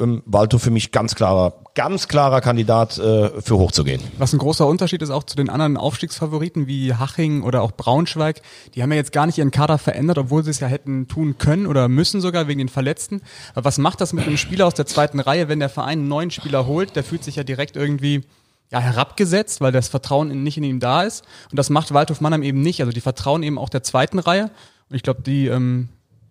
Ähm, 0.00 0.22
Waldhof 0.26 0.62
für 0.62 0.70
mich 0.70 0.92
ganz 0.92 1.14
klarer, 1.14 1.54
ganz 1.74 2.08
klarer 2.08 2.40
Kandidat 2.40 2.98
äh, 2.98 3.40
für 3.40 3.58
hochzugehen. 3.58 4.02
Was 4.18 4.32
ein 4.32 4.38
großer 4.38 4.66
Unterschied 4.66 5.02
ist 5.02 5.10
auch 5.10 5.24
zu 5.24 5.36
den 5.36 5.48
anderen 5.48 5.76
Aufstiegsfavoriten 5.76 6.66
wie 6.66 6.94
Haching 6.94 7.42
oder 7.42 7.62
auch 7.62 7.72
Braunschweig. 7.72 8.42
Die 8.74 8.82
haben 8.82 8.90
ja 8.90 8.96
jetzt 8.96 9.12
gar 9.12 9.26
nicht 9.26 9.38
ihren 9.38 9.50
Kader 9.50 9.78
verändert, 9.78 10.18
obwohl 10.18 10.44
sie 10.44 10.50
es 10.50 10.60
ja 10.60 10.66
hätten 10.66 11.08
tun 11.08 11.38
können 11.38 11.66
oder 11.66 11.88
müssen 11.88 12.20
sogar 12.20 12.48
wegen 12.48 12.58
den 12.58 12.68
Verletzten. 12.68 13.22
Aber 13.54 13.64
was 13.64 13.78
macht 13.78 14.00
das 14.00 14.12
mit 14.12 14.26
einem 14.26 14.36
Spieler 14.36 14.66
aus 14.66 14.74
der 14.74 14.86
zweiten 14.86 15.20
Reihe, 15.20 15.48
wenn 15.48 15.60
der 15.60 15.68
Verein 15.68 16.00
einen 16.00 16.08
neuen 16.08 16.30
Spieler 16.30 16.66
holt? 16.66 16.96
Der 16.96 17.04
fühlt 17.04 17.24
sich 17.24 17.36
ja 17.36 17.44
direkt 17.44 17.76
irgendwie 17.76 18.24
ja, 18.70 18.80
herabgesetzt, 18.80 19.60
weil 19.60 19.72
das 19.72 19.88
Vertrauen 19.88 20.30
in, 20.30 20.42
nicht 20.42 20.58
in 20.58 20.64
ihm 20.64 20.80
da 20.80 21.02
ist. 21.02 21.24
Und 21.50 21.58
das 21.58 21.70
macht 21.70 21.92
Waldhof 21.94 22.20
Mannheim 22.20 22.42
eben 22.42 22.60
nicht. 22.60 22.80
Also 22.80 22.92
die 22.92 23.00
vertrauen 23.00 23.42
eben 23.42 23.58
auch 23.58 23.68
der 23.68 23.82
zweiten 23.82 24.18
Reihe. 24.18 24.50
Und 24.90 24.96
ich 24.96 25.02
glaube, 25.02 25.22
die, 25.22 25.46
ähm, 25.46 25.88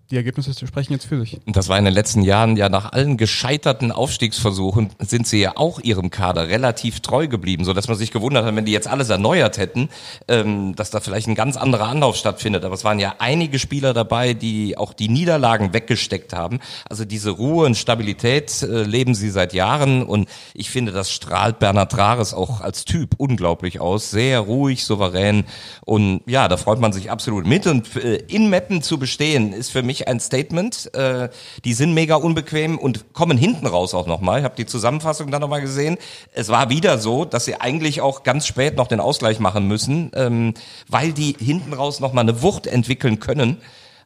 die 0.09 0.15
Ergebnisse 0.15 0.53
sprechen 0.65 0.93
jetzt 0.93 1.05
für 1.05 1.19
sich. 1.19 1.37
Und 1.45 1.57
das 1.57 1.67
war 1.67 1.77
in 1.77 1.83
den 1.83 1.93
letzten 1.93 2.21
Jahren 2.21 2.55
ja 2.55 2.69
nach 2.69 2.93
allen 2.93 3.17
gescheiterten 3.17 3.91
Aufstiegsversuchen 3.91 4.91
sind 4.99 5.27
sie 5.27 5.41
ja 5.41 5.57
auch 5.57 5.81
ihrem 5.81 6.09
Kader 6.11 6.47
relativ 6.47 7.01
treu 7.01 7.27
geblieben, 7.27 7.65
so 7.65 7.73
dass 7.73 7.89
man 7.89 7.97
sich 7.97 8.11
gewundert 8.11 8.45
hat, 8.45 8.55
wenn 8.55 8.63
die 8.63 8.71
jetzt 8.71 8.87
alles 8.87 9.09
erneuert 9.09 9.57
hätten, 9.57 9.89
ähm, 10.29 10.75
dass 10.75 10.91
da 10.91 11.01
vielleicht 11.01 11.27
ein 11.27 11.35
ganz 11.35 11.57
anderer 11.57 11.87
Anlauf 11.87 12.15
stattfindet. 12.15 12.63
Aber 12.63 12.73
es 12.73 12.85
waren 12.85 12.99
ja 12.99 13.15
einige 13.19 13.59
Spieler 13.59 13.93
dabei, 13.93 14.33
die 14.33 14.77
auch 14.77 14.93
die 14.93 15.09
Niederlagen 15.09 15.73
weggesteckt 15.73 16.31
haben. 16.31 16.59
Also 16.89 17.03
diese 17.03 17.31
Ruhe 17.31 17.65
und 17.65 17.75
Stabilität 17.75 18.63
äh, 18.63 18.83
leben 18.83 19.13
sie 19.13 19.29
seit 19.29 19.53
Jahren 19.53 20.03
und 20.03 20.29
ich 20.53 20.69
finde, 20.69 20.93
das 20.93 21.11
strahlt 21.11 21.59
Bernhard 21.59 21.91
Trares 21.91 22.33
auch 22.33 22.61
als 22.61 22.85
Typ 22.85 23.15
unglaublich 23.17 23.81
aus. 23.81 24.09
Sehr 24.09 24.39
ruhig, 24.39 24.85
souverän 24.85 25.43
und 25.85 26.21
ja, 26.27 26.47
da 26.47 26.55
freut 26.55 26.79
man 26.79 26.93
sich 26.93 27.11
absolut 27.11 27.45
mit 27.45 27.67
und 27.67 27.93
äh, 27.97 28.15
in 28.27 28.49
Meppen 28.49 28.81
zu 28.81 28.97
bestehen 28.97 29.51
ist 29.51 29.71
für 29.71 29.83
mich 29.83 29.96
ein 30.05 30.19
Statement. 30.19 30.93
Äh, 30.93 31.29
die 31.63 31.73
sind 31.73 31.93
mega 31.93 32.15
unbequem 32.15 32.77
und 32.77 33.13
kommen 33.13 33.37
hinten 33.37 33.65
raus 33.65 33.93
auch 33.93 34.05
nochmal. 34.05 34.39
Ich 34.39 34.43
habe 34.43 34.55
die 34.57 34.65
Zusammenfassung 34.65 35.31
dann 35.31 35.41
nochmal 35.41 35.61
gesehen. 35.61 35.97
Es 36.33 36.49
war 36.49 36.69
wieder 36.69 36.97
so, 36.97 37.23
dass 37.23 37.45
sie 37.45 37.55
eigentlich 37.55 38.01
auch 38.01 38.23
ganz 38.23 38.45
spät 38.45 38.75
noch 38.75 38.87
den 38.87 38.99
Ausgleich 38.99 39.39
machen 39.39 39.67
müssen, 39.67 40.11
ähm, 40.13 40.53
weil 40.89 41.13
die 41.13 41.37
hinten 41.39 41.73
raus 41.73 42.01
nochmal 42.01 42.25
eine 42.25 42.41
Wucht 42.41 42.67
entwickeln 42.67 43.19
können. 43.19 43.61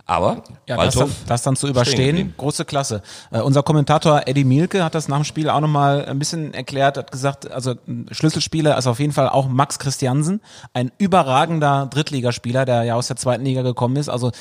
Aber 0.06 0.44
Ja, 0.68 0.76
das 0.78 0.96
Waldhof 0.98 1.04
dann, 1.20 1.28
das 1.28 1.42
dann 1.44 1.56
zu 1.56 1.68
stehen 1.68 1.72
überstehen, 1.76 2.34
große 2.38 2.66
Klasse. 2.66 3.02
Äh, 3.32 3.40
unser 3.42 3.64
Kommentator 3.64 4.24
Eddie 4.26 4.44
Mielke 4.44 4.84
hat 4.84 4.96
das 4.96 5.08
nach 5.08 5.18
dem 5.18 5.24
Spiel 5.26 5.50
auch 5.50 5.60
nochmal 5.62 6.06
ein 6.06 6.20
bisschen 6.20 6.54
erklärt, 6.54 6.98
hat 6.98 7.12
gesagt, 7.12 7.50
also 7.52 7.76
Schlüsselspieler 8.12 8.78
ist 8.78 8.88
auf 8.88 9.00
jeden 9.00 9.14
Fall 9.14 9.30
auch 9.30 9.48
Max 9.48 9.80
Christiansen, 9.80 10.42
ein 10.74 10.92
überragender 10.98 11.88
Drittligaspieler, 11.92 12.66
der 12.66 12.84
ja 12.84 12.96
aus 12.96 13.08
der 13.08 13.16
zweiten 13.16 13.44
Liga 13.46 13.62
gekommen 13.62 13.96
ist. 13.96 14.10
Also 14.10 14.32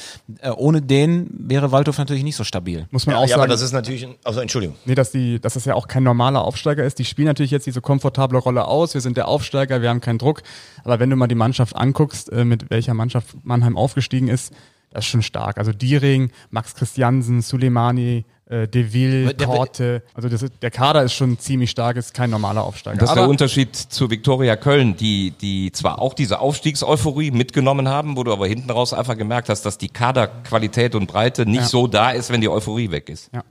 äh, 0.41 0.51
ohne 0.51 0.83
den 0.83 1.29
wäre 1.33 1.73
Waldhof 1.73 1.99
natürlich 1.99 2.25
nicht 2.25 2.37
so 2.37 2.45
stabil. 2.45 2.87
Muss 2.91 3.07
man 3.07 3.17
Ja, 3.17 3.23
auch 3.23 3.27
ja 3.29 3.35
aber 3.37 3.43
sagen. 3.43 3.51
das 3.51 3.61
ist 3.63 3.73
natürlich, 3.73 4.05
ein- 4.07 4.15
also 4.25 4.41
Entschuldigung. 4.41 4.77
Nee, 4.85 4.95
dass, 4.95 5.11
die, 5.13 5.41
dass 5.41 5.55
das 5.55 5.65
ja 5.65 5.75
auch 5.75 5.89
kein 5.89 6.03
normaler 6.03 6.43
Aufsteiger 6.43 6.85
ist. 6.85 6.99
Die 6.99 7.05
spielen 7.05 7.27
natürlich 7.29 7.51
jetzt 7.51 7.67
diese 7.67 7.81
komfortable 7.81 8.39
Rolle 8.39 8.67
aus. 8.67 8.95
Wir 8.95 9.01
sind 9.01 9.17
der 9.17 9.29
Aufsteiger, 9.29 9.83
wir 9.83 9.89
haben 9.89 10.01
keinen 10.01 10.19
Druck. 10.19 10.43
Aber 10.85 10.99
wenn 11.01 11.11
du 11.11 11.17
mal 11.17 11.27
die 11.29 11.35
Mannschaft 11.35 11.77
anguckst, 11.77 12.33
äh, 12.33 12.45
mit 12.45 12.71
welcher 12.71 12.95
Mannschaft 12.95 13.37
Mannheim 13.43 13.77
aufgestiegen 13.77 14.29
ist, 14.29 14.53
das 14.91 15.05
ist 15.05 15.11
schon 15.11 15.23
stark. 15.23 15.59
Also 15.59 15.73
Diering, 15.73 16.31
Max 16.51 16.75
Christiansen, 16.75 17.43
Suleimani, 17.43 18.25
äh, 18.47 18.67
Deville, 18.67 19.33
Der- 19.35 19.47
Korte. 19.47 20.03
Also 20.15 20.29
das 20.29 20.45
der 20.61 20.71
Kader 20.73 21.05
ist 21.05 21.13
schon 21.15 21.39
ziemlich 21.39 21.71
stark, 21.71 21.97
ist 21.97 22.13
kein 22.15 22.31
normaler 22.31 22.65
Aufsteiger. 22.65 22.99
Das 22.99 23.09
ist 23.09 23.13
Aber 23.13 23.21
der 23.23 23.31
Unterschied 23.31 23.77
zu 23.77 24.11
Viktoria 24.11 24.57
Köln, 24.57 24.97
die, 24.97 25.31
die 25.41 25.71
zwar 25.73 26.01
auch 26.01 26.15
diese 26.15 26.41
Aufstiegseuphorie 26.41 27.31
mitgenommen 27.31 27.89
haben, 27.89 28.17
wo 28.17 28.25
du 28.25 28.33
aber 28.33 28.47
hinten 28.49 28.71
raus 28.71 28.93
einfach 28.93 29.17
gemerkt 29.17 29.49
hast, 29.49 29.63
dass 29.63 29.79
die 29.79 29.89
Kaderqualität 29.89 30.95
und 30.97 31.07
Breite 31.07 31.47
nicht 31.47 31.61
Ja. 31.61 31.67
so 31.69 31.87
da 31.87 32.11
ist, 32.11 32.31
wenn 32.31 32.41
die 32.41 32.49
Euphorie 32.49 32.91
weg 32.91 33.09
ist. 33.09 33.31
ja. 33.33 33.43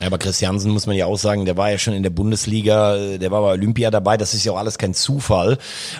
Ja, 0.00 0.06
aber 0.06 0.18
Christiansen 0.18 0.70
muss 0.70 0.86
man 0.86 0.94
ja 0.94 1.06
auch 1.06 1.18
sagen, 1.18 1.44
der 1.44 1.56
war 1.56 1.72
ja 1.72 1.78
schon 1.78 1.92
in 1.92 2.04
der 2.04 2.10
Bundesliga, 2.10 3.18
der 3.18 3.32
war 3.32 3.42
bei 3.42 3.50
Olympia 3.54 3.90
dabei, 3.90 4.16
das 4.16 4.32
ist 4.32 4.44
ja 4.44 4.52
auch 4.52 4.56
alles 4.56 4.78
kein 4.78 4.94
Zufall. 4.94 5.58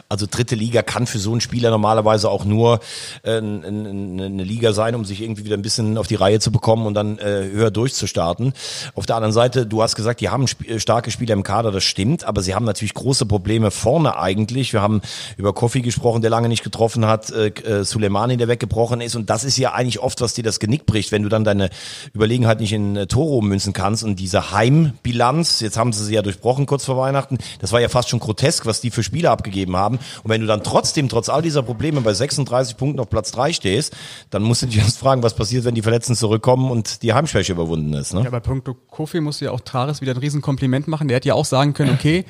Also 0.09 0.29
dritte 0.31 0.55
Liga 0.55 0.83
kann 0.83 1.09
für 1.09 1.19
so 1.19 1.33
einen 1.33 1.41
Spieler 1.41 1.71
normalerweise 1.71 2.31
auch 2.31 2.45
nur 2.45 2.79
äh, 3.25 3.39
eine 3.39 4.45
Liga 4.45 4.73
sein, 4.73 4.95
um 4.95 5.05
sich 5.05 5.21
irgendwie 5.21 5.45
wieder 5.45 5.57
ein 5.57 5.63
bisschen 5.63 5.99
auf 5.99 6.07
die 6.07 6.15
Reihe 6.15 6.39
zu 6.39 6.53
bekommen 6.53 6.87
und 6.87 6.95
dann 6.95 7.19
äh, 7.19 7.49
höher 7.51 7.73
durchzustarten. 7.73 8.53
Auf 8.95 9.07
der 9.07 9.17
anderen 9.17 9.33
Seite, 9.33 9.67
du 9.67 9.83
hast 9.83 9.97
gesagt, 9.97 10.21
die 10.21 10.29
haben 10.29 10.45
sp 10.47 10.63
äh, 10.71 10.79
starke 10.79 11.11
Spieler 11.11 11.33
im 11.33 11.43
Kader, 11.43 11.73
das 11.73 11.83
stimmt, 11.83 12.23
aber 12.23 12.41
sie 12.43 12.55
haben 12.55 12.67
natürlich 12.67 12.95
große 12.95 13.27
Probleme 13.27 13.73
vorne 13.73 14.17
eigentlich. 14.17 14.73
Wir 14.73 14.81
haben 14.81 15.01
über 15.37 15.53
Kofi 15.55 15.83
gesprochen, 15.83 16.23
der 16.23 16.31
lange 16.31 16.49
nicht 16.49 16.63
getroffen 16.63 17.05
hat, 17.07 17.31
äh, 17.31 17.49
äh, 17.49 17.83
Suleimani, 17.83 18.37
der 18.37 18.47
weggebrochen 18.47 19.01
ist 19.01 19.17
und 19.17 19.29
das 19.29 19.43
ist 19.43 19.59
ja 19.59 19.73
eigentlich 19.73 19.99
oft, 19.99 20.21
was 20.21 20.35
dir 20.35 20.45
das 20.45 20.61
Genick 20.61 20.87
bricht, 20.87 21.11
wenn 21.11 21.25
du 21.25 21.29
dann 21.29 21.43
deine 21.43 21.71
Überlegenheit 22.15 22.61
nicht 22.61 22.73
in 22.73 22.95
äh, 22.95 23.09
Tore 23.09 23.35
ummünzen 23.35 23.73
kannst 23.73 23.88
und 24.03 24.17
diese 24.17 24.53
Heimbilanz, 24.53 25.61
jetzt 25.61 25.77
haben 25.77 25.93
sie 25.93 26.05
sie 26.05 26.15
ja 26.15 26.23
durchbrochen 26.23 26.67
kurz 26.67 26.85
vor 26.85 26.97
Weihnachten, 26.97 27.39
das 27.61 27.73
war 27.73 27.81
ja 27.81 27.89
fast 27.89 28.09
schon 28.09 28.21
grotesk, 28.21 28.67
was 28.67 28.81
die 28.81 28.91
für 28.91 29.03
Spiele 29.03 29.31
abgegeben 29.31 29.77
haben 29.77 29.99
und 30.23 30.31
wenn 30.31 30.41
du 30.41 30.47
dann 30.47 30.63
trotzdem, 30.63 31.09
trotz 31.09 31.29
all 31.29 31.43
dieser 31.43 31.63
Probleme 31.63 32.01
bei 32.01 32.15
36 32.15 32.77
Punkten 32.77 33.01
auf 33.01 33.11
Platz 33.11 33.33
3 33.33 33.53
stehst, 33.53 33.97
dann 34.31 34.43
musst 34.43 34.63
du 34.63 34.67
dich 34.67 34.79
erst 34.79 34.99
fragen, 34.99 35.23
was 35.23 35.35
passiert, 35.35 35.65
wenn 35.65 35.75
die 35.75 35.83
Verletzten 35.83 36.15
zurückkommen 36.15 36.71
und 36.71 37.03
die 37.03 37.13
Heimschwäche 37.13 37.53
überwunden 37.53 37.93
ist. 37.95 38.15
Ne? 38.15 38.23
Ja, 38.25 38.31
bei 38.31 38.41
Punkto 38.41 38.75
Kofi 38.75 39.21
musst 39.21 39.41
du 39.41 39.47
ja 39.47 39.51
auch 39.53 39.61
Trares 39.61 40.01
wieder 40.01 40.13
ein 40.13 40.19
Riesenkompliment 40.19 40.89
machen. 40.89 41.09
Der 41.09 41.17
hätte 41.17 41.29
ja 41.29 41.35
auch 41.35 41.45
sagen 41.45 41.75
können, 41.75 41.93
okay, 41.93 42.25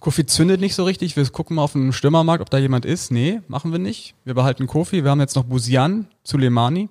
Kofi 0.00 0.26
zündet 0.26 0.60
nicht 0.60 0.74
so 0.74 0.84
richtig, 0.84 1.16
wir 1.16 1.26
gucken 1.30 1.56
mal 1.56 1.62
auf 1.62 1.72
den 1.72 1.92
Stürmermarkt, 1.92 2.42
ob 2.42 2.50
da 2.50 2.58
jemand 2.58 2.84
ist. 2.84 3.10
Nee, 3.10 3.40
machen 3.48 3.72
wir 3.72 3.78
nicht. 3.78 4.14
Wir 4.24 4.34
behalten 4.34 4.66
Kofi. 4.66 5.02
Wir 5.02 5.10
haben 5.10 5.20
jetzt 5.20 5.34
noch 5.34 5.44
Busian, 5.44 6.08
Suleimani. 6.22 6.90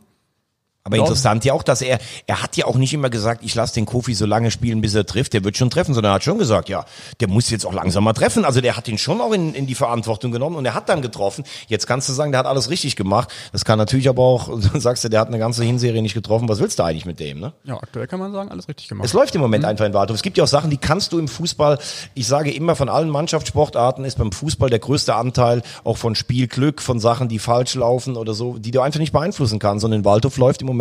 Aber 0.86 0.98
Ja. 0.98 1.04
interessant 1.04 1.46
ja 1.46 1.54
auch, 1.54 1.64
dass 1.64 1.82
er, 1.82 2.00
er 2.28 2.44
hat 2.44 2.58
ja 2.58 2.66
auch 2.66 2.76
nicht 2.76 2.94
immer 2.94 3.10
gesagt, 3.10 3.42
ich 3.46 3.56
lasse 3.56 3.74
den 3.74 3.86
Kofi 3.86 4.14
so 4.14 4.26
lange 4.26 4.52
spielen, 4.52 4.82
bis 4.82 4.94
er 4.96 5.06
trifft. 5.06 5.32
Der 5.34 5.44
wird 5.46 5.56
schon 5.56 5.70
treffen, 5.70 5.94
sondern 5.94 6.12
er 6.12 6.16
hat 6.16 6.26
schon 6.26 6.38
gesagt, 6.38 6.68
ja, 6.68 6.84
der 7.22 7.30
muss 7.30 7.50
jetzt 7.50 7.66
auch 7.66 7.72
langsam 7.74 8.04
mal 8.04 8.12
treffen. 8.12 8.44
Also 8.44 8.60
der 8.60 8.76
hat 8.76 8.88
ihn 8.90 8.98
schon 8.98 9.22
auch 9.22 9.32
in, 9.32 9.54
in 9.54 9.66
die 9.66 9.76
Verantwortung 9.76 10.32
genommen 10.34 10.58
und 10.58 10.66
er 10.66 10.74
hat 10.74 10.90
dann 10.90 11.02
getroffen. 11.02 11.46
Jetzt 11.68 11.88
kannst 11.88 12.10
du 12.10 12.14
sagen, 12.14 12.34
der 12.34 12.40
hat 12.40 12.48
alles 12.48 12.70
richtig 12.70 12.98
gemacht. 12.98 13.30
Das 13.54 13.64
kann 13.64 13.78
natürlich 13.78 14.10
aber 14.10 14.24
auch, 14.24 14.50
sagst 14.74 15.06
du, 15.06 15.10
der 15.10 15.22
hat 15.22 15.30
eine 15.30 15.40
ganze 15.40 15.64
Hinserie 15.64 16.02
nicht 16.02 16.16
getroffen. 16.16 16.50
Was 16.50 16.60
willst 16.60 16.78
du 16.80 16.84
eigentlich 16.84 17.06
mit 17.06 17.20
dem, 17.22 17.40
ne? 17.40 17.54
Ja, 17.64 17.78
aktuell 17.78 18.08
kann 18.08 18.20
man 18.20 18.34
sagen, 18.34 18.52
alles 18.52 18.68
richtig 18.68 18.90
gemacht. 18.90 19.06
Es 19.06 19.14
läuft 19.14 19.34
im 19.36 19.42
Moment 19.42 19.64
einfach 19.64 19.86
in 19.86 19.94
Wartung. 19.94 20.16
Es 20.16 20.22
gibt 20.22 20.38
ja 20.38 20.44
auch 20.44 20.50
Sachen, 20.50 20.70
die 20.70 20.78
kannst 20.78 21.14
du 21.14 21.20
im 21.20 21.30
Fußball, 21.30 21.80
ich 22.14 22.28
sage 22.28 22.52
immer 22.52 22.76
von 22.76 22.90
allen 22.90 23.10
Mannschaftssportarten 23.10 24.04
ist 24.04 24.18
beim 24.18 24.34
Fußball 24.34 24.70
der 24.70 24.80
größte 24.80 25.16
Anteil 25.16 25.62
auch 25.86 25.96
von 25.98 26.14
Spielglück, 26.16 26.82
von 26.82 27.00
Sachen, 27.00 27.30
die 27.30 27.40
falsch 27.40 27.76
laufen 27.76 28.18
oder 28.18 28.34
so, 28.34 28.58
die 28.58 28.72
du 28.72 28.82
einfach 28.82 29.00
nicht 29.00 29.14
beeinflussen 29.14 29.60
kannst. 29.60 29.86
Und 29.86 29.94
in 29.94 30.04
Waldhof 30.04 30.36
läuft 30.38 30.60
im 30.60 30.68
Moment 30.68 30.73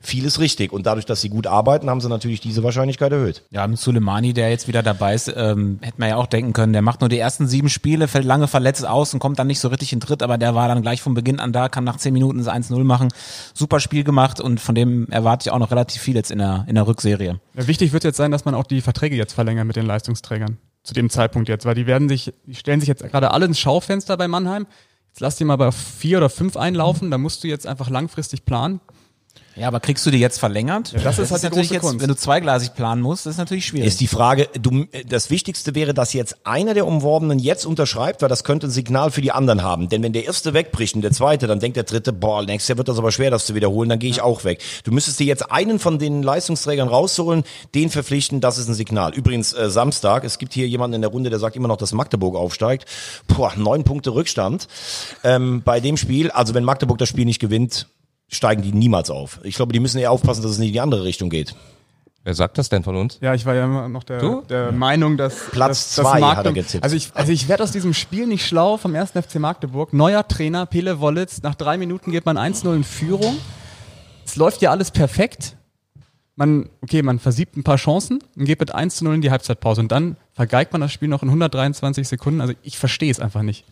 vieles 0.00 0.40
richtig. 0.40 0.72
Und 0.72 0.86
dadurch, 0.86 1.06
dass 1.06 1.20
sie 1.20 1.28
gut 1.28 1.46
arbeiten, 1.46 1.88
haben 1.90 2.00
sie 2.00 2.08
natürlich 2.08 2.40
diese 2.40 2.62
Wahrscheinlichkeit 2.62 3.12
erhöht. 3.12 3.42
Ja, 3.50 3.66
mit 3.66 3.78
Suleimani, 3.78 4.32
der 4.32 4.50
jetzt 4.50 4.68
wieder 4.68 4.82
dabei 4.82 5.14
ist, 5.14 5.32
ähm, 5.34 5.78
hätte 5.82 5.98
man 5.98 6.08
ja 6.08 6.16
auch 6.16 6.26
denken 6.26 6.52
können, 6.52 6.72
der 6.72 6.82
macht 6.82 7.00
nur 7.00 7.08
die 7.08 7.18
ersten 7.18 7.46
sieben 7.46 7.68
Spiele, 7.68 8.08
fällt 8.08 8.24
lange 8.24 8.48
verletzt 8.48 8.86
aus 8.86 9.14
und 9.14 9.20
kommt 9.20 9.38
dann 9.38 9.46
nicht 9.46 9.60
so 9.60 9.68
richtig 9.68 9.92
in 9.92 10.00
Tritt, 10.00 10.22
aber 10.22 10.38
der 10.38 10.54
war 10.54 10.68
dann 10.68 10.82
gleich 10.82 11.02
von 11.02 11.14
Beginn 11.14 11.40
an 11.40 11.52
da, 11.52 11.68
kann 11.68 11.84
nach 11.84 11.96
zehn 11.96 12.12
Minuten 12.12 12.38
das 12.38 12.48
1-0 12.48 12.82
machen. 12.84 13.08
Super 13.54 13.80
Spiel 13.80 14.04
gemacht 14.04 14.40
und 14.40 14.60
von 14.60 14.74
dem 14.74 15.08
erwarte 15.10 15.48
ich 15.48 15.52
auch 15.52 15.58
noch 15.58 15.70
relativ 15.70 16.02
viel 16.02 16.14
jetzt 16.14 16.30
in 16.30 16.38
der, 16.38 16.64
in 16.68 16.74
der 16.74 16.86
Rückserie. 16.86 17.40
Ja, 17.54 17.66
wichtig 17.66 17.92
wird 17.92 18.04
jetzt 18.04 18.16
sein, 18.16 18.30
dass 18.30 18.44
man 18.44 18.54
auch 18.54 18.64
die 18.64 18.80
Verträge 18.80 19.16
jetzt 19.16 19.32
verlängert 19.32 19.66
mit 19.66 19.76
den 19.76 19.86
Leistungsträgern. 19.86 20.58
Zu 20.82 20.94
dem 20.94 21.10
Zeitpunkt 21.10 21.48
jetzt, 21.48 21.66
weil 21.66 21.74
die 21.74 21.86
werden 21.86 22.08
sich, 22.08 22.32
die 22.46 22.54
stellen 22.54 22.80
sich 22.80 22.88
jetzt 22.88 23.02
gerade 23.02 23.32
alle 23.32 23.46
ins 23.46 23.58
Schaufenster 23.58 24.16
bei 24.16 24.28
Mannheim. 24.28 24.66
Jetzt 25.08 25.20
lass 25.20 25.36
die 25.36 25.44
mal 25.44 25.56
bei 25.56 25.72
vier 25.72 26.18
oder 26.18 26.28
fünf 26.28 26.56
einlaufen, 26.56 27.10
da 27.10 27.18
musst 27.18 27.42
du 27.42 27.48
jetzt 27.48 27.66
einfach 27.66 27.88
langfristig 27.88 28.44
planen. 28.44 28.80
Ja, 29.56 29.68
aber 29.68 29.80
kriegst 29.80 30.04
du 30.04 30.10
die 30.10 30.18
jetzt 30.18 30.38
verlängert? 30.38 30.92
Ja, 30.92 30.98
das 31.00 31.18
ist 31.18 31.30
halt 31.30 31.40
die 31.40 31.46
natürlich 31.46 31.68
große 31.68 31.74
jetzt, 31.74 31.82
Kunst. 31.82 32.00
wenn 32.02 32.08
du 32.08 32.16
zweigleisig 32.16 32.74
planen 32.74 33.00
musst, 33.00 33.24
das 33.24 33.32
ist 33.32 33.38
natürlich 33.38 33.64
schwierig. 33.64 33.88
Ist 33.88 34.00
die 34.00 34.06
Frage, 34.06 34.48
du, 34.60 34.84
das 35.08 35.30
Wichtigste 35.30 35.74
wäre, 35.74 35.94
dass 35.94 36.12
jetzt 36.12 36.36
einer 36.44 36.74
der 36.74 36.86
Umworbenen 36.86 37.38
jetzt 37.38 37.64
unterschreibt, 37.64 38.20
weil 38.20 38.28
das 38.28 38.44
könnte 38.44 38.66
ein 38.66 38.70
Signal 38.70 39.10
für 39.10 39.22
die 39.22 39.32
anderen 39.32 39.62
haben. 39.62 39.88
Denn 39.88 40.02
wenn 40.02 40.12
der 40.12 40.26
erste 40.26 40.52
wegbricht 40.52 40.94
und 40.94 41.00
der 41.00 41.12
zweite, 41.12 41.46
dann 41.46 41.58
denkt 41.58 41.78
der 41.78 41.84
dritte, 41.84 42.12
boah, 42.12 42.42
nächstes 42.42 42.68
Jahr 42.68 42.76
wird 42.76 42.88
das 42.88 42.98
aber 42.98 43.12
schwer, 43.12 43.30
das 43.30 43.46
zu 43.46 43.54
wiederholen, 43.54 43.88
dann 43.88 43.98
gehe 43.98 44.10
ich 44.10 44.20
auch 44.20 44.44
weg. 44.44 44.62
Du 44.84 44.92
müsstest 44.92 45.20
dir 45.20 45.26
jetzt 45.26 45.50
einen 45.50 45.78
von 45.78 45.98
den 45.98 46.22
Leistungsträgern 46.22 46.88
rausholen, 46.88 47.44
den 47.74 47.88
verpflichten, 47.88 48.42
das 48.42 48.58
ist 48.58 48.68
ein 48.68 48.74
Signal. 48.74 49.14
Übrigens, 49.14 49.54
äh, 49.54 49.70
Samstag, 49.70 50.24
es 50.24 50.36
gibt 50.36 50.52
hier 50.52 50.68
jemanden 50.68 50.96
in 50.96 51.00
der 51.00 51.10
Runde, 51.10 51.30
der 51.30 51.38
sagt 51.38 51.56
immer 51.56 51.68
noch, 51.68 51.78
dass 51.78 51.92
Magdeburg 51.92 52.36
aufsteigt. 52.36 52.84
Boah, 53.26 53.54
neun 53.56 53.84
Punkte 53.84 54.12
Rückstand 54.14 54.68
ähm, 55.24 55.62
bei 55.64 55.80
dem 55.80 55.96
Spiel. 55.96 56.30
Also 56.30 56.52
wenn 56.52 56.64
Magdeburg 56.64 56.98
das 56.98 57.08
Spiel 57.08 57.24
nicht 57.24 57.40
gewinnt, 57.40 57.86
steigen 58.28 58.62
die 58.62 58.72
niemals 58.72 59.10
auf. 59.10 59.40
Ich 59.44 59.56
glaube, 59.56 59.72
die 59.72 59.80
müssen 59.80 59.98
eher 59.98 60.10
aufpassen, 60.10 60.42
dass 60.42 60.52
es 60.52 60.58
nicht 60.58 60.68
in 60.68 60.72
die 60.74 60.80
andere 60.80 61.04
Richtung 61.04 61.30
geht. 61.30 61.54
Wer 62.24 62.34
sagt 62.34 62.58
das 62.58 62.68
denn 62.68 62.82
von 62.82 62.96
uns? 62.96 63.18
Ja, 63.20 63.34
ich 63.34 63.46
war 63.46 63.54
ja 63.54 63.64
immer 63.66 63.88
noch 63.88 64.02
der, 64.02 64.18
Du? 64.18 64.42
der 64.48 64.72
Meinung, 64.72 65.16
dass 65.16 65.48
Platz 65.52 65.94
dass, 65.94 65.94
dass 65.94 66.10
zwei 66.10 66.20
hat 66.22 66.44
er 66.44 66.52
getippt. 66.52 66.82
Also 66.82 66.96
ich, 66.96 67.10
also 67.14 67.30
ich 67.30 67.46
werde 67.48 67.62
aus 67.62 67.70
diesem 67.70 67.94
Spiel 67.94 68.26
nicht 68.26 68.44
schlau 68.44 68.78
vom 68.78 68.96
1. 68.96 69.12
FC 69.12 69.36
Magdeburg. 69.36 69.92
Neuer 69.92 70.26
Trainer, 70.26 70.66
Pele 70.66 70.98
Wollitz. 70.98 71.42
Nach 71.42 71.54
drei 71.54 71.78
Minuten 71.78 72.10
geht 72.10 72.26
man 72.26 72.36
1-0 72.36 72.74
in 72.74 72.82
Führung. 72.82 73.36
Es 74.24 74.34
läuft 74.34 74.60
ja 74.60 74.72
alles 74.72 74.90
perfekt. 74.90 75.55
Man, 76.38 76.68
okay, 76.82 77.00
man 77.00 77.18
versiebt 77.18 77.56
ein 77.56 77.64
paar 77.64 77.76
Chancen 77.76 78.22
und 78.36 78.44
geht 78.44 78.60
mit 78.60 78.74
1 78.74 79.00
0 79.00 79.14
in 79.14 79.20
die 79.22 79.30
Halbzeitpause. 79.30 79.80
Und 79.80 79.90
dann 79.90 80.16
vergeigt 80.34 80.70
man 80.72 80.82
das 80.82 80.92
Spiel 80.92 81.08
noch 81.08 81.22
in 81.22 81.30
123 81.30 82.06
Sekunden. 82.06 82.42
Also 82.42 82.52
ich 82.62 82.76
verstehe 82.76 83.10
es 83.10 83.20
einfach 83.20 83.40
nicht. 83.40 83.64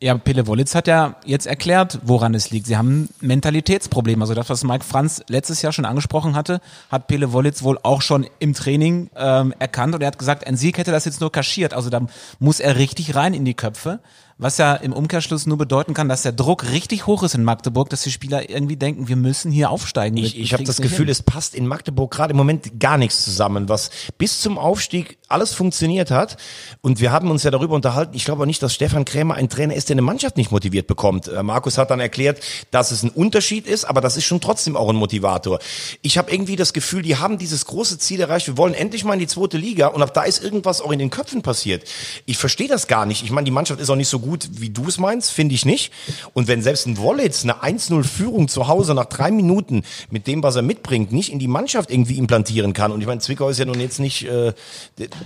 Ja, 0.00 0.16
Pele 0.16 0.46
Wollitz 0.46 0.76
hat 0.76 0.86
ja 0.86 1.16
jetzt 1.26 1.46
erklärt, 1.46 1.98
woran 2.04 2.34
es 2.34 2.50
liegt. 2.50 2.68
Sie 2.68 2.76
haben 2.76 3.02
ein 3.02 3.08
Mentalitätsproblem. 3.20 4.22
Also 4.22 4.34
das, 4.34 4.48
was 4.48 4.62
Mike 4.62 4.84
Franz 4.84 5.24
letztes 5.26 5.62
Jahr 5.62 5.72
schon 5.72 5.84
angesprochen 5.84 6.36
hatte, 6.36 6.60
hat 6.92 7.08
Pele 7.08 7.32
Wollitz 7.32 7.64
wohl 7.64 7.76
auch 7.82 8.02
schon 8.02 8.24
im 8.38 8.54
Training 8.54 9.10
ähm, 9.16 9.52
erkannt. 9.58 9.96
Und 9.96 10.00
er 10.00 10.06
hat 10.06 10.18
gesagt, 10.20 10.46
ein 10.46 10.56
Sieg 10.56 10.78
hätte 10.78 10.92
das 10.92 11.06
jetzt 11.06 11.20
nur 11.20 11.32
kaschiert. 11.32 11.74
Also 11.74 11.90
da 11.90 12.06
muss 12.38 12.60
er 12.60 12.76
richtig 12.76 13.16
rein 13.16 13.34
in 13.34 13.44
die 13.44 13.54
Köpfe. 13.54 13.98
Was 14.42 14.58
ja 14.58 14.74
im 14.74 14.92
Umkehrschluss 14.92 15.46
nur 15.46 15.56
bedeuten 15.56 15.94
kann, 15.94 16.08
dass 16.08 16.22
der 16.22 16.32
Druck 16.32 16.68
richtig 16.72 17.06
hoch 17.06 17.22
ist 17.22 17.36
in 17.36 17.44
Magdeburg, 17.44 17.90
dass 17.90 18.02
die 18.02 18.10
Spieler 18.10 18.50
irgendwie 18.50 18.74
denken, 18.74 19.06
wir 19.06 19.14
müssen 19.14 19.52
hier 19.52 19.70
aufsteigen. 19.70 20.16
Ich, 20.16 20.36
ich 20.36 20.52
habe 20.52 20.64
das 20.64 20.78
Gefühl, 20.78 21.06
hin. 21.06 21.12
es 21.12 21.22
passt 21.22 21.54
in 21.54 21.68
Magdeburg 21.68 22.10
gerade 22.10 22.32
im 22.32 22.38
Moment 22.38 22.80
gar 22.80 22.98
nichts 22.98 23.22
zusammen, 23.22 23.68
was 23.68 23.90
bis 24.18 24.40
zum 24.40 24.58
Aufstieg 24.58 25.16
alles 25.32 25.54
funktioniert 25.54 26.10
hat. 26.10 26.36
Und 26.80 27.00
wir 27.00 27.12
haben 27.12 27.30
uns 27.30 27.42
ja 27.42 27.50
darüber 27.50 27.74
unterhalten. 27.74 28.14
Ich 28.14 28.24
glaube 28.24 28.42
auch 28.42 28.46
nicht, 28.46 28.62
dass 28.62 28.74
Stefan 28.74 29.04
Krämer 29.04 29.34
ein 29.34 29.48
Trainer 29.48 29.74
ist, 29.74 29.88
der 29.88 29.94
eine 29.94 30.02
Mannschaft 30.02 30.36
nicht 30.36 30.50
motiviert 30.50 30.86
bekommt. 30.86 31.28
Äh, 31.28 31.42
Markus 31.42 31.78
hat 31.78 31.90
dann 31.90 32.00
erklärt, 32.00 32.40
dass 32.70 32.90
es 32.90 33.02
ein 33.02 33.10
Unterschied 33.10 33.66
ist, 33.66 33.84
aber 33.84 34.00
das 34.00 34.16
ist 34.16 34.24
schon 34.24 34.40
trotzdem 34.40 34.76
auch 34.76 34.88
ein 34.88 34.96
Motivator. 34.96 35.58
Ich 36.02 36.18
habe 36.18 36.30
irgendwie 36.30 36.56
das 36.56 36.72
Gefühl, 36.72 37.02
die 37.02 37.16
haben 37.16 37.38
dieses 37.38 37.66
große 37.66 37.98
Ziel 37.98 38.20
erreicht. 38.20 38.46
Wir 38.46 38.56
wollen 38.56 38.74
endlich 38.74 39.04
mal 39.04 39.14
in 39.14 39.20
die 39.20 39.26
zweite 39.26 39.56
Liga 39.56 39.88
und 39.88 40.02
ab 40.02 40.14
da 40.14 40.22
ist 40.22 40.42
irgendwas 40.42 40.80
auch 40.80 40.92
in 40.92 40.98
den 40.98 41.10
Köpfen 41.10 41.42
passiert. 41.42 41.88
Ich 42.26 42.38
verstehe 42.38 42.68
das 42.68 42.86
gar 42.86 43.06
nicht. 43.06 43.22
Ich 43.24 43.30
meine, 43.30 43.44
die 43.44 43.50
Mannschaft 43.50 43.80
ist 43.80 43.90
auch 43.90 43.96
nicht 43.96 44.08
so 44.08 44.18
gut, 44.18 44.48
wie 44.52 44.70
du 44.70 44.86
es 44.88 44.98
meinst, 44.98 45.30
finde 45.30 45.54
ich 45.54 45.64
nicht. 45.64 45.92
Und 46.34 46.48
wenn 46.48 46.62
selbst 46.62 46.86
ein 46.86 46.98
Wollitz 46.98 47.44
eine 47.44 47.62
1-0-Führung 47.62 48.48
zu 48.48 48.68
Hause 48.68 48.94
nach 48.94 49.06
drei 49.06 49.30
Minuten 49.30 49.82
mit 50.10 50.26
dem, 50.26 50.42
was 50.42 50.56
er 50.56 50.62
mitbringt, 50.62 51.12
nicht 51.12 51.32
in 51.32 51.38
die 51.38 51.48
Mannschaft 51.48 51.90
irgendwie 51.90 52.18
implantieren 52.18 52.72
kann. 52.72 52.92
Und 52.92 53.00
ich 53.00 53.06
meine, 53.06 53.20
Zwickau 53.20 53.48
ist 53.48 53.58
ja 53.58 53.64
nun 53.64 53.80
jetzt 53.80 54.00
nicht 54.00 54.24
äh, 54.24 54.52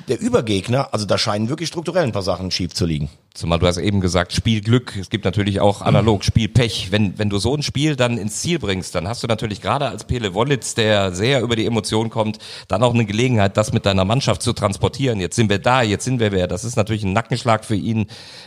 der, 0.09 0.21
Übergegner. 0.21 0.93
Also 0.93 1.07
da 1.07 1.19
scheinen 1.19 1.49
wirklich 1.49 1.69
strukturell 1.69 2.05
ein 2.05 2.13
paar 2.13 2.23
Sachen 2.23 2.51
schief 2.51 2.75
zu 2.75 2.87
liegen. 2.87 3.11
Zumal 3.35 3.59
du 3.59 3.67
hast 3.67 3.79
eben 3.79 4.01
gesagt, 4.01 4.33
Spielglück. 4.33 4.97
Es 4.97 5.11
gibt 5.11 5.25
natürlich 5.25 5.61
auch 5.61 5.83
analog 5.83 6.25
Spielpech. 6.25 6.91
Wenn, 6.91 7.19
wenn 7.19 7.29
du 7.29 7.39
so 7.39 7.55
ein 7.55 7.63
Spiel 7.63 7.97
dann 7.97 8.19
ins 8.19 8.41
Ziel 8.41 8.59
bringst, 8.59 8.95
dann 8.95 9.09
hast 9.09 9.23
du 9.23 9.27
natürlich 9.27 9.61
gerade 9.61 9.89
als 9.89 10.05
Pele 10.05 10.35
Wollitz, 10.35 10.75
der 10.75 11.13
sehr 11.13 11.43
über 11.43 11.57
die 11.57 11.67
Emotionen 11.67 12.11
kommt, 12.11 12.39
dann 12.69 12.83
auch 12.83 12.95
eine 12.95 13.05
Gelegenheit, 13.05 13.57
das 13.57 13.73
mit 13.73 13.85
deiner 13.85 14.05
Mannschaft 14.05 14.43
zu 14.43 14.53
transportieren. 14.53 15.21
Jetzt 15.21 15.37
sind 15.37 15.51
wir 15.51 15.59
da, 15.59 15.83
jetzt 15.83 16.05
sind 16.05 16.21
wir 16.21 16.33
wer. 16.33 16.47
Das 16.47 16.65
ist 16.65 16.77
natürlich 16.77 17.05
ein 17.05 17.13
Nackenschlag 17.13 17.65
für 17.65 17.77
ihn. 17.77 18.07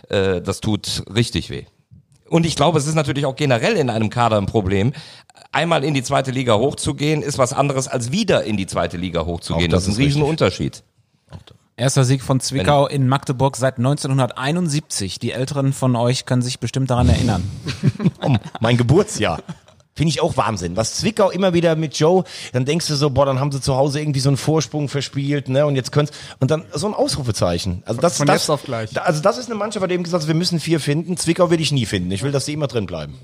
Äh, 0.09 0.41
das 0.41 0.59
tut 0.59 1.03
richtig 1.13 1.49
weh. 1.49 1.65
Und 2.29 2.45
ich 2.45 2.55
glaube, 2.55 2.77
es 2.77 2.87
ist 2.87 2.95
natürlich 2.95 3.25
auch 3.25 3.35
generell 3.35 3.75
in 3.75 3.89
einem 3.89 4.09
Kader 4.09 4.37
ein 4.37 4.45
Problem. 4.45 4.93
Einmal 5.51 5.83
in 5.83 5.93
die 5.93 6.03
zweite 6.03 6.31
Liga 6.31 6.55
hochzugehen, 6.55 7.23
ist 7.23 7.37
was 7.37 7.53
anderes 7.53 7.87
als 7.87 8.11
wieder 8.11 8.43
in 8.43 8.55
die 8.55 8.67
zweite 8.67 8.97
Liga 8.97 9.25
hochzugehen. 9.25 9.71
Das, 9.71 9.85
das 9.85 9.93
ist 9.93 9.99
ein. 9.99 10.05
Riesenunterschied. 10.05 10.83
Erster 11.79 12.03
Sieg 12.03 12.21
von 12.23 12.41
Zwickau 12.41 12.87
in 12.87 13.07
Magdeburg 13.07 13.55
seit 13.55 13.77
1971. 13.77 15.17
Die 15.17 15.31
Älteren 15.31 15.71
von 15.71 15.95
euch 15.95 16.25
können 16.25 16.41
sich 16.41 16.59
bestimmt 16.59 16.89
daran 16.89 17.07
erinnern. 17.07 17.49
Oh, 18.21 18.35
mein 18.59 18.75
Geburtsjahr. 18.75 19.41
Finde 19.95 20.09
ich 20.09 20.21
auch 20.21 20.35
Wahnsinn. 20.35 20.75
Was 20.75 20.95
Zwickau 20.95 21.29
immer 21.29 21.53
wieder 21.53 21.77
mit 21.77 21.97
Joe, 21.97 22.25
dann 22.51 22.65
denkst 22.65 22.87
du 22.87 22.95
so, 22.95 23.09
boah, 23.09 23.25
dann 23.25 23.39
haben 23.39 23.53
sie 23.53 23.61
zu 23.61 23.77
Hause 23.77 24.01
irgendwie 24.01 24.19
so 24.19 24.29
einen 24.29 24.35
Vorsprung 24.35 24.89
verspielt, 24.89 25.47
ne, 25.47 25.65
und 25.65 25.77
jetzt 25.77 25.93
könnt's, 25.93 26.11
und 26.39 26.51
dann 26.51 26.63
so 26.73 26.87
ein 26.87 26.93
Ausrufezeichen. 26.93 27.81
Also 27.85 28.01
das, 28.01 28.17
Von 28.17 28.27
das, 28.27 28.43
jetzt 28.43 28.49
auf 28.49 28.63
gleich. 28.63 28.89
Also 29.01 29.21
das 29.21 29.37
ist 29.37 29.45
eine 29.45 29.55
Mannschaft, 29.55 29.81
bei 29.81 29.87
der 29.87 29.95
eben 29.95 30.03
gesagt, 30.03 30.27
wir 30.27 30.35
müssen 30.35 30.59
vier 30.59 30.81
finden. 30.81 31.15
Zwickau 31.15 31.49
will 31.49 31.61
ich 31.61 31.71
nie 31.71 31.85
finden. 31.85 32.11
Ich 32.11 32.23
will, 32.23 32.33
dass 32.33 32.43
die 32.43 32.53
immer 32.53 32.67
drin 32.67 32.87
bleiben. 32.87 33.17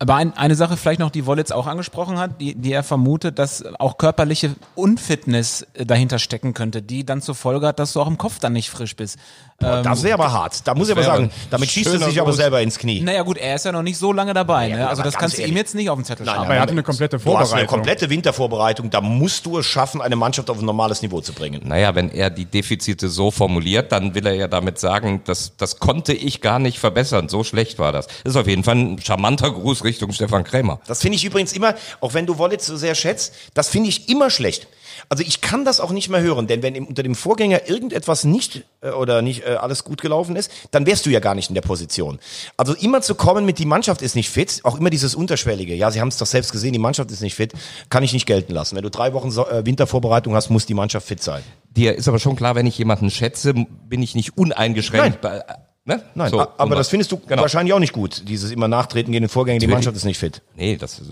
Aber 0.00 0.14
ein, 0.14 0.36
eine 0.36 0.54
Sache 0.54 0.76
vielleicht 0.76 1.00
noch, 1.00 1.10
die 1.10 1.26
Wollitz 1.26 1.50
auch 1.50 1.66
angesprochen 1.66 2.18
hat, 2.18 2.40
die, 2.40 2.54
die 2.54 2.72
er 2.72 2.84
vermutet, 2.84 3.38
dass 3.38 3.64
auch 3.80 3.98
körperliche 3.98 4.54
Unfitness 4.76 5.66
äh, 5.74 5.84
dahinter 5.84 6.20
stecken 6.20 6.54
könnte, 6.54 6.82
die 6.82 7.04
dann 7.04 7.20
zur 7.20 7.34
Folge 7.34 7.66
hat, 7.66 7.80
dass 7.80 7.94
du 7.94 8.00
auch 8.00 8.06
im 8.06 8.16
Kopf 8.16 8.38
dann 8.38 8.52
nicht 8.52 8.70
frisch 8.70 8.94
bist. 8.94 9.18
Ähm, 9.60 9.82
das 9.82 10.04
wäre 10.04 10.14
aber 10.14 10.32
hart. 10.32 10.66
Da 10.68 10.74
muss 10.74 10.88
ich 10.88 10.92
aber 10.92 11.02
sagen, 11.02 11.30
damit 11.50 11.68
schießt 11.68 11.92
er 11.94 11.98
sich 11.98 12.20
aber 12.20 12.32
selber 12.32 12.62
ins 12.62 12.78
Knie. 12.78 13.00
naja 13.00 13.22
gut, 13.22 13.38
er 13.38 13.56
ist 13.56 13.64
ja 13.64 13.72
noch 13.72 13.82
nicht 13.82 13.98
so 13.98 14.12
lange 14.12 14.34
dabei. 14.34 14.68
Ja, 14.68 14.76
ne? 14.76 14.88
Also 14.88 15.02
das 15.02 15.14
kannst 15.14 15.36
du 15.36 15.42
ihm 15.42 15.46
ehrlich. 15.46 15.56
jetzt 15.58 15.74
nicht 15.74 15.90
auf 15.90 15.98
den 15.98 16.04
Zettel 16.04 16.24
Nein, 16.24 16.36
schreiben. 16.36 16.46
Aber 16.46 16.54
er 16.54 16.60
hatte 16.60 16.72
eine 16.72 16.84
komplette 16.84 17.18
Du 17.18 17.24
hast 17.24 17.28
eine 17.28 17.46
Vorbereitung. 17.46 17.68
komplette 17.68 18.08
Wintervorbereitung. 18.10 18.90
Da 18.90 19.00
musst 19.00 19.46
du 19.46 19.58
es 19.58 19.66
schaffen, 19.66 20.00
eine 20.00 20.14
Mannschaft 20.14 20.48
auf 20.48 20.60
ein 20.60 20.64
normales 20.64 21.02
Niveau 21.02 21.20
zu 21.20 21.32
bringen. 21.32 21.62
Naja, 21.64 21.96
wenn 21.96 22.08
er 22.10 22.30
die 22.30 22.44
Defizite 22.44 23.08
so 23.08 23.32
formuliert, 23.32 23.90
dann 23.90 24.14
will 24.14 24.26
er 24.26 24.34
ja 24.34 24.46
damit 24.46 24.78
sagen, 24.78 25.22
das, 25.24 25.56
das 25.56 25.80
konnte 25.80 26.12
ich 26.12 26.40
gar 26.40 26.60
nicht 26.60 26.78
verbessern. 26.78 27.28
So 27.28 27.42
schlecht 27.42 27.80
war 27.80 27.90
das. 27.90 28.06
Das 28.06 28.34
ist 28.34 28.36
auf 28.36 28.46
jeden 28.46 28.62
Fall 28.62 28.76
ein 28.76 29.00
charmanter 29.02 29.50
Gruß 29.50 29.82
Richtung 29.88 30.12
Stefan 30.12 30.44
Krämer. 30.44 30.80
Das 30.86 31.00
finde 31.00 31.16
ich 31.16 31.24
übrigens 31.24 31.52
immer, 31.52 31.74
auch 32.00 32.14
wenn 32.14 32.26
du 32.26 32.38
Wollitz 32.38 32.66
so 32.66 32.76
sehr 32.76 32.94
schätzt, 32.94 33.34
das 33.54 33.68
finde 33.68 33.88
ich 33.88 34.08
immer 34.08 34.30
schlecht. 34.30 34.68
Also 35.08 35.22
ich 35.26 35.40
kann 35.40 35.64
das 35.64 35.80
auch 35.80 35.90
nicht 35.90 36.08
mehr 36.08 36.20
hören, 36.20 36.46
denn 36.46 36.62
wenn 36.62 36.84
unter 36.84 37.02
dem 37.02 37.14
Vorgänger 37.14 37.68
irgendetwas 37.68 38.24
nicht 38.24 38.64
äh, 38.80 38.90
oder 38.90 39.22
nicht 39.22 39.44
äh, 39.44 39.56
alles 39.60 39.84
gut 39.84 40.02
gelaufen 40.02 40.36
ist, 40.36 40.50
dann 40.70 40.86
wärst 40.86 41.06
du 41.06 41.10
ja 41.10 41.20
gar 41.20 41.34
nicht 41.34 41.48
in 41.48 41.54
der 41.54 41.62
Position. 41.62 42.18
Also 42.56 42.74
immer 42.74 43.00
zu 43.00 43.14
kommen 43.14 43.44
mit 43.44 43.58
die 43.58 43.64
Mannschaft 43.64 44.02
ist 44.02 44.16
nicht 44.16 44.28
fit, 44.28 44.60
auch 44.64 44.78
immer 44.78 44.90
dieses 44.90 45.14
unterschwellige. 45.14 45.74
Ja, 45.74 45.90
sie 45.90 46.00
haben 46.00 46.08
es 46.08 46.18
doch 46.18 46.26
selbst 46.26 46.52
gesehen, 46.52 46.72
die 46.72 46.78
Mannschaft 46.78 47.10
ist 47.10 47.22
nicht 47.22 47.34
fit, 47.34 47.52
kann 47.90 48.02
ich 48.02 48.12
nicht 48.12 48.26
gelten 48.26 48.52
lassen. 48.52 48.76
Wenn 48.76 48.82
du 48.82 48.90
drei 48.90 49.12
Wochen 49.14 49.30
so, 49.30 49.46
äh, 49.46 49.64
Wintervorbereitung 49.64 50.34
hast, 50.34 50.50
muss 50.50 50.66
die 50.66 50.74
Mannschaft 50.74 51.06
fit 51.06 51.22
sein. 51.22 51.42
Dir 51.70 51.94
ist 51.94 52.08
aber 52.08 52.18
schon 52.18 52.36
klar, 52.36 52.54
wenn 52.54 52.66
ich 52.66 52.76
jemanden 52.76 53.10
schätze, 53.10 53.54
bin 53.54 54.02
ich 54.02 54.14
nicht 54.14 54.36
uneingeschränkt. 54.36 55.20
Bei, 55.20 55.42
ne? 55.88 56.02
Nein, 56.14 56.30
So, 56.30 56.40
aber 56.40 56.76
das 56.76 56.88
findest 56.88 57.10
du 57.10 57.16
Genau. 57.26 57.42
wahrscheinlich 57.42 57.72
auch 57.74 57.80
nicht 57.80 57.92
gut. 57.92 58.22
Dieses 58.28 58.50
immer 58.52 58.68
nachtreten 58.68 59.10
gegen 59.12 59.24
den 59.24 59.28
Vorgänger, 59.28 59.58
die. 59.58 59.66
Mannschaft 59.66 59.96
ist 59.96 60.04
nicht 60.04 60.18
fit. 60.18 60.42
Nee, 60.54 60.76
das 60.76 61.00
äh, 61.00 61.02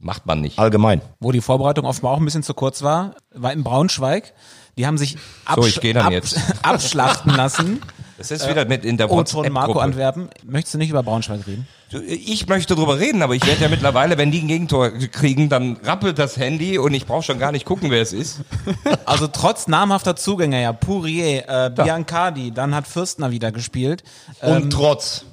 macht 0.00 0.26
man 0.26 0.40
nicht. 0.40 0.58
Allgemein. 0.58 1.00
Wo 1.20 1.30
die 1.30 1.40
Vorbereitung 1.40 1.84
offenbar 1.84 2.12
auch 2.12 2.18
ein 2.18 2.24
bisschen 2.24 2.42
zu 2.42 2.54
kurz 2.54 2.82
war, 2.82 3.14
war 3.32 3.52
in 3.52 3.62
Braunschweig. 3.62 4.32
Die 4.76 4.86
haben 4.86 4.98
sich 4.98 5.16
absch 5.44 5.78
dann 5.80 6.10
jetzt. 6.10 6.36
abschlachten 6.62 7.32
lassen. 7.34 7.80
Das 8.18 8.30
ist 8.30 8.48
wieder 8.48 8.64
mit 8.64 8.84
in 8.84 8.96
der 8.96 9.10
Und 9.10 9.28
von 9.28 9.50
Marco. 9.52 9.78
Antwerpen. 9.80 10.28
Möchtest 10.44 10.74
du 10.74 10.78
nicht 10.78 10.90
über 10.90 11.02
Braunschweig 11.02 11.46
reden? 11.46 11.66
Ich 12.06 12.46
möchte 12.48 12.74
drüber 12.74 12.98
reden, 12.98 13.22
aber 13.22 13.34
ich 13.34 13.46
werde 13.46 13.62
ja 13.62 13.68
mittlerweile, 13.68 14.18
wenn 14.18 14.30
die 14.30 14.40
ein 14.40 14.48
Gegentor 14.48 14.90
kriegen, 14.90 15.48
dann 15.48 15.76
rappelt 15.84 16.18
das 16.18 16.36
Handy 16.36 16.78
und 16.78 16.94
ich 16.94 17.06
brauche 17.06 17.22
schon 17.22 17.38
gar 17.38 17.52
nicht 17.52 17.64
gucken, 17.64 17.90
wer 17.90 18.02
es 18.02 18.12
ist. 18.12 18.40
Also 19.04 19.26
trotz 19.28 19.66
namhafter 19.68 20.16
Zugänge, 20.16 20.62
ja, 20.62 20.72
Pourier, 20.72 21.44
äh, 21.48 21.70
Biancardi, 21.70 22.50
dann 22.52 22.74
hat 22.74 22.86
Fürstner 22.86 23.30
wieder 23.30 23.52
gespielt. 23.52 24.02
Und 24.40 24.70
trotz. 24.72 25.24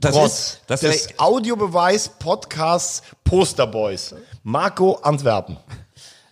Das 0.00 0.14
trotz 0.14 0.32
ist- 0.32 0.60
das 0.68 0.80
des 0.80 0.96
ist- 1.06 1.20
Audiobeweis 1.20 2.08
Podcasts 2.18 3.02
Posterboys. 3.24 4.14
Marco 4.42 4.94
Antwerpen. 5.02 5.56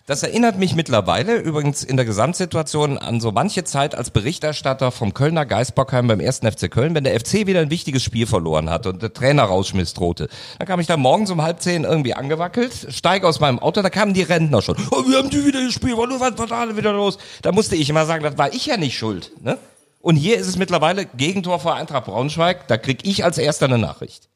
Das 0.09 0.23
erinnert 0.23 0.57
mich 0.57 0.73
mittlerweile 0.73 1.35
übrigens 1.35 1.83
in 1.83 1.95
der 1.95 2.03
Gesamtsituation 2.03 2.97
an 2.97 3.21
so 3.21 3.31
manche 3.31 3.63
Zeit 3.63 3.93
als 3.93 4.09
Berichterstatter 4.09 4.91
vom 4.91 5.13
Kölner 5.13 5.45
Geisbockheim 5.45 6.07
beim 6.07 6.19
ersten 6.19 6.51
FC 6.51 6.71
Köln, 6.71 6.95
wenn 6.95 7.03
der 7.03 7.19
FC 7.19 7.45
wieder 7.45 7.59
ein 7.59 7.69
wichtiges 7.69 8.01
Spiel 8.01 8.25
verloren 8.25 8.71
hat 8.71 8.87
und 8.87 9.03
der 9.03 9.13
Trainer 9.13 9.43
rausschmiss 9.43 9.93
drohte. 9.93 10.27
Dann 10.57 10.67
kam 10.67 10.79
ich 10.79 10.87
da 10.87 10.97
morgens 10.97 11.29
um 11.29 11.43
halb 11.43 11.61
zehn 11.61 11.83
irgendwie 11.83 12.15
angewackelt, 12.15 12.87
steige 12.89 13.27
aus 13.27 13.39
meinem 13.39 13.59
Auto, 13.59 13.83
da 13.83 13.91
kamen 13.91 14.15
die 14.15 14.23
Rentner 14.23 14.63
schon. 14.63 14.77
Oh, 14.89 15.07
wir 15.07 15.19
haben 15.19 15.29
die 15.29 15.45
wieder 15.45 15.63
gespielt, 15.63 15.95
was 15.95 16.19
was 16.19 16.49
war 16.49 16.65
da 16.65 16.75
wieder 16.75 16.91
los? 16.91 17.19
Da 17.43 17.51
musste 17.51 17.75
ich 17.75 17.87
immer 17.87 18.07
sagen, 18.07 18.23
das 18.23 18.35
war 18.35 18.51
ich 18.51 18.65
ja 18.65 18.77
nicht 18.77 18.97
schuld. 18.97 19.31
Ne? 19.43 19.59
Und 20.01 20.15
hier 20.15 20.39
ist 20.39 20.47
es 20.47 20.57
mittlerweile 20.57 21.05
Gegentor 21.05 21.59
vor 21.59 21.75
Eintracht 21.75 22.05
Braunschweig, 22.05 22.67
da 22.67 22.77
krieg 22.77 23.01
ich 23.03 23.23
als 23.23 23.37
erster 23.37 23.65
eine 23.67 23.77
Nachricht. 23.77 24.27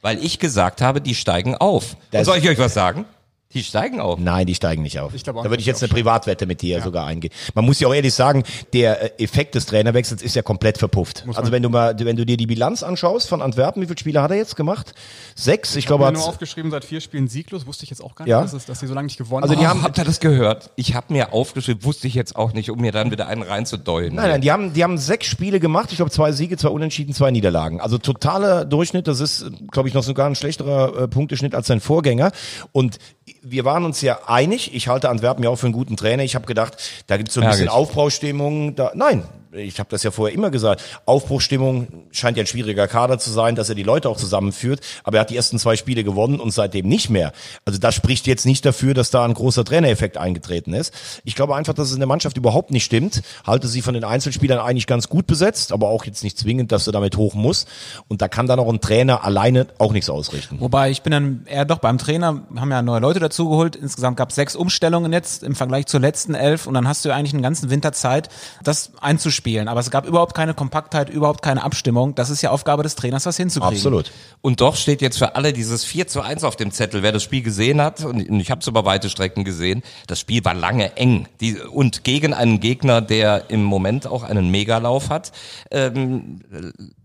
Weil 0.00 0.24
ich 0.24 0.38
gesagt 0.38 0.80
habe, 0.80 1.02
die 1.02 1.14
steigen 1.14 1.54
auf. 1.54 1.96
Und 2.14 2.24
soll 2.24 2.38
ich 2.38 2.48
euch 2.48 2.58
was 2.58 2.72
sagen? 2.72 3.04
Die 3.54 3.62
steigen 3.64 3.98
auf. 3.98 4.18
Nein, 4.18 4.46
die 4.46 4.54
steigen 4.54 4.82
nicht 4.82 5.00
auf. 5.00 5.14
Ich 5.14 5.24
glaube 5.24 5.38
auch 5.38 5.44
da 5.44 5.48
würde 5.48 5.62
ich 5.62 5.66
jetzt 5.66 5.82
eine 5.82 5.88
Privatwette 5.90 6.44
mit 6.44 6.60
dir 6.60 6.82
sogar 6.82 7.06
eingehen. 7.06 7.32
Man 7.54 7.64
muss 7.64 7.80
ja 7.80 7.88
auch 7.88 7.94
ehrlich 7.94 8.12
sagen, 8.12 8.42
der 8.74 9.18
äh, 9.18 9.24
Effekt 9.24 9.54
des 9.54 9.64
Trainerwechsels 9.64 10.20
ist 10.20 10.36
ja 10.36 10.42
komplett 10.42 10.76
verpufft. 10.76 11.24
Also 11.34 11.50
wenn 11.50 11.62
du 11.62 11.70
mal, 11.70 11.98
wenn 11.98 12.16
du 12.16 12.26
dir 12.26 12.36
die 12.36 12.46
Bilanz 12.46 12.82
anschaust 12.82 13.26
von 13.26 13.40
Antwerpen, 13.40 13.80
wie 13.80 13.86
viele 13.86 13.98
Spiele 13.98 14.20
hat 14.20 14.32
er 14.32 14.36
jetzt 14.36 14.54
gemacht? 14.54 14.92
Sechs, 15.34 15.70
ich, 15.70 15.78
Ich 15.78 15.84
habe 15.86 15.96
glaube, 16.00 16.12
mir 16.12 16.18
nur 16.18 16.22
hat 16.26 16.28
aufgeschrieben, 16.34 16.70
seit 16.70 16.84
vier 16.84 17.00
Spielen 17.00 17.26
sieglos, 17.26 17.66
wusste 17.66 17.84
ich 17.84 17.90
jetzt 17.90 18.02
auch 18.04 18.14
gar 18.14 18.26
nicht, 18.26 18.32
Ja. 18.32 18.42
dass, 18.42 18.52
es, 18.52 18.66
dass 18.66 18.80
sie 18.80 18.86
so 18.86 18.92
lange 18.92 19.06
nicht 19.06 19.16
gewonnen 19.16 19.42
Also 19.42 19.54
die 19.54 19.66
haben. 19.66 19.78
haben- 19.78 19.82
Habt 19.84 19.96
ihr 19.96 20.04
das 20.04 20.20
gehört? 20.20 20.70
Ich 20.76 20.94
habe 20.94 21.10
mir 21.14 21.32
aufgeschrieben, 21.32 21.84
wusste 21.84 22.06
ich 22.06 22.12
jetzt 22.14 22.36
auch 22.36 22.52
nicht, 22.52 22.70
um 22.70 22.78
mir 22.78 22.92
dann 22.92 23.10
wieder 23.10 23.28
einen 23.28 23.42
reinzudeulen. 23.42 24.14
Nein, 24.14 24.28
nein, 24.28 24.40
die 24.42 24.52
haben, 24.52 24.74
die 24.74 24.84
haben 24.84 24.98
sechs 24.98 25.26
Spiele 25.26 25.58
gemacht. 25.58 25.88
Ich 25.90 25.96
glaube, 25.96 26.10
zwei 26.10 26.32
Siege, 26.32 26.58
zwei 26.58 26.68
Unentschieden, 26.68 27.14
zwei 27.14 27.30
Niederlagen. 27.30 27.80
Also 27.80 27.96
totaler 27.96 28.66
Durchschnitt. 28.66 29.08
Das 29.08 29.20
ist, 29.20 29.46
glaube 29.72 29.88
ich, 29.88 29.94
noch 29.94 30.02
sogar 30.02 30.26
ein 30.26 30.34
schlechterer 30.34 31.04
äh, 31.04 31.08
Punkteschnitt 31.08 31.54
als 31.54 31.66
sein 31.68 31.80
Vorgänger. 31.80 32.30
Und 32.72 32.98
wir 33.42 33.64
waren 33.64 33.84
uns 33.84 34.00
ja 34.00 34.20
einig. 34.26 34.74
Ich 34.74 34.88
halte 34.88 35.08
Antwerpen 35.08 35.44
ja 35.44 35.50
auch 35.50 35.56
für 35.56 35.66
einen 35.66 35.72
guten 35.72 35.96
Trainer. 35.96 36.22
Ich 36.22 36.34
habe 36.34 36.46
gedacht, 36.46 36.76
da 37.06 37.16
gibt 37.16 37.28
es 37.28 37.34
so 37.34 37.40
ein 37.40 37.48
bisschen 37.48 37.66
Ärgerlich. 37.66 37.88
Aufbaustimmung. 37.88 38.74
Da, 38.74 38.92
nein, 38.94 39.24
ich 39.52 39.78
habe 39.78 39.88
das 39.90 40.02
ja 40.02 40.10
vorher 40.10 40.34
immer 40.34 40.50
gesagt. 40.50 40.82
Aufbruchstimmung 41.06 42.06
scheint 42.10 42.36
ja 42.36 42.42
ein 42.42 42.46
schwieriger 42.46 42.86
Kader 42.86 43.18
zu 43.18 43.30
sein, 43.30 43.54
dass 43.54 43.68
er 43.68 43.74
die 43.74 43.82
Leute 43.82 44.08
auch 44.08 44.16
zusammenführt. 44.16 44.80
Aber 45.04 45.18
er 45.18 45.20
hat 45.22 45.30
die 45.30 45.36
ersten 45.36 45.58
zwei 45.58 45.76
Spiele 45.76 46.04
gewonnen 46.04 46.40
und 46.40 46.50
seitdem 46.50 46.86
nicht 46.88 47.10
mehr. 47.10 47.32
Also 47.64 47.78
das 47.78 47.94
spricht 47.94 48.26
jetzt 48.26 48.46
nicht 48.46 48.64
dafür, 48.64 48.94
dass 48.94 49.10
da 49.10 49.24
ein 49.24 49.34
großer 49.34 49.64
Trainereffekt 49.64 50.16
eingetreten 50.16 50.74
ist. 50.74 50.92
Ich 51.24 51.34
glaube 51.34 51.56
einfach, 51.56 51.74
dass 51.74 51.88
es 51.88 51.94
in 51.94 52.00
der 52.00 52.08
Mannschaft 52.08 52.36
überhaupt 52.36 52.70
nicht 52.70 52.84
stimmt. 52.84 53.22
Halte 53.46 53.68
sie 53.68 53.82
von 53.82 53.94
den 53.94 54.04
Einzelspielern 54.04 54.58
eigentlich 54.58 54.86
ganz 54.86 55.08
gut 55.08 55.26
besetzt, 55.26 55.72
aber 55.72 55.88
auch 55.88 56.04
jetzt 56.04 56.22
nicht 56.22 56.38
zwingend, 56.38 56.70
dass 56.72 56.86
er 56.86 56.92
damit 56.92 57.16
hoch 57.16 57.34
muss. 57.34 57.66
Und 58.08 58.20
da 58.20 58.28
kann 58.28 58.46
dann 58.46 58.60
auch 58.60 58.68
ein 58.68 58.80
Trainer 58.80 59.24
alleine 59.24 59.66
auch 59.78 59.92
nichts 59.92 60.10
ausrichten. 60.10 60.60
Wobei 60.60 60.90
ich 60.90 61.02
bin 61.02 61.10
dann 61.12 61.42
eher 61.46 61.64
doch 61.64 61.78
beim 61.78 61.98
Trainer, 61.98 62.42
haben 62.56 62.70
ja 62.70 62.82
neue 62.82 63.00
Leute 63.00 63.20
dazugeholt. 63.20 63.76
Insgesamt 63.76 64.16
gab 64.16 64.30
es 64.30 64.36
sechs 64.36 64.56
Umstellungen 64.56 65.12
jetzt 65.12 65.42
im 65.42 65.54
Vergleich 65.54 65.86
zur 65.86 66.00
letzten 66.00 66.34
elf 66.34 66.66
und 66.66 66.74
dann 66.74 66.86
hast 66.86 67.04
du 67.04 67.08
ja 67.08 67.16
eigentlich 67.16 67.32
einen 67.32 67.42
ganzen 67.42 67.70
Winter 67.70 67.92
Zeit, 67.92 68.28
das 68.62 68.92
einzuspielen. 69.00 69.37
Aber 69.68 69.80
es 69.80 69.90
gab 69.90 70.06
überhaupt 70.06 70.34
keine 70.34 70.54
Kompaktheit, 70.54 71.10
überhaupt 71.10 71.42
keine 71.42 71.62
Abstimmung. 71.62 72.14
Das 72.14 72.30
ist 72.30 72.42
ja 72.42 72.50
Aufgabe 72.50 72.82
des 72.82 72.94
Trainers, 72.94 73.22
das 73.24 73.36
hinzukriegen. 73.36 73.76
Absolut. 73.76 74.12
Und 74.40 74.60
doch 74.60 74.76
steht 74.76 75.02
jetzt 75.02 75.18
für 75.18 75.36
alle 75.36 75.52
dieses 75.52 75.84
4 75.84 76.06
zu 76.06 76.20
1 76.20 76.44
auf 76.44 76.56
dem 76.56 76.70
Zettel. 76.70 77.02
Wer 77.02 77.12
das 77.12 77.22
Spiel 77.22 77.42
gesehen 77.42 77.80
hat, 77.80 78.04
und 78.04 78.20
ich 78.40 78.50
habe 78.50 78.60
es 78.60 78.66
über 78.66 78.84
weite 78.84 79.08
Strecken 79.10 79.44
gesehen, 79.44 79.82
das 80.06 80.20
Spiel 80.20 80.44
war 80.44 80.54
lange 80.54 80.96
eng. 80.96 81.28
Die, 81.40 81.56
und 81.58 82.04
gegen 82.04 82.34
einen 82.34 82.60
Gegner, 82.60 83.00
der 83.00 83.50
im 83.50 83.62
Moment 83.62 84.06
auch 84.06 84.22
einen 84.22 84.50
Megalauf 84.50 85.10
hat. 85.10 85.32
Ähm, 85.70 86.40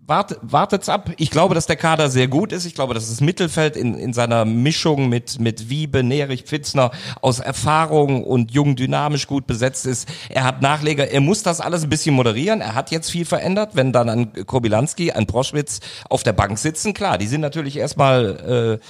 wart, 0.06 0.38
wartet's 0.42 0.90
ab. 0.90 1.12
Ich 1.18 1.32
glaube, 1.32 1.56
dass 1.56 1.66
der 1.66 1.76
Kader 1.76 2.10
sehr 2.10 2.28
gut 2.28 2.52
ist. 2.52 2.66
Ich 2.66 2.76
glaube, 2.76 2.94
dass 2.94 3.10
das 3.10 3.22
Mittelfeld 3.22 3.76
in, 3.76 3.96
in 3.96 4.14
seiner 4.14 4.46
Mischung 4.46 5.10
mit, 5.10 5.40
mit 5.40 5.70
Wiebe, 5.70 6.04
Nerich, 6.04 6.44
Pfitzner 6.44 6.92
aus 7.22 7.40
Erfahrung 7.40 8.24
und 8.24 8.52
jung 8.52 8.76
dynamisch 8.76 9.28
gut 9.28 9.48
besetzt 9.48 9.86
ist. 9.86 10.08
Er 10.30 10.44
hat 10.44 10.62
Nachleger. 10.62 11.10
Er 11.10 11.22
muss 11.22 11.44
das 11.44 11.62
alles 11.62 11.84
ein 11.84 11.90
bisschen 11.90 12.16
moderieren. 12.16 12.62
Er 12.62 12.76
hat 12.76 12.92
jetzt 12.92 13.10
viel 13.10 13.26
verändert. 13.26 13.72
Wenn 13.74 13.92
dann 13.94 14.10
ein 14.10 14.46
Kobilanski, 14.46 15.12
ein 15.12 15.28
Proschwitz 15.28 15.80
auf 16.10 16.24
der 16.24 16.34
Bank 16.34 16.58
sitzen, 16.58 16.94
klar, 16.94 17.18
die 17.18 17.28
sind 17.28 17.42
natürlich 17.42 17.78
erstmal, 17.78 18.80
äh, 18.82 18.86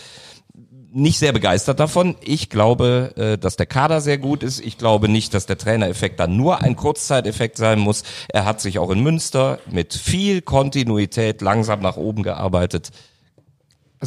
nicht 0.93 1.17
sehr 1.17 1.33
begeistert 1.33 1.79
davon. 1.79 2.15
Ich 2.21 2.49
glaube, 2.49 3.13
äh, 3.15 3.37
dass 3.37 3.55
der 3.55 3.65
Kader 3.65 3.99
sehr 3.99 4.17
gut 4.17 4.43
ist. 4.43 4.59
Ich 4.59 4.77
glaube 4.77 5.09
nicht, 5.09 5.33
dass 5.33 5.45
der 5.45 5.57
Trainereffekt 5.57 6.19
dann 6.19 6.37
nur 6.37 6.61
ein 6.61 6.75
Kurzzeiteffekt 6.75 7.57
sein 7.57 7.79
muss. 7.79 8.03
Er 8.29 8.45
hat 8.45 8.61
sich 8.61 8.79
auch 8.79 8.91
in 8.91 9.01
Münster 9.01 9.59
mit 9.69 9.93
viel 9.93 10.41
Kontinuität 10.41 11.41
langsam 11.41 11.81
nach 11.81 11.97
oben 11.97 12.23
gearbeitet. 12.23 12.91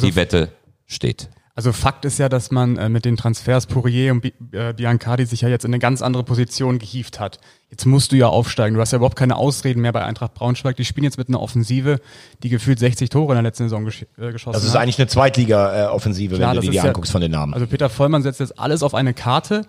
Die 0.01 0.15
Wette 0.15 0.51
steht. 0.85 1.29
Also 1.57 1.71
Fakt 1.73 2.05
ist 2.05 2.19
ja, 2.19 2.29
dass 2.29 2.51
man 2.51 2.77
äh, 2.77 2.87
mit 2.87 3.03
den 3.03 3.17
Transfers 3.17 3.65
Pourier 3.65 4.11
und 4.11 4.21
Bi 4.21 4.31
äh, 4.51 4.73
Biancardi 4.73 5.25
sich 5.25 5.41
ja 5.41 5.49
jetzt 5.49 5.65
in 5.65 5.71
eine 5.71 5.79
ganz 5.79 6.03
andere 6.03 6.23
Position 6.23 6.77
gehievt 6.77 7.19
hat. 7.19 7.39
Jetzt 7.71 7.85
musst 7.87 8.11
du 8.11 8.15
ja 8.15 8.27
aufsteigen. 8.27 8.75
Du 8.75 8.79
hast 8.81 8.91
ja 8.91 8.97
überhaupt 8.97 9.15
keine 9.17 9.35
Ausreden 9.37 9.81
mehr 9.81 9.91
bei 9.91 10.03
Eintracht 10.05 10.35
Braunschweig. 10.35 10.75
Die 10.75 10.85
spielen 10.85 11.03
jetzt 11.05 11.17
mit 11.17 11.29
einer 11.29 11.41
Offensive, 11.41 11.99
die 12.43 12.49
gefühlt 12.49 12.77
60 12.77 13.09
Tore 13.09 13.33
in 13.33 13.37
der 13.37 13.41
letzten 13.41 13.63
Saison 13.63 13.85
gesch 13.85 14.05
äh, 14.19 14.31
geschossen 14.31 14.53
Das 14.53 14.63
ist 14.65 14.75
hat. 14.75 14.81
eigentlich 14.83 14.99
eine 14.99 15.07
Zweitliga-Offensive, 15.07 16.37
wenn 16.37 16.47
du 16.47 16.53
dir 16.53 16.59
die 16.61 16.67
ist 16.67 16.75
ja- 16.75 16.83
anguckst 16.83 17.11
von 17.11 17.21
den 17.21 17.31
Namen. 17.31 17.55
Also 17.55 17.65
Peter 17.65 17.89
Vollmann 17.89 18.21
setzt 18.21 18.39
jetzt 18.39 18.59
alles 18.59 18.83
auf 18.83 18.93
eine 18.93 19.15
Karte 19.15 19.65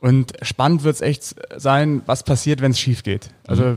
und 0.00 0.32
spannend 0.40 0.84
wird 0.84 0.94
es 0.94 1.00
echt 1.02 1.34
sein, 1.58 2.00
was 2.06 2.22
passiert, 2.22 2.62
wenn 2.62 2.70
es 2.70 2.80
schief 2.80 3.02
geht. 3.02 3.28
Also 3.46 3.76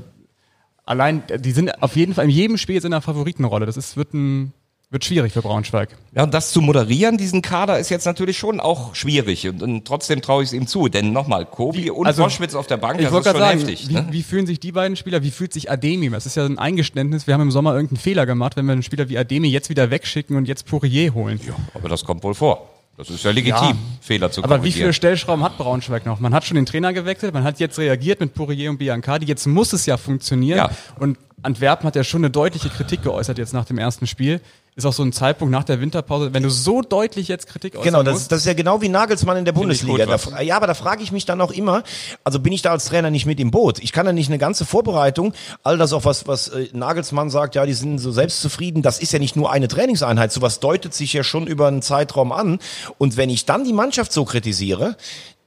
allein, 0.85 1.23
die 1.39 1.51
sind 1.51 1.83
auf 1.83 1.97
jeden 1.97 2.13
Fall 2.13 2.23
in 2.23 2.31
jedem 2.31 2.57
Spiel 2.57 2.75
jetzt 2.75 2.85
in 2.85 2.91
der 2.91 3.01
Favoritenrolle. 3.01 3.65
Das 3.65 3.75
ist, 3.75 3.97
wird 3.97 4.13
ein 4.13 4.53
wird 4.91 5.05
schwierig 5.05 5.33
für 5.33 5.41
Braunschweig. 5.43 5.89
Ja, 6.15 6.23
und 6.23 6.33
das 6.33 6.51
zu 6.51 6.61
moderieren, 6.61 7.17
diesen 7.17 7.43
Kader, 7.43 7.77
ist 7.77 7.89
jetzt 7.89 8.05
natürlich 8.05 8.37
schon 8.39 8.59
auch 8.59 8.95
schwierig. 8.95 9.47
Und, 9.47 9.61
und 9.61 9.85
trotzdem 9.85 10.21
traue 10.21 10.41
ich 10.41 10.49
es 10.49 10.53
ihm 10.53 10.65
zu. 10.65 10.87
Denn 10.87 11.13
nochmal, 11.13 11.45
Kobi 11.45 11.91
und 11.91 12.07
also, 12.07 12.23
Boschwitz 12.23 12.55
auf 12.55 12.65
der 12.65 12.77
Bank, 12.77 12.99
Ich 12.99 13.07
das 13.07 13.13
ist 13.15 13.23
schon 13.31 13.37
sagen, 13.39 13.59
heftig. 13.59 13.87
wie, 13.89 13.93
Ne? 13.93 14.07
wie 14.09 14.23
fühlen 14.23 14.47
sich 14.47 14.59
die 14.59 14.71
beiden 14.71 14.95
Spieler, 14.97 15.21
wie 15.21 15.29
fühlt 15.31 15.53
sich 15.53 15.69
Ademi? 15.69 16.09
Das 16.09 16.25
ist 16.25 16.35
ja 16.35 16.45
ein 16.45 16.57
Eingeständnis, 16.57 17.27
wir 17.27 17.35
haben 17.35 17.41
im 17.41 17.51
Sommer 17.51 17.73
irgendeinen 17.75 17.99
Fehler 17.99 18.25
gemacht, 18.25 18.55
wenn 18.57 18.65
wir 18.65 18.71
einen 18.73 18.81
Spieler 18.83 19.09
wie 19.09 19.17
Ademi 19.19 19.49
jetzt 19.49 19.69
wieder 19.69 19.91
wegschicken 19.91 20.35
und 20.35 20.47
jetzt 20.47 20.65
Poirier 20.65 21.13
holen. 21.13 21.39
Aber 21.75 21.87
das 21.87 22.03
kommt 22.03 22.23
wohl 22.23 22.33
vor. 22.33 22.67
Das 22.97 23.09
ist 23.11 23.23
ja 23.23 23.31
legitim, 23.31 23.53
Ja. 23.61 23.75
Fehler 24.01 24.29
zu 24.31 24.43
Aber 24.43 24.55
wie 24.55 24.59
korrigieren. 24.59 24.79
viele 24.81 24.93
Stellschrauben 24.93 25.41
hat 25.45 25.57
Braunschweig 25.57 26.05
noch? 26.05 26.19
Man 26.19 26.33
hat 26.33 26.43
schon 26.43 26.55
den 26.55 26.65
Trainer 26.65 26.91
gewechselt, 26.91 27.33
man 27.33 27.43
hat 27.45 27.57
jetzt 27.59 27.77
reagiert 27.79 28.19
mit 28.19 28.33
Poirier 28.33 28.71
und 28.71 28.77
Biancardi, 28.79 29.25
jetzt 29.25 29.45
muss 29.45 29.71
es 29.71 29.85
ja 29.85 29.95
funktionieren. 29.95 30.57
Ja. 30.57 30.69
Und 30.99 31.17
Antwerpen 31.41 31.87
hat 31.87 31.95
ja 31.95 32.03
schon 32.03 32.21
eine 32.21 32.29
deutliche 32.29 32.67
Kritik 32.69 33.01
geäußert 33.03 33.37
jetzt 33.37 33.53
nach 33.53 33.63
dem 33.63 33.77
ersten 33.77 34.05
Spiel. 34.07 34.41
Ist 34.79 34.85
auch 34.85 34.93
so 34.93 35.03
ein 35.03 35.11
Zeitpunkt 35.11 35.51
nach 35.51 35.65
der 35.65 35.81
Winterpause, 35.81 36.33
wenn 36.33 36.41
du 36.41 36.49
so 36.49 36.81
deutlich 36.81 37.27
jetzt 37.27 37.47
Kritik 37.47 37.73
äußern 37.73 37.83
Genau, 37.83 38.01
das, 38.01 38.13
musst. 38.13 38.31
das 38.31 38.39
ist 38.39 38.45
ja 38.45 38.53
genau 38.53 38.81
wie 38.81 38.87
Nagelsmann 38.87 39.35
in 39.35 39.43
der 39.43 39.51
Bundesliga. 39.51 40.05
Da, 40.05 40.41
ja, 40.41 40.55
aber 40.55 40.67
da 40.67 40.73
frage 40.73 41.03
ich 41.03 41.11
mich 41.11 41.25
dann 41.25 41.41
auch 41.41 41.51
immer, 41.51 41.83
also 42.23 42.39
bin 42.39 42.53
ich 42.53 42.61
da 42.61 42.71
als 42.71 42.85
Trainer 42.85 43.11
nicht 43.11 43.25
mit 43.25 43.41
im 43.41 43.51
Boot? 43.51 43.79
Ich 43.79 43.91
kann 43.91 44.05
da 44.05 44.13
nicht 44.13 44.29
eine 44.29 44.37
ganze 44.37 44.65
Vorbereitung, 44.65 45.33
all 45.63 45.77
das 45.77 45.91
auch 45.91 46.05
was, 46.05 46.27
was 46.27 46.47
äh, 46.47 46.69
Nagelsmann 46.71 47.29
sagt, 47.29 47.55
ja, 47.55 47.65
die 47.65 47.73
sind 47.73 47.97
so 47.99 48.11
selbstzufrieden, 48.11 48.81
das 48.81 48.99
ist 48.99 49.11
ja 49.11 49.19
nicht 49.19 49.35
nur 49.35 49.51
eine 49.51 49.67
Trainingseinheit, 49.67 50.31
sowas 50.31 50.61
deutet 50.61 50.93
sich 50.93 51.11
ja 51.11 51.25
schon 51.25 51.45
über 51.45 51.67
einen 51.67 51.81
Zeitraum 51.81 52.31
an. 52.31 52.59
Und 52.97 53.17
wenn 53.17 53.29
ich 53.29 53.43
dann 53.43 53.65
die 53.65 53.73
Mannschaft 53.73 54.13
so 54.13 54.23
kritisiere, 54.23 54.95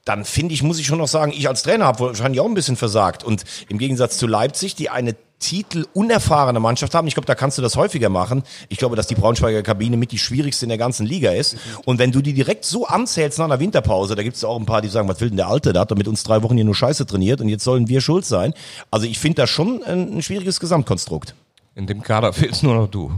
dann 0.05 0.25
finde 0.25 0.53
ich, 0.53 0.63
muss 0.63 0.79
ich 0.79 0.85
schon 0.85 0.97
noch 0.97 1.07
sagen, 1.07 1.31
ich 1.35 1.47
als 1.47 1.63
Trainer 1.63 1.85
habe 1.85 1.99
wahrscheinlich 2.07 2.41
auch 2.41 2.45
ein 2.45 2.53
bisschen 2.53 2.75
versagt. 2.75 3.23
Und 3.23 3.43
im 3.69 3.77
Gegensatz 3.77 4.17
zu 4.17 4.27
Leipzig, 4.27 4.75
die 4.75 4.89
eine 4.89 5.15
Titel 5.39 5.85
unerfahrene 5.93 6.59
Mannschaft 6.61 6.95
haben. 6.95 7.05
Ich 7.07 7.15
glaube, 7.15 7.25
da 7.25 7.35
kannst 7.35 7.57
du 7.57 7.61
das 7.61 7.75
häufiger 7.75 8.07
machen. 8.09 8.43
Ich 8.69 8.77
glaube, 8.77 8.95
dass 8.95 9.07
die 9.07 9.15
Braunschweiger 9.15 9.61
Kabine 9.61 9.97
mit 9.97 10.11
die 10.13 10.17
schwierigste 10.17 10.65
in 10.65 10.69
der 10.69 10.77
ganzen 10.77 11.05
Liga 11.05 11.31
ist. 11.31 11.57
Und 11.85 11.99
wenn 11.99 12.11
du 12.13 12.21
die 12.21 12.33
direkt 12.33 12.63
so 12.63 12.85
anzählst 12.87 13.39
nach 13.39 13.45
einer 13.45 13.59
Winterpause, 13.59 14.15
da 14.15 14.23
gibt 14.23 14.37
es 14.37 14.43
auch 14.45 14.57
ein 14.57 14.65
paar, 14.65 14.81
die 14.81 14.87
sagen, 14.87 15.07
was 15.09 15.19
will 15.19 15.29
denn 15.29 15.37
der 15.37 15.47
Alte? 15.47 15.73
Der 15.73 15.81
hat 15.81 15.91
doch 15.91 15.97
mit 15.97 16.07
uns 16.07 16.23
drei 16.23 16.43
Wochen 16.43 16.55
hier 16.55 16.63
nur 16.65 16.75
Scheiße 16.75 17.05
trainiert 17.05 17.41
und 17.41 17.49
jetzt 17.49 17.63
sollen 17.65 17.89
wir 17.89 17.99
schuld 17.99 18.25
sein. 18.25 18.53
Also 18.89 19.05
ich 19.05 19.19
finde 19.19 19.41
das 19.41 19.49
schon 19.49 19.83
ein, 19.83 20.17
ein 20.17 20.21
schwieriges 20.21 20.59
Gesamtkonstrukt. 20.61 21.35
In 21.75 21.87
dem 21.87 22.03
Kader 22.03 22.31
fehlst 22.33 22.63
nur 22.63 22.75
noch 22.75 22.87
du. 22.87 23.11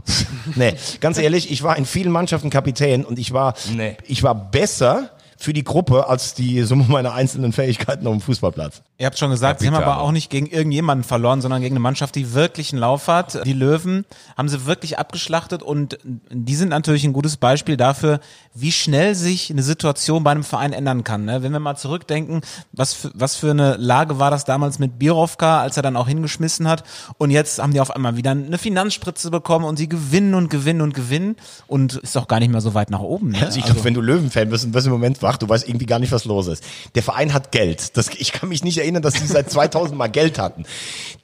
Nee, 0.56 0.74
ganz 1.02 1.18
ehrlich, 1.18 1.52
ich 1.52 1.62
war 1.62 1.78
in 1.78 1.86
vielen 1.86 2.12
Mannschaften 2.12 2.50
Kapitän 2.50 3.04
und 3.06 3.20
ich 3.20 3.34
war, 3.34 3.54
Nee. 3.76 3.98
ich 4.08 4.24
war 4.24 4.34
besser 4.34 5.12
für 5.38 5.54
die 5.54 5.64
Gruppe 5.64 6.08
als 6.08 6.34
die 6.34 6.62
Summe 6.64 6.86
meiner 6.88 7.14
einzelnen 7.14 7.52
Fähigkeiten 7.52 8.08
auf 8.08 8.14
dem 8.14 8.22
Fußballplatz. 8.22 8.82
Ihr 8.98 9.06
habt 9.06 9.18
schon 9.18 9.30
gesagt, 9.30 9.60
sie 9.60 9.68
haben 9.68 9.76
aber 9.76 10.00
auch 10.00 10.12
nicht 10.12 10.30
gegen 10.30 10.46
irgendjemanden 10.48 11.04
verloren, 11.04 11.42
sondern 11.42 11.62
gegen 11.62 11.74
eine 11.74 11.82
Mannschaft, 11.82 12.16
die 12.16 12.34
wirklich 12.34 12.72
einen 12.72 12.80
Lauf 12.80 13.08
hat. 13.08 13.46
Die 13.46 13.54
Löwen 13.54 14.06
haben 14.38 14.48
sie 14.48 14.66
wirklich 14.66 14.98
abgeschlachtet 14.98 15.62
und 15.62 16.00
die 16.04 16.56
sind 16.56 16.70
natürlich 16.70 17.04
ein 17.04 17.12
gutes 17.12 17.36
Beispiel 17.36 17.76
dafür, 17.76 18.22
wie 18.54 18.72
schnell 18.72 19.14
sich 19.16 19.52
eine 19.52 19.64
Situation 19.64 20.24
bei 20.24 20.32
einem 20.32 20.46
Verein 20.46 20.72
ändern 20.72 21.04
kann. 21.04 21.26
ne? 21.26 21.44
Wenn 21.44 21.52
wir 21.52 21.60
mal 21.60 21.76
zurückdenken, 21.76 22.42
was 22.72 22.94
für, 22.94 23.12
was 23.14 23.36
für 23.36 23.52
eine 23.52 23.76
Lage 23.76 24.18
war 24.18 24.32
das 24.32 24.46
damals 24.46 24.80
mit 24.80 24.98
Birovka, 24.98 25.60
als 25.60 25.76
er 25.76 25.84
dann 25.84 25.98
auch 25.98 26.08
hingeschmissen 26.08 26.68
hat 26.68 26.84
und 27.18 27.32
jetzt 27.32 27.62
haben 27.62 27.74
die 27.74 27.82
auf 27.82 27.92
einmal 27.92 28.16
wieder 28.16 28.32
eine 28.32 28.58
Finanzspritze 28.58 29.30
bekommen 29.30 29.66
und 29.66 29.76
sie 29.76 29.90
gewinnen 29.90 30.34
und 30.36 30.50
gewinnen 30.50 30.80
und 30.82 30.94
gewinnen 30.94 31.36
und 31.68 31.96
ist 31.96 32.16
auch 32.18 32.30
gar 32.30 32.40
nicht 32.40 32.52
mehr 32.52 32.62
so 32.62 32.74
weit 32.74 32.90
nach 32.90 33.02
oben. 33.02 33.32
Ne? 33.32 33.42
Also 33.42 33.60
ich 33.60 33.66
glaube, 33.66 33.84
wenn 33.84 33.94
du 33.94 34.02
Löwenfan 34.02 34.50
bist 34.50 34.64
und 34.64 34.72
bist 34.72 34.88
im 34.88 34.94
Moment 34.94 35.22
wach, 35.26 35.38
du 35.38 35.50
weißt 35.50 35.68
irgendwie 35.68 35.86
gar 35.86 36.00
nicht, 36.00 36.12
was 36.12 36.26
los 36.26 36.48
ist. 36.48 36.64
Der 36.96 37.04
Verein 37.04 37.34
hat 37.34 37.52
Geld. 37.52 37.98
Das, 37.98 38.10
ich 38.10 38.32
kann 38.32 38.50
mich 38.50 38.64
nicht 38.64 38.78
erinnern, 38.78 39.02
dass 39.02 39.16
die 39.16 39.28
seit 39.28 39.50
2000 39.52 39.98
mal 39.98 40.08
Geld 40.08 40.40
hatten. 40.40 40.66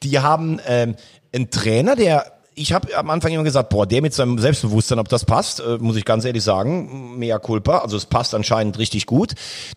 Die 0.04 0.20
haben 0.20 0.60
ähm, 0.68 0.96
einen 1.34 1.50
Trainer, 1.50 1.96
der 1.96 2.41
ich 2.54 2.74
habe 2.74 2.96
am 2.98 3.10
Anfang 3.10 3.32
immer 3.32 3.46
gesagt, 3.46 3.70
boah, 3.70 3.88
der 3.88 4.02
mit 4.02 4.14
seinem 4.14 4.38
Selbstbewusstsein, 4.38 5.00
ob 5.00 5.08
das 5.08 5.24
passt, 5.24 5.62
äh, 5.62 5.78
muss 5.80 5.96
ich 5.96 6.04
ganz 6.04 6.26
ehrlich 6.26 6.44
sagen, 6.44 7.18
mea 7.18 7.40
culpa. 7.40 7.78
Also 7.78 7.96
es 7.96 8.06
passt 8.06 8.36
anscheinend 8.36 8.78
richtig 8.78 9.06
gut. 9.06 9.36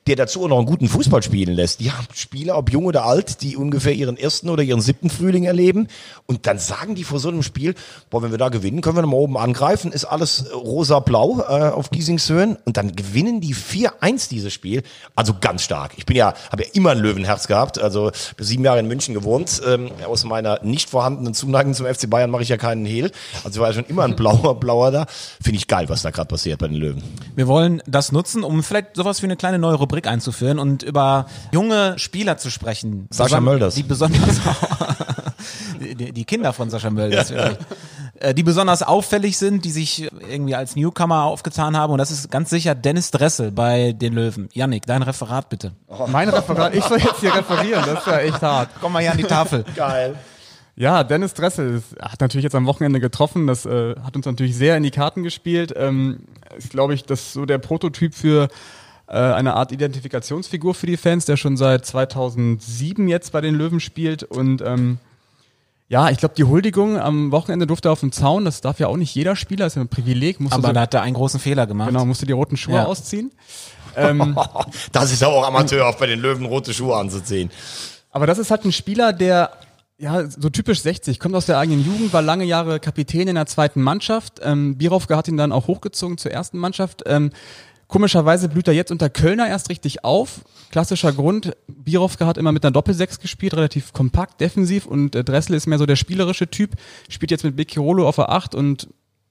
Der 0.08 0.16
dazu 0.16 0.42
auch 0.42 0.48
noch 0.48 0.58
einen 0.58 0.66
guten 0.66 0.88
Fußball 0.88 1.22
spielen 1.22 1.54
lässt. 1.54 1.78
Die 1.78 1.92
haben 1.92 2.06
Spieler, 2.12 2.58
ob 2.58 2.72
jung 2.72 2.86
oder 2.86 3.04
alt, 3.04 3.42
die 3.42 3.56
ungefähr 3.56 3.92
ihren 3.92 4.16
ersten 4.16 4.50
oder 4.50 4.64
ihren 4.64 4.80
siebten 4.80 5.08
Frühling 5.08 5.44
erleben. 5.44 5.86
Und 6.26 6.46
dann 6.48 6.58
sagen 6.58 6.96
die 6.96 7.04
vor 7.04 7.20
so 7.20 7.28
einem 7.28 7.44
Spiel, 7.44 7.76
boah, 8.10 8.24
wenn 8.24 8.32
wir 8.32 8.38
da 8.38 8.48
gewinnen, 8.48 8.80
können 8.80 8.96
wir 8.96 9.02
nochmal 9.02 9.20
oben 9.20 9.38
angreifen. 9.38 9.92
Ist 9.92 10.06
alles 10.06 10.42
äh, 10.42 10.52
rosa-blau 10.52 11.42
äh, 11.42 11.68
auf 11.68 11.90
Giesingshöhen. 11.90 12.56
Und 12.64 12.76
dann 12.76 12.96
gewinnen 12.96 13.40
die 13.40 13.54
4-1 13.54 14.28
dieses 14.30 14.52
Spiel. 14.52 14.82
Also 15.14 15.34
ganz 15.40 15.62
stark. 15.62 15.92
Ich 15.96 16.06
bin 16.06 16.16
ja, 16.16 16.34
habe 16.50 16.64
ja 16.64 16.70
immer 16.72 16.90
ein 16.90 16.98
Löwenherz 16.98 17.46
gehabt. 17.46 17.78
Also 17.78 18.10
sieben 18.38 18.64
Jahre 18.64 18.80
in 18.80 18.88
München 18.88 19.14
gewohnt. 19.14 19.62
Ähm, 19.64 19.92
aus 20.04 20.24
meiner 20.24 20.58
nicht 20.64 20.90
vorhandenen 20.90 21.34
Zuneigung 21.34 21.72
zum 21.74 21.86
FC 21.86 22.10
Bayern 22.10 22.30
mache 22.30 22.42
ich 22.42 22.48
ja 22.48 22.56
keinen 22.64 22.86
Hehl. 22.86 23.10
Also 23.44 23.60
war 23.60 23.68
ja 23.68 23.74
schon 23.74 23.84
immer 23.86 24.04
ein 24.04 24.16
blauer, 24.16 24.58
blauer 24.58 24.90
da. 24.90 25.06
Finde 25.42 25.58
ich 25.58 25.68
geil, 25.68 25.88
was 25.88 26.02
da 26.02 26.10
gerade 26.10 26.28
passiert 26.28 26.58
bei 26.60 26.68
den 26.68 26.76
Löwen. 26.76 27.02
Wir 27.36 27.46
wollen 27.46 27.82
das 27.86 28.10
nutzen, 28.12 28.42
um 28.44 28.62
vielleicht 28.62 28.96
sowas 28.96 29.20
wie 29.22 29.26
eine 29.26 29.36
kleine 29.36 29.58
neue 29.58 29.74
Rubrik 29.74 30.06
einzuführen 30.06 30.58
und 30.58 30.82
über 30.82 31.26
junge 31.52 31.98
Spieler 31.98 32.36
zu 32.38 32.50
sprechen. 32.50 33.06
Sascha 33.10 33.36
Beson- 33.38 33.40
Mölders. 33.44 33.74
Die 33.74 33.82
besonders 33.82 34.40
die, 35.80 36.24
Kinder 36.24 36.52
von 36.52 36.70
Sascha 36.70 36.90
Mölders. 36.90 37.28
vielleicht. 37.28 37.58
Äh, 38.20 38.34
Die 38.34 38.42
besonders 38.42 38.82
auffällig 38.82 39.36
sind, 39.38 39.64
die 39.64 39.70
sich 39.70 40.08
irgendwie 40.30 40.54
als 40.54 40.76
Newcomer 40.76 41.24
aufgetan 41.24 41.76
haben. 41.76 41.92
Und 41.92 41.98
das 41.98 42.10
ist 42.10 42.30
ganz 42.30 42.48
sicher 42.50 42.74
Dennis 42.74 43.10
Dressel 43.10 43.50
bei 43.50 43.92
den 43.92 44.12
Löwen. 44.14 44.48
Yannick, 44.52 44.86
dein 44.86 45.02
Referat 45.02 45.48
bitte. 45.48 45.72
Mein 46.06 46.28
Referat, 46.28 46.74
ich 46.74 46.84
soll 46.84 46.98
jetzt 46.98 47.20
hier 47.20 47.34
referieren, 47.34 47.82
das 47.86 48.00
ist 48.00 48.06
ja 48.06 48.18
echt 48.18 48.40
hart. 48.40 48.70
Komm 48.80 48.92
mal 48.92 49.00
hier 49.02 49.10
an 49.12 49.18
die 49.18 49.24
Tafel. 49.24 49.64
Geil. 49.74 50.14
Ja, 50.76 51.04
Dennis 51.04 51.34
Dressel 51.34 51.82
hat 52.00 52.20
natürlich 52.20 52.42
jetzt 52.42 52.54
am 52.56 52.66
Wochenende 52.66 52.98
getroffen. 52.98 53.46
Das 53.46 53.64
äh, 53.64 53.94
hat 54.02 54.16
uns 54.16 54.26
natürlich 54.26 54.56
sehr 54.56 54.76
in 54.76 54.82
die 54.82 54.90
Karten 54.90 55.22
gespielt. 55.22 55.72
Ähm, 55.76 56.20
ist, 56.58 56.70
glaube 56.70 56.94
ich, 56.94 57.04
das 57.04 57.32
so 57.32 57.46
der 57.46 57.58
Prototyp 57.58 58.12
für 58.14 58.48
äh, 59.06 59.12
eine 59.16 59.54
Art 59.54 59.70
Identifikationsfigur 59.70 60.74
für 60.74 60.86
die 60.86 60.96
Fans, 60.96 61.26
der 61.26 61.36
schon 61.36 61.56
seit 61.56 61.86
2007 61.86 63.06
jetzt 63.06 63.30
bei 63.30 63.40
den 63.40 63.54
Löwen 63.54 63.78
spielt. 63.78 64.24
Und 64.24 64.62
ähm, 64.62 64.98
ja, 65.88 66.10
ich 66.10 66.18
glaube, 66.18 66.34
die 66.34 66.42
Huldigung 66.44 66.98
am 66.98 67.30
Wochenende 67.30 67.68
durfte 67.68 67.88
er 67.90 67.92
auf 67.92 68.00
dem 68.00 68.10
Zaun. 68.10 68.44
Das 68.44 68.60
darf 68.60 68.80
ja 68.80 68.88
auch 68.88 68.96
nicht 68.96 69.14
jeder 69.14 69.36
Spieler, 69.36 69.66
das 69.66 69.74
ist 69.74 69.76
ja 69.76 69.82
ein 69.82 69.88
Privileg. 69.88 70.40
Musste 70.40 70.56
Aber 70.58 70.68
so, 70.68 70.72
da 70.72 70.80
hat 70.80 70.94
er 70.94 71.02
einen 71.02 71.14
großen 71.14 71.38
Fehler 71.38 71.68
gemacht. 71.68 71.88
genau, 71.90 72.04
musste 72.04 72.26
die 72.26 72.32
roten 72.32 72.56
Schuhe 72.56 72.76
Ja. 72.76 72.84
ausziehen. 72.86 73.30
Ähm, 73.96 74.36
Das 74.90 75.12
ist 75.12 75.22
auch 75.22 75.46
amateurhaft 75.46 76.00
bei 76.00 76.06
den 76.08 76.18
Löwen 76.18 76.46
rote 76.46 76.74
Schuhe 76.74 76.96
anzuziehen. 76.96 77.48
Aber 78.10 78.26
das 78.26 78.38
ist 78.38 78.50
halt 78.50 78.64
ein 78.64 78.72
Spieler, 78.72 79.12
der 79.12 79.50
ja 79.98 80.28
so 80.28 80.50
typisch 80.50 80.82
60, 80.82 81.20
kommt 81.20 81.34
aus 81.34 81.46
der 81.46 81.58
eigenen 81.58 81.84
Jugend, 81.84 82.12
war 82.12 82.22
lange 82.22 82.44
Jahre 82.44 82.80
Kapitän 82.80 83.28
in 83.28 83.36
der 83.36 83.46
zweiten 83.46 83.82
Mannschaft. 83.82 84.40
Ähm, 84.42 84.76
Birovka 84.76 85.16
hat 85.16 85.28
ihn 85.28 85.36
dann 85.36 85.52
auch 85.52 85.66
hochgezogen 85.66 86.18
zur 86.18 86.32
ersten 86.32 86.58
Mannschaft. 86.58 87.02
Ähm, 87.06 87.30
komischerweise 87.88 88.48
blüht 88.48 88.68
er 88.68 88.74
jetzt 88.74 88.90
unter 88.90 89.08
Kölner 89.08 89.46
erst 89.46 89.70
richtig 89.70 90.04
auf. 90.04 90.40
Klassischer 90.70 91.12
Grund, 91.12 91.56
Birovka 91.68 92.26
hat 92.26 92.38
immer 92.38 92.52
mit 92.52 92.64
einer 92.64 92.72
Doppelsechs 92.72 93.20
gespielt, 93.20 93.54
relativ 93.54 93.92
kompakt, 93.92 94.40
defensiv 94.40 94.86
und 94.86 95.14
äh, 95.14 95.22
Dressel 95.22 95.54
ist 95.54 95.66
mehr 95.66 95.78
so 95.78 95.86
der 95.86 95.96
spielerische 95.96 96.48
Typ, 96.48 96.72
spielt 97.08 97.30
jetzt 97.30 97.44
mit 97.44 97.56
Becchirolo 97.56 98.08
auf 98.08 98.16
der 98.16 98.30
8 98.30 98.54
und 98.54 98.88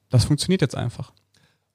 das 0.09 0.25
funktioniert 0.25 0.61
jetzt 0.61 0.75
einfach. 0.75 1.11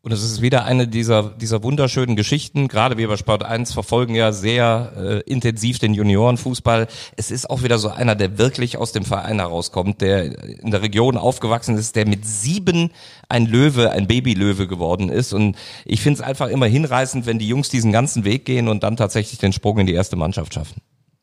Und 0.09 0.15
es 0.15 0.23
ist 0.23 0.41
wieder 0.41 0.65
eine 0.65 0.89
dieser, 0.89 1.23
dieser 1.39 1.63
wunderschönen 1.63 2.17
Geschichten. 2.17 2.69
Gerade 2.69 2.97
wir 2.97 3.09
bei 3.09 3.19
Sport 3.19 3.43
1 3.43 3.75
verfolgen 3.75 4.15
ja 4.15 4.33
sehr 4.33 4.93
äh, 4.97 5.31
intensiv 5.31 5.81
den 5.81 5.93
Juniorenfußball. 5.93 6.87
Es 7.17 7.31
ist 7.31 7.51
auch 7.51 7.63
wieder 7.63 7.77
so 7.77 7.91
einer, 7.91 8.15
der 8.15 8.39
wirklich 8.39 8.79
aus 8.79 8.93
dem 8.93 9.05
Verein 9.05 9.39
herauskommt, 9.39 10.01
der 10.01 10.61
in 10.63 10.71
der 10.71 10.81
Region 10.81 11.19
aufgewachsen 11.19 11.77
ist, 11.77 11.95
der 11.95 12.09
mit 12.09 12.25
sieben 12.25 12.91
ein 13.29 13.45
Löwe, 13.45 13.91
ein 13.91 14.07
Babylöwe 14.07 14.67
geworden 14.67 15.11
ist. 15.11 15.35
Und 15.35 15.57
ich 15.85 16.01
finde 16.01 16.23
es 16.23 16.27
einfach 16.27 16.49
immer 16.49 16.65
hinreißend, 16.65 17.27
wenn 17.27 17.39
die 17.39 17.47
Jungs 17.47 17.69
diesen 17.69 17.93
ganzen 17.93 18.25
Weg 18.25 18.47
gehen 18.47 18.69
und 18.69 18.85
dann 18.85 18.97
tatsächlich 18.97 19.39
den 19.39 19.53
Sprung 19.53 19.79
in 19.79 19.87
die 19.87 19.93
erste 19.93 20.17
Mannschaft 20.17 20.55
schaffen. 20.55 20.81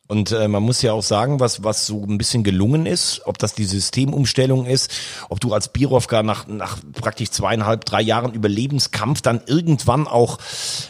Und 0.08 0.32
äh, 0.32 0.48
man 0.48 0.62
muss 0.62 0.84
ja 0.84 0.94
auch 0.94 1.02
sagen, 1.02 1.40
was, 1.40 1.64
was 1.64 1.88
so 1.88 2.04
ein 2.04 2.20
bisschen 2.20 2.44
gelungen 2.44 2.86
ist, 2.86 3.22
ob 3.26 3.40
das 3.40 3.56
die 3.56 3.66
Systemumstellung 3.66 4.68
ist, 4.68 4.92
ob 5.30 5.40
du 5.40 5.52
als 5.52 5.70
Birovka 5.70 6.22
nach, 6.22 6.46
nach 6.46 6.78
praktisch 6.94 7.32
zweieinhalb, 7.32 7.86
drei 7.86 8.02
Jahren 8.02 8.32
Überlebenskampf 8.32 9.24
dann 9.24 9.42
irgendwann 9.48 10.08
auch, 10.08 10.38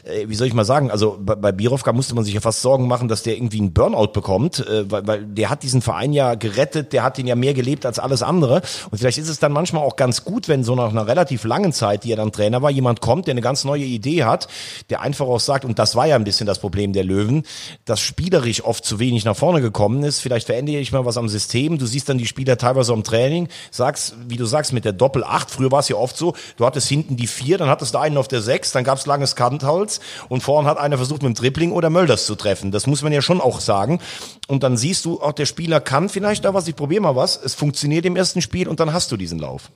äh, 0.03 0.28
wie 0.28 0.36
soll 0.36 0.47
ich 0.47 0.53
mal 0.53 0.66
sagen, 0.66 0.91
also 0.91 1.18
bei, 1.18 1.36
bei 1.36 1.53
Birovka 1.53 1.93
musste 1.93 2.13
man 2.13 2.26
sich 2.26 2.34
ja 2.34 2.41
fast 2.41 2.61
Sorgen 2.61 2.88
machen, 2.88 3.07
dass 3.07 3.24
der 3.24 3.38
irgendwie 3.38 3.59
einen 3.59 3.72
Burnout 3.72 4.07
bekommt, 4.07 4.68
äh, 4.68 4.91
weil, 4.91 5.07
weil 5.07 5.26
der 5.26 5.49
hat 5.49 5.63
diesen 5.63 5.82
Verein 5.82 6.11
ja 6.11 6.36
gerettet, 6.36 6.91
der 6.91 7.03
hat 7.03 7.18
den 7.18 7.28
ja 7.28 7.36
mehr 7.36 7.53
gelebt 7.53 7.86
als 7.86 7.99
alles 7.99 8.22
andere. 8.22 8.63
Und 8.91 8.97
vielleicht 8.97 9.18
ist 9.18 9.30
es 9.30 9.39
dann 9.39 9.53
manchmal 9.53 9.84
auch 9.84 9.95
ganz 9.95 10.26
gut, 10.26 10.49
wenn 10.49 10.66
so 10.66 10.76
nach 10.76 10.89
einer 10.89 11.07
relativ 11.07 11.45
langen 11.45 11.72
Zeit, 11.72 12.03
die 12.03 12.11
er 12.11 12.18
dann 12.18 12.34
Trainer 12.34 12.61
war, 12.61 12.70
jemand 12.70 12.99
kommt, 12.99 13.28
der 13.28 13.32
eine 13.32 13.41
ganz 13.41 13.63
neue 13.63 13.86
Idee 13.86 14.26
hat, 14.26 14.49
der 14.89 14.99
einfach 14.99 15.26
auch 15.26 15.39
sagt, 15.39 15.63
und 15.63 15.80
das 15.80 15.95
war 15.95 16.05
ja 16.05 16.18
ein 16.18 16.26
bisschen 16.26 16.47
das 16.47 16.59
Problem 16.59 16.91
der 16.91 17.05
Löwen, 17.05 17.43
dass 17.86 18.01
spielerisch 18.01 18.61
oft 18.61 18.84
zu 18.84 18.99
wenig 18.99 19.05
nach 19.26 19.36
vorne 19.36 19.62
gekommen 19.62 20.03
ist. 20.03 20.20
Vielleicht 20.20 20.47
verändere 20.47 20.78
ich 20.78 20.91
mal 20.91 21.06
was 21.06 21.18
am 21.18 21.30
System. 21.30 21.78
Du 21.78 21.86
siehst 21.86 22.10
dann 22.10 22.18
die 22.18 22.26
Spieler 22.26 22.58
teilweise 22.58 22.93
am 22.93 23.03
Training, 23.03 23.47
sagst, 23.72 24.16
wie 24.28 24.38
du 24.38 24.45
sagst, 24.45 24.74
mit 24.74 24.86
der 24.86 24.93
Doppel 24.93 25.24
8, 25.24 25.51
früher 25.51 25.72
war 25.72 25.80
es 25.80 25.89
ja 25.89 25.95
oft 25.95 26.18
so, 26.18 26.34
du 26.58 26.66
hattest 26.66 26.88
hinten 26.88 27.16
die 27.16 27.28
vier, 27.28 27.58
dann 27.58 27.70
hattest 27.70 27.93
du 27.93 27.99
einen 27.99 28.18
auf 28.18 28.28
der 28.28 28.41
sechs, 28.41 28.72
dann 28.72 28.84
gab's 28.84 29.06
langes 29.06 29.36
Kantholz 29.36 29.99
und 30.30 30.41
vorn 30.41 30.66
hat 30.66 30.78
einer 30.78 30.97
versucht 30.97 31.24
mit 31.24 31.36
dem 31.36 31.39
Dribbling 31.39 31.72
oder 31.72 31.89
Mölders 31.89 32.26
zu 32.26 32.36
treffen. 32.36 32.72
Das 32.72 32.88
muss 32.88 33.01
man 33.01 33.14
ja 33.14 33.22
schon 33.22 33.41
auch 33.41 33.60
sagen. 33.60 33.99
Und 34.47 34.64
dann 34.64 34.78
siehst 34.78 35.06
du, 35.06 35.22
auch 35.22 35.34
der 35.34 35.45
Spieler 35.45 35.80
kann 35.80 36.10
vielleicht 36.10 36.45
da 36.45 36.53
was, 36.53 36.68
ich 36.68 36.76
probiere 36.76 37.01
mal 37.01 37.16
was, 37.16 37.39
es 37.41 37.53
funktioniert 37.53 38.06
im 38.06 38.16
ersten 38.16 38.41
Spiel 38.41 38.68
und 38.68 38.80
dann 38.80 38.93
hast 38.93 39.12
du 39.12 39.18
diesen 39.18 39.39
Lauf. 39.39 39.72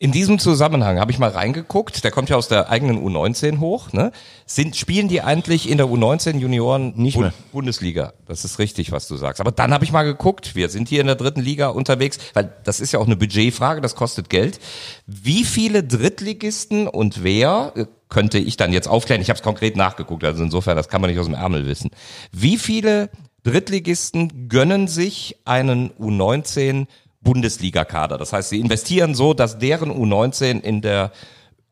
In 0.00 0.12
diesem 0.12 0.38
Zusammenhang 0.38 1.00
habe 1.00 1.10
ich 1.10 1.18
mal 1.18 1.30
reingeguckt, 1.30 2.04
der 2.04 2.12
kommt 2.12 2.30
ja 2.30 2.36
aus 2.36 2.46
der 2.46 2.70
eigenen 2.70 3.04
U19 3.04 3.58
hoch, 3.58 3.92
ne? 3.92 4.12
Sind, 4.46 4.76
spielen 4.76 5.08
die 5.08 5.22
eigentlich 5.22 5.68
in 5.68 5.76
der 5.76 5.88
U19 5.88 6.38
Junioren 6.38 6.92
Nicht 6.94 7.18
mehr. 7.18 7.32
Bundesliga? 7.50 8.12
Das 8.28 8.44
ist 8.44 8.60
richtig, 8.60 8.92
was 8.92 9.08
du 9.08 9.16
sagst. 9.16 9.40
Aber 9.40 9.50
dann 9.50 9.74
habe 9.74 9.84
ich 9.84 9.90
mal 9.90 10.04
geguckt, 10.04 10.54
wir 10.54 10.68
sind 10.68 10.88
hier 10.88 11.00
in 11.00 11.08
der 11.08 11.16
dritten 11.16 11.40
Liga 11.40 11.70
unterwegs, 11.70 12.18
weil 12.32 12.54
das 12.62 12.78
ist 12.78 12.92
ja 12.92 13.00
auch 13.00 13.06
eine 13.06 13.16
Budgetfrage, 13.16 13.80
das 13.80 13.96
kostet 13.96 14.30
Geld. 14.30 14.60
Wie 15.06 15.42
viele 15.42 15.82
Drittligisten 15.82 16.86
und 16.86 17.24
wer, 17.24 17.72
äh, 17.74 17.86
könnte 18.08 18.38
ich 18.38 18.56
dann 18.56 18.72
jetzt 18.72 18.86
aufklären, 18.86 19.20
ich 19.20 19.30
habe 19.30 19.38
es 19.38 19.42
konkret 19.42 19.76
nachgeguckt, 19.76 20.22
also 20.22 20.44
insofern, 20.44 20.76
das 20.76 20.88
kann 20.88 21.00
man 21.00 21.10
nicht 21.10 21.18
aus 21.18 21.26
dem 21.26 21.34
Ärmel 21.34 21.66
wissen. 21.66 21.90
Wie 22.30 22.56
viele 22.56 23.10
Drittligisten 23.42 24.48
gönnen 24.48 24.86
sich 24.86 25.38
einen 25.44 25.90
U19 25.94 26.86
Bundesliga-Kader? 27.20 28.18
Das 28.18 28.32
heißt, 28.32 28.50
sie 28.50 28.60
investieren 28.60 29.14
so, 29.14 29.34
dass 29.34 29.58
deren 29.58 29.90
U19 29.90 30.60
in 30.60 30.80
der 30.80 31.12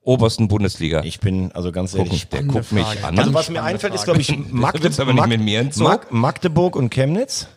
obersten 0.02 0.46
Bundesliga 0.48 1.02
Ich 1.02 1.18
bin, 1.20 1.50
also 1.52 1.72
ganz 1.72 1.94
ehrlich, 1.94 2.28
Der 2.28 2.44
guckt 2.44 2.70
mich 2.72 2.86
an. 3.04 3.18
Also 3.18 3.34
was 3.34 3.50
mir 3.50 3.62
einfällt, 3.62 3.94
ist, 3.94 4.04
glaube 4.04 4.20
ich, 4.20 4.28
wird's 4.30 4.52
Magdeburg, 4.52 5.00
aber 5.00 5.12
nicht 5.12 5.26
mit 5.26 5.40
mir 5.40 5.60
in 5.60 5.72
Zug. 5.72 5.84
Mag 5.84 6.12
Magdeburg 6.12 6.76
und 6.76 6.90
Chemnitz, 6.90 7.48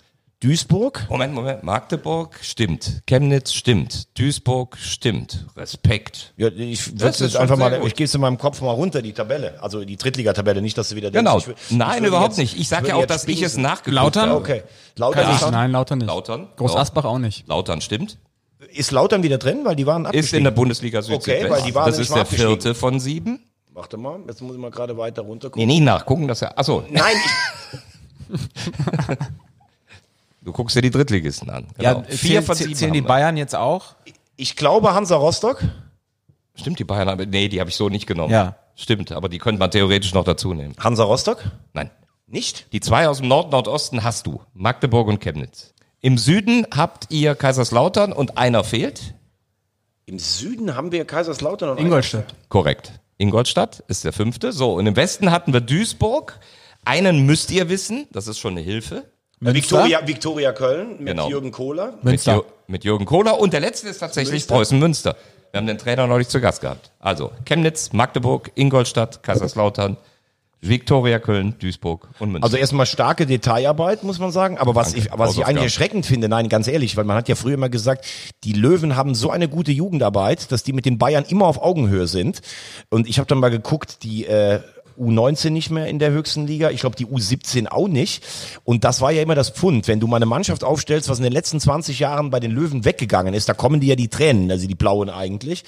Duisburg. 0.42 1.06
Moment, 1.10 1.34
Moment. 1.34 1.64
Magdeburg 1.64 2.40
stimmt. 2.42 3.02
Chemnitz 3.06 3.52
stimmt. 3.52 4.08
Duisburg 4.18 4.78
stimmt. 4.78 5.46
Respekt. 5.58 6.34
Ja, 6.38 6.48
ich 6.48 6.80
Das 6.86 7.00
würde 7.00 7.08
ist 7.10 7.20
jetzt 7.20 7.36
einfach 7.38 7.58
mal, 7.58 7.78
gut. 7.78 7.88
ich 7.88 7.96
gehe 7.96 8.06
es 8.06 8.16
in 8.16 8.22
meinem 8.22 8.38
Kopf 8.38 8.62
mal 8.62 8.72
runter, 8.72 9.02
die 9.02 9.12
Tabelle, 9.12 9.62
also 9.62 9.84
die 9.84 9.98
Drittligatabelle, 9.98 10.62
nicht, 10.62 10.78
dass 10.78 10.90
du 10.90 10.96
wieder 10.96 11.12
Genau. 11.12 11.40
denkst, 11.40 11.48
ich, 11.68 11.74
wür- 11.74 11.78
Nein, 11.78 12.06
überhaupt 12.06 12.30
jetzt- 12.30 12.38
nicht. 12.38 12.58
Ich 12.58 12.70
sag 12.70 12.80
würde 12.84 12.90
ja 12.90 12.96
auch, 12.96 13.06
dass 13.06 13.28
ich 13.28 13.42
es 13.42 13.58
nachgeguckt 13.58 13.96
Lautern? 13.96 14.30
habe. 14.30 14.40
Okay. 14.40 14.64
Lautern 14.96 15.30
ist, 15.36 15.52
nein, 15.52 15.72
Lauter 15.74 15.96
nicht. 15.98 16.08
Lautern? 16.08 16.48
Groß. 16.56 16.74
Asbach 16.76 17.04
auch 17.04 17.20
nicht. 17.20 17.46
Lautern 17.50 17.82
stimmt. 17.82 18.18
ist 18.74 18.92
Lautern 18.92 19.24
wieder 19.24 19.40
drin, 19.40 19.66
weil 19.66 19.76
die 19.76 19.86
waren 19.86 20.04
Ist 20.04 20.08
abgestiegen. 20.10 20.38
in 20.40 20.44
der 20.46 20.52
Bundesliga 20.52 21.02
Süd 21.02 21.16
Okay, 21.16 21.50
weil 21.50 21.64
die 21.64 21.76
waren 21.76 21.86
Das 21.92 22.00
ist 22.00 22.16
der 22.16 22.26
vierte 22.26 22.76
von 22.76 23.00
sieben. 23.02 23.44
Warte 23.74 23.98
mal, 23.98 24.20
jetzt 24.28 24.42
muss 24.42 24.54
ich 24.56 24.60
mal 24.62 24.72
gerade 24.72 24.98
weiter 24.98 25.22
runter 25.22 25.48
Nee, 25.48 25.52
gucken. 25.52 25.68
nie 25.68 25.80
nachgucken, 25.82 26.28
dass 26.30 26.42
er, 26.42 26.58
achso, 26.58 26.84
Nein, 26.90 27.16
du 30.50 30.54
guckst 30.54 30.76
dir 30.76 30.82
die 30.82 30.89
Drittligisten 30.89 31.50
an. 31.50 31.68
Ja, 31.80 31.93
Genau. 31.93 32.06
vier 32.10 32.41
von 32.43 32.56
zählen, 32.56 32.76
zählen 32.76 32.93
die. 32.93 33.02
Bayern 33.02 33.38
jetzt 33.38 33.56
auch? 33.56 33.95
ich, 34.06 34.14
ich 34.36 34.56
glaube 34.56 34.93
Hansa 34.93 35.16
Rostock. 35.16 35.64
Stimmt, 36.56 36.80
die 36.80 36.84
Bayern 36.84 37.08
haben, 37.08 37.30
nee, 37.30 37.47
die 37.47 37.60
habe 37.60 37.70
ich 37.70 37.76
so 37.76 37.89
nicht 37.89 38.08
genommen. 38.08 38.34
Ja. 38.34 38.56
Stimmt, 38.76 39.12
aber 39.12 39.30
die 39.30 39.38
könnte 39.38 39.60
man 39.60 39.72
theoretisch 39.72 40.14
noch 40.14 40.24
dazu 40.24 40.54
nehmen. 40.54 40.74
Hansa 40.80 41.04
Rostock? 41.04 41.43
Nein. 41.74 41.91
Nicht? 42.28 42.72
Die 42.74 42.80
zwei 42.80 43.08
aus 43.08 43.20
dem 43.20 43.28
Nord-Nordosten 43.28 44.04
hast 44.04 44.26
du. 44.28 44.41
Magdeburg 44.54 45.08
und 45.08 45.20
Chemnitz. 45.20 45.74
Im 46.02 46.18
Süden 46.18 46.66
habt 46.76 47.08
ihr 47.12 47.36
Kaiserslautern 47.36 48.14
und 48.14 48.38
einer 48.38 48.64
fehlt. 48.64 49.14
Im 50.06 50.18
Süden 50.20 50.76
haben 50.76 50.91
wir 50.91 51.06
Kaiserslautern 51.06 51.70
und 51.72 51.80
Ingolstadt. 51.80 52.34
Korrekt. 52.50 52.93
Ingolstadt 53.18 53.84
ist 53.88 54.06
der 54.06 54.14
fünfte. 54.14 54.52
So, 54.54 54.74
und 54.76 54.88
im 54.88 54.95
Westen 54.95 55.32
hatten 55.32 55.54
wir 55.54 55.62
Duisburg. 55.62 56.39
Einen 56.86 57.26
müsst 57.26 57.52
ihr 57.52 57.68
wissen, 57.70 58.08
das 58.12 58.28
ist 58.28 58.39
schon 58.39 58.54
eine 58.54 58.62
Hilfe. 58.62 59.04
Victoria, 59.40 60.06
Victoria 60.06 60.52
Köln 60.52 60.98
mit 61.00 61.08
Genau. 61.08 61.30
Jürgen 61.30 61.52
Kohler. 61.52 61.94
Mit, 61.98 62.04
Münster. 62.04 62.34
Jür 62.36 62.46
mit 62.68 62.84
Jürgen 62.84 63.06
Kohler. 63.06 63.40
Und 63.40 63.54
der 63.54 63.62
letzte 63.62 63.88
ist 63.90 64.00
tatsächlich 64.00 64.32
Münster. 64.34 64.56
Preußen 64.56 64.80
Münster. 64.80 65.16
Wir 65.52 65.60
haben 65.60 65.68
den 65.68 65.78
Trainer 65.78 66.06
neulich 66.08 66.28
zu 66.28 66.40
Gast 66.40 66.62
gehabt. 66.62 66.92
Also 67.00 67.32
Chemnitz, 67.46 67.92
Magdeburg, 67.94 68.52
Ingolstadt, 68.56 69.24
Kaiserslautern, 69.24 69.98
Viktoria 70.62 71.20
Köln, 71.20 71.56
Duisburg 71.58 72.10
und 72.20 72.34
Münster. 72.34 72.44
Also 72.46 72.58
erstmal 72.58 72.86
starke 72.86 73.26
Detailarbeit, 73.26 74.04
muss 74.04 74.20
man 74.20 74.32
sagen. 74.32 74.58
Aber 74.58 74.76
was, 74.76 74.94
ich, 74.94 75.08
was 75.12 75.38
ich 75.38 75.46
eigentlich 75.46 75.64
erschreckend 75.64 76.06
finde, 76.06 76.28
nein, 76.28 76.50
ganz 76.50 76.68
ehrlich, 76.68 76.98
weil 76.98 77.06
man 77.06 77.16
hat 77.16 77.30
ja 77.30 77.36
früher 77.36 77.54
immer 77.54 77.70
gesagt, 77.70 78.06
die 78.44 78.54
Löwen 78.54 78.96
haben 78.96 79.16
so 79.16 79.32
eine 79.32 79.48
gute 79.48 79.72
Jugendarbeit, 79.72 80.52
dass 80.52 80.64
die 80.64 80.74
mit 80.74 80.86
den 80.86 80.98
Bayern 80.98 81.24
immer 81.28 81.46
auf 81.48 81.62
Augenhöhe 81.62 82.08
sind. 82.08 82.42
Und 82.90 83.08
ich 83.08 83.20
habe 83.20 83.28
dann 83.28 83.40
mal 83.40 83.50
geguckt, 83.50 84.04
die 84.04 84.26
äh, 84.26 84.60
U19 85.00 85.50
nicht 85.52 85.70
mehr 85.70 85.88
in 85.88 86.00
der 86.00 86.12
höchsten 86.12 86.45
Liga, 86.45 86.70
ich 86.70 86.82
glaube 86.82 86.95
die 86.95 87.06
U17 87.06 87.68
auch 87.68 87.88
nicht. 87.88 88.24
Und 88.64 88.84
das 88.84 89.02
war 89.02 89.12
ja 89.12 89.22
immer 89.22 89.36
das 89.36 89.50
Pfund. 89.50 89.88
Wenn 89.88 90.00
du 90.00 90.08
mal 90.08 90.18
eine 90.18 90.26
Mannschaft 90.26 90.64
aufstellst, 90.64 91.10
was 91.10 91.18
in 91.20 91.24
den 91.24 91.34
letzten 91.34 91.60
20 91.60 92.00
Jahren 92.00 92.30
bei 92.30 92.39
den 92.39 92.52
Löwen 92.52 92.86
weggegangen 92.86 93.34
ist, 93.34 93.50
da 93.50 93.54
kommen 93.54 93.80
die 93.80 93.88
ja 93.88 93.95
die 93.95 94.10
Tränen, 94.10 94.52
also 94.52 94.68
die 94.68 94.76
Blauen 94.76 95.10
eigentlich. 95.10 95.64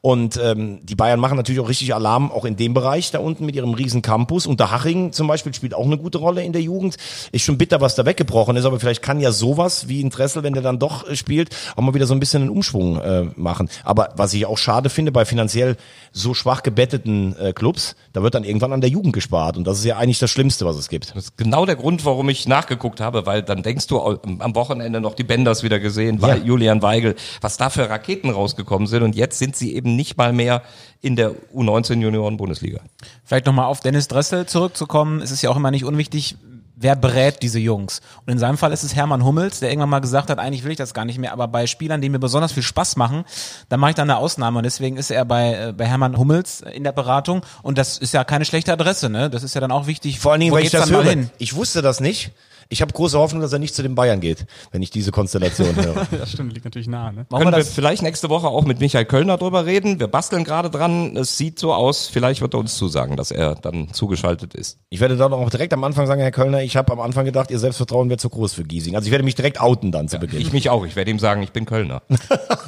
Und 0.00 0.38
ähm, 0.42 0.80
die 0.84 0.94
Bayern 0.94 1.20
machen 1.20 1.36
natürlich 1.36 1.60
auch 1.60 1.68
richtig 1.68 1.94
Alarm, 1.94 2.30
auch 2.30 2.44
in 2.44 2.56
dem 2.56 2.74
Bereich 2.74 3.10
da 3.10 3.18
unten 3.18 3.46
mit 3.46 3.56
ihrem 3.56 3.74
riesen 3.74 4.02
Campus. 4.02 4.46
Und 4.46 4.60
der 4.60 4.70
Haching 4.70 5.12
zum 5.12 5.26
Beispiel 5.26 5.54
spielt 5.54 5.74
auch 5.74 5.86
eine 5.86 5.98
gute 5.98 6.18
Rolle 6.18 6.42
in 6.42 6.52
der 6.52 6.62
Jugend. 6.62 6.96
Ist 7.32 7.42
schon 7.42 7.58
bitter, 7.58 7.80
was 7.80 7.94
da 7.94 8.04
weggebrochen 8.04 8.56
ist, 8.56 8.64
aber 8.64 8.78
vielleicht 8.80 9.02
kann 9.02 9.20
ja 9.20 9.32
sowas 9.32 9.88
wie 9.88 10.02
ein 10.02 10.10
Dressel, 10.10 10.42
wenn 10.42 10.52
der 10.52 10.62
dann 10.62 10.78
doch 10.78 11.08
äh, 11.08 11.16
spielt, 11.16 11.56
auch 11.76 11.82
mal 11.82 11.94
wieder 11.94 12.06
so 12.06 12.14
ein 12.14 12.20
bisschen 12.20 12.42
einen 12.42 12.50
Umschwung 12.50 13.00
äh, 13.00 13.22
machen. 13.36 13.68
Aber 13.84 14.10
was 14.16 14.34
ich 14.34 14.46
auch 14.46 14.58
schade 14.58 14.90
finde, 14.90 15.12
bei 15.12 15.24
finanziell 15.24 15.76
so 16.12 16.34
schwach 16.34 16.62
gebetteten 16.62 17.36
äh, 17.38 17.52
Clubs, 17.52 17.96
da 18.12 18.22
wird 18.22 18.34
dann 18.34 18.44
irgendwann 18.44 18.72
an 18.74 18.80
der 18.80 18.90
Jugend 18.90 19.12
gespart. 19.12 19.56
Und 19.56 19.66
das 19.66 19.78
ist 19.78 19.84
ja 19.84 19.96
eigentlich 19.96 20.18
das 20.18 20.30
Schlimmste, 20.30 20.66
was 20.66 20.76
es 20.76 20.88
gibt. 20.88 21.14
Das 21.14 21.24
ist 21.24 21.36
genau 21.38 21.64
der 21.64 21.76
Grund, 21.76 22.04
warum 22.04 22.28
ich 22.28 22.46
nachgeguckt 22.46 23.00
habe, 23.00 23.24
weil 23.26 23.42
dann 23.42 23.62
denkst 23.62 23.86
du 23.86 24.00
am 24.00 24.54
Wochenende 24.54 25.00
noch 25.00 25.14
die 25.14 25.24
Benders 25.24 25.62
wieder 25.62 25.80
gesehen, 25.80 26.20
weil 26.20 26.38
Ja. 26.38 26.44
Julian 26.44 26.82
Weigel, 26.82 27.14
was 27.40 27.56
da 27.56 27.70
für 27.70 27.88
Raketen 27.88 28.30
rausgekommen 28.30 28.86
sind 28.86 29.02
und 29.02 29.14
jetzt 29.16 29.38
sind 29.38 29.56
sie 29.56 29.74
eben 29.74 29.96
nicht 29.96 30.16
mal 30.18 30.32
mehr 30.32 30.62
in 31.00 31.16
der 31.16 31.32
U19 31.54 32.00
Junioren 32.00 32.36
Bundesliga. 32.36 32.80
Vielleicht 33.24 33.46
nochmal 33.46 33.66
auf 33.66 33.80
Dennis 33.80 34.08
Dressel 34.08 34.46
zurückzukommen. 34.46 35.20
Es 35.22 35.30
ist 35.30 35.42
ja 35.42 35.50
auch 35.50 35.56
immer 35.56 35.70
nicht 35.70 35.84
unwichtig, 35.84 36.36
wer 36.76 36.96
berät 36.96 37.42
diese 37.42 37.58
Jungs. 37.58 38.00
Und 38.26 38.32
in 38.32 38.38
seinem 38.38 38.58
Fall 38.58 38.72
ist 38.72 38.82
es 38.82 38.94
Hermann 38.94 39.24
Hummels, 39.24 39.60
der 39.60 39.70
irgendwann 39.70 39.90
mal 39.90 40.00
gesagt 40.00 40.30
hat, 40.30 40.38
eigentlich 40.38 40.64
will 40.64 40.72
ich 40.72 40.76
das 40.76 40.94
gar 40.94 41.04
nicht 41.04 41.18
mehr, 41.18 41.32
aber 41.32 41.48
bei 41.48 41.66
Spielern, 41.66 42.00
die 42.00 42.08
mir 42.08 42.18
besonders 42.18 42.52
viel 42.52 42.62
Spaß 42.62 42.96
machen, 42.96 43.24
da 43.68 43.76
mache 43.76 43.90
ich 43.90 43.96
dann 43.96 44.10
eine 44.10 44.18
Ausnahme. 44.18 44.58
Und 44.58 44.64
deswegen 44.64 44.96
ist 44.96 45.10
er 45.10 45.24
bei, 45.24 45.68
äh, 45.68 45.72
bei 45.72 45.86
Hermann 45.86 46.16
Hummels 46.16 46.60
in 46.60 46.84
der 46.84 46.92
Beratung. 46.92 47.42
Und 47.62 47.78
das 47.78 47.98
ist 47.98 48.12
ja 48.12 48.24
keine 48.24 48.44
schlechte 48.44 48.72
Adresse, 48.72 49.08
ne? 49.08 49.30
Das 49.30 49.42
ist 49.42 49.54
ja 49.54 49.60
dann 49.60 49.72
auch 49.72 49.86
wichtig. 49.86 50.18
Vor 50.18 50.32
allen 50.32 50.40
Dingen, 50.40 50.52
Wo 50.52 50.56
weil 50.56 50.64
ich 50.64 50.70
das 50.70 50.90
höre. 50.90 51.04
Ich 51.38 51.54
wusste 51.54 51.82
das 51.82 52.00
nicht. 52.00 52.32
Ich 52.68 52.82
habe 52.82 52.92
große 52.92 53.18
Hoffnung, 53.18 53.40
dass 53.42 53.52
er 53.52 53.58
nicht 53.58 53.74
zu 53.74 53.82
den 53.82 53.94
Bayern 53.94 54.20
geht, 54.20 54.46
wenn 54.72 54.82
ich 54.82 54.90
diese 54.90 55.10
Konstellation 55.12 55.74
höre. 55.76 56.06
Ja, 56.18 56.26
stimmt, 56.26 56.52
liegt 56.52 56.64
natürlich 56.64 56.86
nahe, 56.88 57.12
ne? 57.12 57.26
Machen 57.28 57.42
Können 57.42 57.52
wir 57.52 57.58
wir 57.58 57.64
das? 57.64 57.72
vielleicht 57.74 58.02
nächste 58.02 58.28
Woche 58.30 58.46
auch 58.46 58.64
mit 58.64 58.80
Michael 58.80 59.04
Kölner 59.04 59.36
drüber 59.36 59.66
reden? 59.66 59.98
Wir 60.00 60.06
basteln 60.06 60.44
gerade 60.44 60.70
dran. 60.70 61.16
Es 61.16 61.36
sieht 61.36 61.58
so 61.58 61.72
aus, 61.74 62.06
vielleicht 62.06 62.40
wird 62.40 62.54
er 62.54 62.60
uns 62.60 62.76
zusagen, 62.76 63.16
dass 63.16 63.30
er 63.30 63.54
dann 63.54 63.92
zugeschaltet 63.92 64.54
ist. 64.54 64.78
Ich 64.90 65.00
werde 65.00 65.16
dann 65.16 65.32
auch 65.32 65.50
direkt 65.50 65.72
am 65.72 65.82
Anfang 65.84 66.06
sagen, 66.06 66.20
Herr 66.20 66.30
Kölner, 66.30 66.62
ich 66.62 66.76
habe 66.76 66.92
am 66.92 67.00
Anfang 67.00 67.24
gedacht, 67.24 67.50
Ihr 67.50 67.58
Selbstvertrauen 67.58 68.08
wäre 68.08 68.18
zu 68.18 68.28
groß 68.28 68.52
für 68.54 68.64
Giesing. 68.64 68.94
Also 68.96 69.06
ich 69.06 69.12
werde 69.12 69.24
mich 69.24 69.34
direkt 69.34 69.60
outen 69.60 69.90
dann 69.92 70.08
zu 70.08 70.18
Beginn. 70.18 70.40
Ich 70.40 70.52
mich 70.52 70.70
auch. 70.70 70.84
Ich 70.86 70.94
werde 70.96 71.10
ihm 71.10 71.18
sagen, 71.18 71.42
ich 71.42 71.50
bin 71.52 71.64
Kölner. 71.64 72.02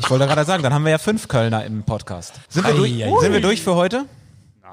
Ich 0.00 0.10
wollte 0.10 0.26
gerade 0.26 0.44
sagen, 0.44 0.62
dann 0.62 0.74
haben 0.74 0.84
wir 0.84 0.90
ja 0.92 0.98
fünf 0.98 1.28
Kölner 1.28 1.64
im 1.64 1.82
Podcast. 1.84 2.34
Sind 2.48 2.66
wir, 2.66 2.74
durch, 2.74 2.92
sind 3.20 3.32
wir 3.32 3.40
durch 3.40 3.62
für 3.62 3.74
heute? 3.74 4.04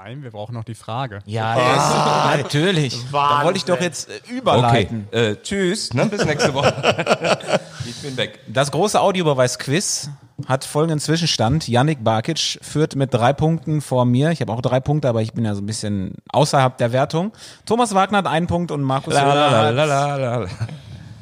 Nein, 0.04 0.22
wir 0.22 0.32
brauchen 0.32 0.54
noch 0.54 0.66
die 0.66 0.76
Frage. 0.76 1.20
Ja, 1.26 1.56
yes, 1.56 2.44
natürlich. 2.44 3.00
Da 3.14 3.44
wollte 3.46 3.58
ich 3.58 3.64
doch 3.64 3.80
jetzt 3.80 4.10
äh, 4.10 4.16
Okay. 4.26 4.38
überleiten. 4.38 5.08
Äh, 5.12 5.36
tschüss. 5.42 5.94
Ne? 5.94 6.06
Bis 6.12 6.26
nächste 6.26 6.54
Woche. 6.54 6.74
ich 7.86 7.96
bin 8.02 8.18
weg. 8.18 8.40
Das 8.48 8.70
große 8.72 9.00
Audiobeweis-Quiz 9.00 10.10
hat 10.46 10.66
folgenden 10.66 11.00
Zwischenstand. 11.00 11.70
Yannick 11.70 12.04
Barkic 12.04 12.60
führt 12.62 12.98
mit 12.98 13.14
drei 13.14 13.32
Punkten 13.32 13.80
vor 13.80 14.04
mir. 14.04 14.32
Ich 14.32 14.42
habe 14.42 14.52
auch 14.52 14.62
drei 14.62 14.82
Punkte, 14.82 15.08
aber 15.08 15.22
ich 15.22 15.32
bin 15.32 15.46
ja 15.46 15.56
so 15.56 15.62
ein 15.62 15.66
bisschen 15.66 16.16
außerhalb 16.34 16.78
der 16.78 16.92
Wertung. 16.92 17.32
Thomas 17.66 17.94
Wagner 17.96 18.18
hat 18.18 18.28
einen 18.28 18.48
Punkt 18.48 18.72
und 18.72 18.82
Markus 18.82 19.16
hat, 19.18 19.26
Lalalala. 19.26 20.48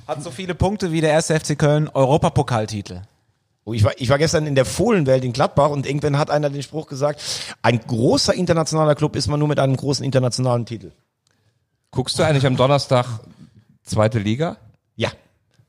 hat 0.08 0.24
so 0.24 0.32
viele 0.32 0.56
Punkte 0.56 0.92
wie 0.92 1.02
der 1.02 1.12
erste 1.12 1.40
FC 1.40 1.56
Köln 1.56 1.88
Europapokaltitel. 1.88 3.02
Oh, 3.64 3.74
Ich 3.74 3.84
war, 3.84 3.94
ich 3.98 4.10
war 4.10 4.18
gestern 4.18 4.48
in 4.48 4.56
der 4.56 4.66
Fohlenwelt 4.66 5.24
in 5.24 5.34
Gladbach 5.34 5.70
und 5.70 5.86
irgendwann 5.86 6.18
hat 6.18 6.32
einer 6.32 6.50
den 6.50 6.64
Spruch 6.64 6.88
gesagt, 6.88 7.22
ein 7.62 7.80
großer 7.80 8.34
internationaler 8.34 8.96
Club 8.96 9.16
ist 9.16 9.28
man 9.28 9.40
nur 9.40 9.48
mit 9.48 9.60
einem 9.60 9.76
großen 9.78 10.04
internationalen 10.04 10.66
Titel. 10.66 10.92
Guckst 11.92 12.18
du 12.18 12.24
eigentlich 12.24 12.46
am 12.46 12.56
Donnerstag 12.58 13.06
zweite 13.84 14.18
Liga? 14.18 14.58
Ja, 14.96 15.10
Hast 15.10 15.18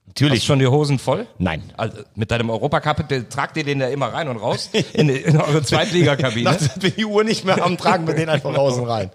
natürlich. 0.07 0.45
schon 0.45 0.59
die 0.59 0.67
Hosen 0.67 0.99
voll? 0.99 1.27
Nein. 1.39 1.63
Also 1.77 1.99
mit 2.15 2.31
deinem 2.31 2.51
Europacup, 2.51 3.09
tragt 3.29 3.57
ihr 3.57 3.65
den 3.65 3.79
da 3.79 3.89
immer 3.89 4.13
rein 4.13 4.29
und 4.29 4.37
raus 4.37 4.71
in, 4.93 5.09
in 5.09 5.37
eure 5.37 5.63
Zweitligakabine? 5.63 6.45
Nachts 6.51 6.73
sind 6.73 6.83
wir 6.83 6.91
die 6.91 7.05
Uhr 7.05 7.25
nicht 7.25 7.45
mehr 7.45 7.63
am, 7.63 7.77
tragen 7.77 8.07
wir 8.07 8.15
den 8.15 8.29
einfach 8.29 8.55
raus 8.55 8.79
und 8.79 8.87
rein. 8.87 9.11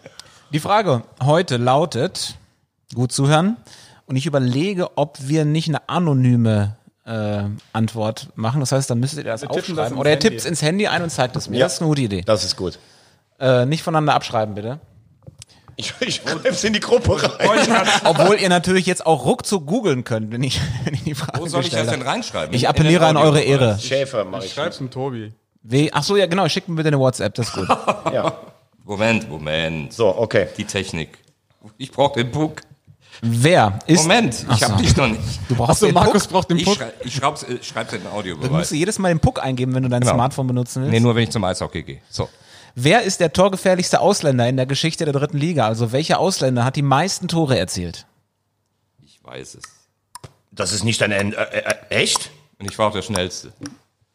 Die 0.54 0.60
Frage 0.60 1.04
heute 1.22 1.58
lautet, 1.58 2.36
gut 2.94 3.12
zuhören, 3.12 3.58
und 4.06 4.16
ich 4.16 4.26
überlege, 4.26 4.98
ob 4.98 5.18
wir 5.22 5.44
nicht 5.46 5.68
eine 5.68 5.90
anonyme 5.90 6.78
äh, 7.08 7.44
Antwort 7.74 8.30
machen. 8.36 8.60
Das 8.60 8.72
heißt, 8.72 8.90
dann 8.90 9.00
müsstet 9.00 9.20
ihr 9.20 9.32
das 9.32 9.42
das 9.42 9.50
aufschreiben. 9.50 9.94
ins 9.94 10.00
Oder 10.00 10.12
ihr 10.12 10.20
tippt 10.20 10.46
ins 10.46 10.62
Handy 10.62 10.88
ein 10.88 11.02
und 11.02 11.10
zeigt 11.10 11.36
es 11.36 11.50
mir. 11.50 11.58
Ja. 11.58 11.66
Das 11.66 11.76
ist 11.76 11.82
eine 11.82 11.90
gute 11.90 12.02
Idee. 12.02 12.22
Das 12.22 12.44
ist 12.44 12.56
gut. 12.56 12.78
Äh, 13.40 13.66
nicht 13.66 13.84
voneinander 13.84 14.14
abschreiben, 14.14 14.56
bitte. 14.56 14.80
Ich, 15.80 15.94
ich 16.00 16.16
schreibe 16.16 16.48
es 16.50 16.64
in 16.64 16.74
die 16.74 16.80
Gruppe 16.80 17.22
rein. 17.22 17.88
Obwohl 18.04 18.40
ihr 18.40 18.50
natürlich 18.50 18.88
jetzt 18.88 19.06
auch 19.06 19.26
ruckzuck 19.26 19.66
googeln 19.68 20.04
könnt, 20.04 20.32
wenn 20.32 20.42
ich, 20.42 20.60
wenn 20.84 20.96
ich 20.96 21.04
die 21.04 21.14
Frage 21.16 21.40
Wo 21.40 21.48
soll 21.48 21.62
ich 21.62 21.70
das 21.70 21.88
denn 21.88 22.02
reinschreiben? 22.02 22.54
Ich 22.56 22.68
appelliere 22.68 23.06
an 23.06 23.16
eure 23.16 23.42
Ehre. 23.42 23.78
Schäfer 23.80 24.26
mache 24.26 24.46
ich. 24.46 24.54
Schreib's 24.54 24.80
dem 24.80 24.90
Tobi. 24.90 25.34
W 25.62 25.90
Ach 25.94 26.04
so, 26.04 26.18
ja 26.18 26.26
genau, 26.26 26.50
schickt 26.50 26.68
mir 26.68 26.76
bitte 26.76 26.88
eine 26.88 27.00
WhatsApp, 27.00 27.36
das 27.36 27.50
ist 27.50 27.54
gut. 27.54 27.68
Ja. 28.12 28.38
Moment, 28.84 29.30
Moment. 29.30 29.94
So, 29.94 30.18
okay. 30.18 30.48
Die 30.58 30.64
Technik. 30.64 31.18
Ich 31.78 31.92
brauche 31.92 32.24
den 32.24 32.32
Bug. 32.32 32.62
Wer 33.22 33.80
ist... 33.88 34.04
Moment, 34.04 34.34
ich 34.52 34.58
so. 34.60 34.70
habe 34.70 34.82
dich 34.82 34.96
noch 34.96 35.08
nicht. 35.08 35.22
Du 35.50 35.56
brauchst 35.56 35.72
Achso, 35.72 35.86
den 35.88 35.96
Markus 35.96 36.24
Puck. 36.24 36.32
braucht 36.34 36.50
den 36.52 36.58
Ich, 36.58 36.66
Puck. 36.66 36.76
schrei 36.76 36.94
ich 37.04 37.16
schraub's, 37.16 37.44
äh, 37.44 37.58
schreib's 37.64 37.94
in 37.94 38.00
den 38.00 38.04
Du 38.04 38.10
musst 38.10 38.18
Audiobeweis. 38.20 38.72
jedes 38.72 39.00
Mal 39.00 39.10
den 39.10 39.20
Puck 39.20 39.42
eingeben, 39.44 39.74
wenn 39.74 39.84
du 39.84 39.90
dein 39.90 40.02
Genau. 40.02 40.14
Smartphone 40.14 40.48
benutzen 40.48 40.82
willst. 40.84 40.92
Nee, 40.94 41.00
nur 41.00 41.16
wenn 41.16 41.24
ich 41.24 41.32
zum 41.32 41.44
Eishockey 41.44 41.84
gehe. 41.84 42.02
So. 42.10 42.30
Wer 42.76 43.02
ist 43.02 43.20
der 43.20 43.34
torgefährlichste 43.34 44.00
Ausländer 44.02 44.48
in 44.48 44.56
der 44.58 44.68
Geschichte 44.68 45.04
der 45.06 45.14
dritten 45.14 45.38
Liga? 45.38 45.66
Also 45.68 45.92
welcher 45.92 46.20
Ausländer 46.20 46.64
hat 46.64 46.76
die 46.76 46.84
meisten 46.84 47.28
Tore 47.28 47.58
erzielt? 47.58 48.06
Ich 49.04 49.20
weiß 49.24 49.56
es. 49.56 49.64
Das 50.52 50.72
ist 50.74 50.84
nicht 50.84 51.02
dein 51.02 51.12
End. 51.12 51.34
Äh, 51.36 51.42
äh, 51.42 51.76
echt? 51.90 52.30
Und 52.60 52.70
ich 52.70 52.78
war 52.78 52.90
auch 52.90 52.94
der 52.94 53.02
Schnellste. 53.02 53.52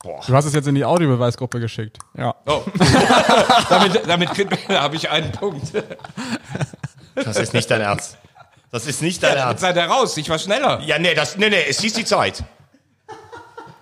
Du 0.02 0.34
hast 0.34 0.44
es 0.46 0.52
jetzt 0.52 0.66
in 0.66 0.74
die 0.74 0.84
Audiobeweisgruppe 0.84 1.60
geschickt. 1.60 1.98
Ja. 2.16 2.34
Oh. 2.46 2.62
damit 3.68 4.02
damit 4.06 4.30
habe 4.68 4.96
ich 4.96 5.08
einen 5.10 5.30
Punkt. 5.30 5.72
Das 7.14 7.36
ist 7.36 7.54
nicht 7.54 7.70
dein 7.70 7.80
Ernst. 7.82 8.16
Das 8.72 8.86
ist 8.86 9.00
nicht 9.02 9.22
dein 9.22 9.34
Jetzt 9.36 9.40
Ernst. 9.44 9.60
seid 9.60 9.76
ihr 9.76 9.84
raus, 9.84 10.16
ich 10.16 10.28
war 10.28 10.38
schneller. 10.38 10.80
Ja, 10.80 10.98
nee, 10.98 11.14
das, 11.14 11.36
nee, 11.36 11.48
nee, 11.50 11.62
es 11.68 11.80
hieß 11.80 11.92
die 11.92 12.04
Zeit. 12.04 12.42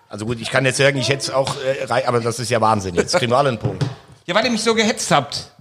Also 0.08 0.26
gut, 0.26 0.40
ich 0.40 0.50
kann 0.50 0.64
jetzt 0.66 0.76
sagen, 0.78 0.98
ich 0.98 1.08
hätte 1.08 1.22
es 1.22 1.30
auch, 1.30 1.56
äh, 1.62 1.84
rei- 1.84 2.06
aber 2.08 2.20
das 2.20 2.38
ist 2.40 2.50
ja 2.50 2.60
Wahnsinn. 2.60 2.96
Jetzt 2.96 3.16
kriegen 3.16 3.30
wir 3.32 3.38
alle 3.38 3.50
einen 3.50 3.58
Punkt. 3.60 3.84
Ja, 4.26 4.34
weil 4.34 4.44
ihr 4.44 4.50
mich 4.50 4.62
so 4.64 4.74
gehetzt 4.74 5.10
habt. 5.12 5.52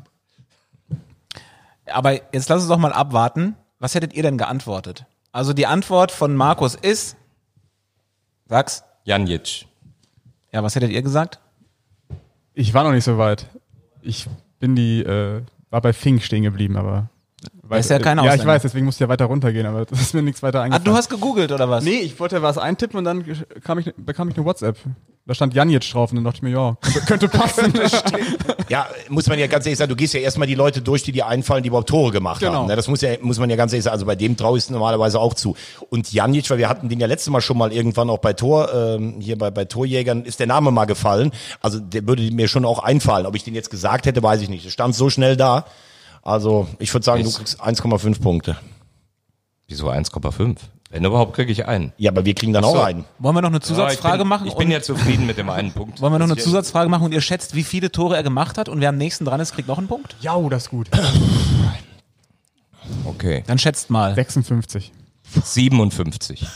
Aber 1.85 2.13
jetzt 2.33 2.49
lass 2.49 2.61
uns 2.61 2.67
doch 2.67 2.77
mal 2.77 2.91
abwarten. 2.93 3.55
Was 3.79 3.95
hättet 3.95 4.13
ihr 4.13 4.23
denn 4.23 4.37
geantwortet? 4.37 5.05
Also 5.31 5.53
die 5.53 5.67
Antwort 5.67 6.11
von 6.11 6.35
Markus 6.35 6.73
ist, 6.75 7.15
sag's. 8.47 8.83
Janjic. 9.03 9.65
Ja, 10.51 10.63
was 10.63 10.75
hättet 10.75 10.89
ihr 10.91 11.01
gesagt? 11.03 11.39
Ich 12.55 12.73
war 12.73 12.83
noch 12.83 12.91
nicht 12.91 13.03
so 13.05 13.17
weit. 13.19 13.45
Ich 14.01 14.25
bin 14.59 14.75
die, 14.75 15.01
äh, 15.01 15.43
war 15.69 15.81
bei 15.81 15.93
Fink 15.93 16.23
stehen 16.23 16.41
geblieben, 16.43 16.75
aber. 16.75 17.09
Ist 17.71 17.89
ja 17.89 17.99
kein 17.99 18.17
Ja, 18.17 18.23
ich 18.25 18.29
Ausländer. 18.31 18.53
weiß, 18.53 18.61
deswegen 18.63 18.85
musste 18.85 19.03
ich 19.03 19.07
ja 19.07 19.09
weiter 19.11 19.25
runtergehen, 19.25 19.65
aber 19.65 19.85
das 19.85 20.01
ist 20.01 20.13
mir 20.13 20.21
nichts 20.21 20.41
weiter 20.43 20.59
Ah, 20.59 20.63
eingefallen. 20.63 20.85
du 20.85 20.93
hast 20.93 21.09
gegoogelt 21.09 21.51
oder 21.51 21.69
was? 21.69 21.83
Nee, 21.83 21.99
ich 21.99 22.19
wollte 22.19 22.41
was 22.41 22.57
eintippen 22.57 22.97
und 22.97 23.03
dann 23.05 23.23
kam 23.63 23.79
ich, 23.79 23.93
bekam 23.97 24.29
ich 24.29 24.35
eine 24.37 24.45
WhatsApp. 24.45 24.77
Da 25.25 25.35
stand 25.35 25.53
Janjic 25.53 25.87
drauf 25.91 26.09
und 26.11 26.15
dann 26.15 26.23
dachte 26.25 26.37
ich 26.37 26.41
mir, 26.41 26.49
ja, 26.49 26.75
könnte, 26.81 27.01
könnte 27.01 27.27
passen. 27.29 27.71
Ja, 28.69 28.87
muss 29.09 29.27
man 29.27 29.39
ja 29.39 29.47
ganz 29.47 29.65
ehrlich 29.65 29.79
sagen, 29.79 29.89
du 29.89 29.95
gehst 29.95 30.13
ja 30.13 30.19
erstmal 30.19 30.47
die 30.47 30.53
Leute 30.55 30.81
durch, 30.81 31.01
die 31.03 31.11
dir 31.11 31.25
einfallen, 31.27 31.63
die 31.63 31.69
überhaupt 31.69 31.89
Tore 31.89 32.11
gemacht 32.11 32.39
Genau. 32.39 32.53
haben. 32.53 32.67
ne? 32.67 32.75
Das 32.75 32.87
muss, 32.87 33.01
ja, 33.01 33.11
muss 33.21 33.39
man 33.39 33.49
ja 33.49 33.55
ganz 33.55 33.73
ehrlich 33.73 33.83
sagen. 33.83 33.93
Also 33.93 34.05
bei 34.05 34.15
dem 34.15 34.37
traue 34.37 34.57
ich 34.59 34.63
es 34.65 34.69
normalerweise 34.69 35.19
auch 35.19 35.33
zu. 35.33 35.55
Und 35.89 36.11
Janic, 36.11 36.47
weil 36.51 36.59
wir 36.59 36.69
hatten 36.69 36.87
den 36.89 36.99
ja 36.99 37.07
letztes 37.07 37.31
Mal 37.31 37.41
schon 37.41 37.57
mal 37.57 37.71
irgendwann 37.73 38.09
auch 38.11 38.19
bei 38.19 38.33
Tor, 38.33 38.71
ähm, 38.73 39.15
hier 39.19 39.37
bei, 39.39 39.49
bei 39.49 39.65
Torjägern, 39.65 40.23
ist 40.23 40.39
der 40.39 40.45
Name 40.47 40.69
mal 40.71 40.85
gefallen. 40.85 41.31
Also 41.61 41.79
der 41.79 42.07
würde 42.07 42.21
mir 42.31 42.47
schon 42.47 42.63
auch 42.65 42.79
einfallen. 42.79 43.25
Ob 43.25 43.35
ich 43.35 43.43
den 43.43 43.55
jetzt 43.55 43.71
gesagt 43.71 44.05
hätte, 44.05 44.21
weiß 44.21 44.41
ich 44.41 44.49
nicht. 44.49 44.65
Es 44.65 44.73
stand 44.73 44.93
so 44.95 45.09
schnell 45.09 45.35
da. 45.35 45.65
Also 46.21 46.67
ich 46.79 46.93
würde 46.93 47.05
sagen, 47.05 47.23
du 47.23 47.31
kriegst 47.31 47.61
1,5 47.61 48.21
Punkte. 48.21 48.57
Wieso 49.67 49.89
1,5? 49.89 50.57
Wenn 50.91 51.05
überhaupt, 51.05 51.33
kriege 51.35 51.51
ich 51.51 51.67
einen. 51.67 51.93
Ja, 51.97 52.09
aber 52.09 52.25
wir 52.25 52.33
kriegen 52.33 52.51
dann 52.51 52.63
auch 52.63 52.83
einen. 52.83 53.05
Wollen 53.19 53.35
wir 53.35 53.41
noch 53.41 53.49
eine 53.49 53.57
Ja, 53.57 53.61
Zusatzfrage 53.61 54.15
ich 54.15 54.21
bin, 54.21 54.27
machen? 54.27 54.47
Ich 54.47 54.55
bin 54.55 54.71
ja 54.71 54.81
zufrieden 54.81 55.27
mit 55.27 55.37
dem 55.37 55.49
einen 55.51 55.71
Punkt. 55.71 56.01
wollen 56.01 56.13
wir 56.13 56.17
noch 56.19 56.25
eine 56.25 56.37
Zusatzfrage 56.37 56.89
machen 56.89 57.03
und 57.05 57.11
ihr 57.11 57.21
schätzt, 57.21 57.53
wie 57.53 57.63
viele 57.63 57.91
Tore 57.91 58.15
er 58.15 58.23
gemacht 58.23 58.57
hat 58.57 58.69
und 58.69 58.81
wer 58.81 58.89
am 58.89 58.97
nächsten 58.97 59.23
dran 59.25 59.39
ist, 59.39 59.53
kriegt 59.53 59.67
noch 59.67 59.77
einen 59.77 59.87
Punkt? 59.87 60.15
ja, 60.21 60.35
das 60.49 60.63
ist 60.63 60.69
gut. 60.71 60.89
Okay. 63.05 63.43
Dann 63.45 63.59
schätzt 63.59 63.91
mal. 63.91 64.15
56. 64.15 64.91
57. 65.43 66.47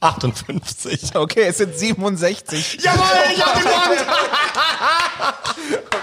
58. 0.00 1.14
Okay, 1.14 1.44
es 1.46 1.58
sind 1.58 1.76
67. 1.76 2.78
Jawohl, 2.82 3.04
ich 3.32 3.44
hab 3.44 3.54
gewonnen! 3.54 3.98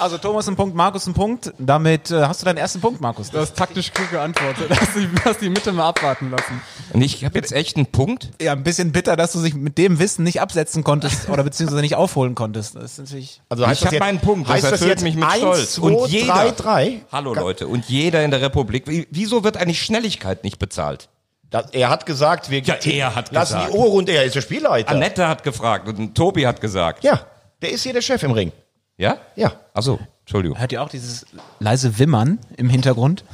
Also 0.00 0.16
Thomas 0.18 0.48
ein 0.48 0.56
Punkt, 0.56 0.74
Markus 0.74 1.06
ein 1.06 1.12
Punkt. 1.14 1.52
Damit 1.58 2.10
äh, 2.10 2.22
hast 2.22 2.40
du 2.40 2.46
deinen 2.46 2.56
ersten 2.56 2.80
Punkt, 2.80 3.00
Markus. 3.00 3.30
Du 3.30 3.38
hast 3.38 3.54
taktisch 3.56 3.92
klug 3.92 4.10
geantwortet. 4.10 4.66
Lass 4.70 4.94
die, 4.94 5.08
lass 5.24 5.38
die 5.38 5.50
Mitte 5.50 5.72
mal 5.72 5.88
abwarten 5.88 6.30
lassen. 6.30 6.60
Und 6.92 7.02
ich 7.02 7.24
habe 7.24 7.38
jetzt 7.38 7.52
echt 7.52 7.76
einen 7.76 7.86
Punkt. 7.86 8.30
Ja, 8.40 8.52
ein 8.52 8.62
bisschen 8.62 8.92
bitter, 8.92 9.14
dass 9.16 9.32
du 9.32 9.42
dich 9.42 9.54
mit 9.54 9.76
dem 9.78 9.98
Wissen 9.98 10.24
nicht 10.24 10.40
absetzen 10.40 10.84
konntest 10.84 11.28
oder 11.28 11.42
beziehungsweise 11.44 11.82
nicht 11.82 11.96
aufholen 11.96 12.34
konntest. 12.34 12.76
Das 12.76 12.84
ist 12.92 12.98
natürlich. 12.98 13.42
Also 13.50 13.66
Ich 13.66 13.84
hab 13.84 13.98
meinen 14.00 14.20
Punkt, 14.20 14.48
das 14.48 14.54
heißt 14.54 14.64
das 14.64 14.72
erfüllt 14.72 14.90
jetzt 14.90 15.02
mich 15.02 15.14
mit 15.16 15.24
1, 15.24 15.36
Stolz. 15.36 15.72
2, 15.74 15.82
Und 15.86 16.08
jeder- 16.10 16.32
3, 16.34 16.50
3? 16.52 17.00
Hallo 17.12 17.34
Leute. 17.34 17.66
Und 17.68 17.84
jeder 17.86 18.24
in 18.24 18.30
der 18.30 18.40
Republik. 18.40 18.84
Wie- 18.88 19.06
Wieso 19.10 19.44
wird 19.44 19.58
eigentlich 19.58 19.82
Schnelligkeit 19.82 20.44
nicht 20.44 20.58
bezahlt? 20.58 21.08
Das, 21.50 21.70
er 21.72 21.90
hat 21.90 22.06
gesagt, 22.06 22.48
wir 22.50 22.60
Ja, 22.60 22.74
er 22.76 23.14
hat 23.14 23.32
lassen 23.32 23.54
gesagt. 23.54 23.74
die 23.74 23.76
Uhr 23.76 23.86
runter. 23.86 24.12
Er 24.12 24.24
ist 24.24 24.34
der 24.36 24.40
Spielleiter. 24.40 24.88
Annette 24.90 25.28
hat 25.28 25.42
gefragt 25.42 25.88
und 25.88 26.14
Tobi 26.14 26.46
hat 26.46 26.60
gesagt. 26.60 27.04
Ja, 27.04 27.20
der 27.60 27.70
ist 27.72 27.82
hier 27.82 27.92
der 27.92 28.02
Chef 28.02 28.22
im 28.22 28.30
Ring. 28.30 28.52
Ja? 29.00 29.16
Ja. 29.34 29.52
Achso, 29.72 29.98
Entschuldigung. 30.20 30.58
Hört 30.58 30.72
ihr 30.72 30.82
auch 30.82 30.90
dieses 30.90 31.24
leise 31.58 31.98
Wimmern 31.98 32.38
im 32.58 32.68
Hintergrund? 32.68 33.24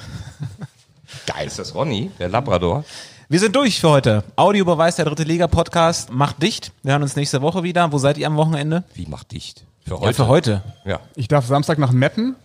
Geil. 1.27 1.49
Ist 1.49 1.59
das 1.59 1.75
Ronny, 1.75 2.13
der 2.21 2.29
Labrador? 2.29 2.85
Wir 3.29 3.41
sind 3.41 3.57
durch 3.57 3.81
für 3.81 3.91
heute. 3.91 4.23
Audiobeweis 4.37 4.95
der 4.95 5.07
dritte 5.07 5.25
Liga 5.25 5.49
Podcast 5.49 6.13
macht 6.13 6.41
dicht. 6.41 6.71
Wir 6.85 6.93
hören 6.93 7.03
uns 7.03 7.17
nächste 7.17 7.43
Woche 7.43 7.65
wieder. 7.65 7.91
Wo 7.91 7.99
seid 7.99 8.17
ihr 8.17 8.29
am 8.29 8.37
Wochenende? 8.37 8.85
Wie 8.95 9.07
macht 9.07 9.33
dicht? 9.33 9.65
Für 9.85 9.95
Ja, 9.95 10.01
heute? 10.03 10.15
für 10.15 10.29
heute. 10.29 10.63
Ja. 10.85 11.01
Ich 11.17 11.27
darf 11.27 11.45
Samstag 11.47 11.79
nach 11.79 11.91
Meppen 11.91 12.37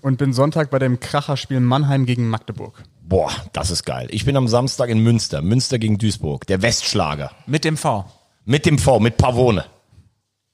und 0.00 0.16
bin 0.18 0.32
Sonntag 0.32 0.70
bei 0.70 0.78
dem 0.78 1.00
Kracherspiel 1.00 1.58
Mannheim 1.58 2.06
gegen 2.06 2.28
Magdeburg. 2.28 2.84
Boah, 3.02 3.32
das 3.52 3.72
ist 3.72 3.82
geil. 3.84 4.06
Ich 4.12 4.24
bin 4.24 4.36
am 4.36 4.46
Samstag 4.46 4.90
in 4.90 5.00
Münster. 5.00 5.42
Münster 5.42 5.80
gegen 5.80 5.98
Duisburg. 5.98 6.46
Der 6.46 6.62
Westschlager. 6.62 7.32
Mit 7.46 7.64
dem 7.64 7.76
V. 7.76 8.04
Mit 8.44 8.64
dem 8.64 8.78
V, 8.78 9.00
mit 9.00 9.16
Pavone. 9.16 9.64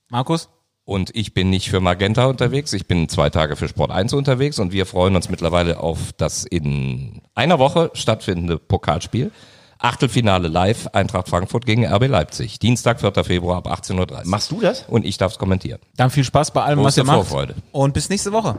Markus? 0.09 0.49
Und 0.87 1.11
ich 1.15 1.33
bin 1.33 1.49
nicht 1.49 1.71
für 1.71 1.81
Magenta 1.81 2.27
unterwegs, 2.27 2.75
ich 2.75 2.87
bin 2.87 3.09
zwei 3.09 3.31
Tage 3.31 3.57
für 3.57 3.69
Sport 3.69 3.91
1 3.91 4.13
unterwegs 4.13 4.59
und 4.59 4.73
wir 4.73 4.85
freuen 4.85 5.17
uns 5.17 5.31
mittlerweile 5.31 5.81
auf 5.81 6.13
das 6.19 6.45
in 6.45 7.23
einer 7.35 7.59
Woche 7.59 7.91
stattfindende 7.95 8.59
Pokalspiel. 8.59 9.33
Achtelfinale 9.79 10.49
live, 10.49 10.89
Eintracht 10.89 11.29
Frankfurt 11.29 11.65
gegen 11.67 11.87
RB 11.87 12.09
Leipzig. 12.09 12.59
Dienstag, 12.59 13.01
4. 13.01 13.25
Februar 13.25 13.59
ab 13.59 13.69
18.30 13.81 13.99
Uhr. 13.99 14.23
Machst 14.25 14.51
du 14.51 14.61
das? 14.61 14.85
Und 14.89 15.05
ich 15.05 15.17
darf 15.17 15.33
es 15.33 15.39
kommentieren. 15.39 15.81
Dann 15.97 16.11
viel 16.11 16.25
Spaß 16.25 16.53
bei 16.53 16.63
allem, 16.63 16.79
was 16.81 16.97
Große 16.97 17.01
ihr 17.01 17.05
macht. 17.05 17.29
Vorfreude. 17.29 17.55
Und 17.73 17.95
bis 17.95 18.09
nächste 18.11 18.33
Woche. 18.33 18.59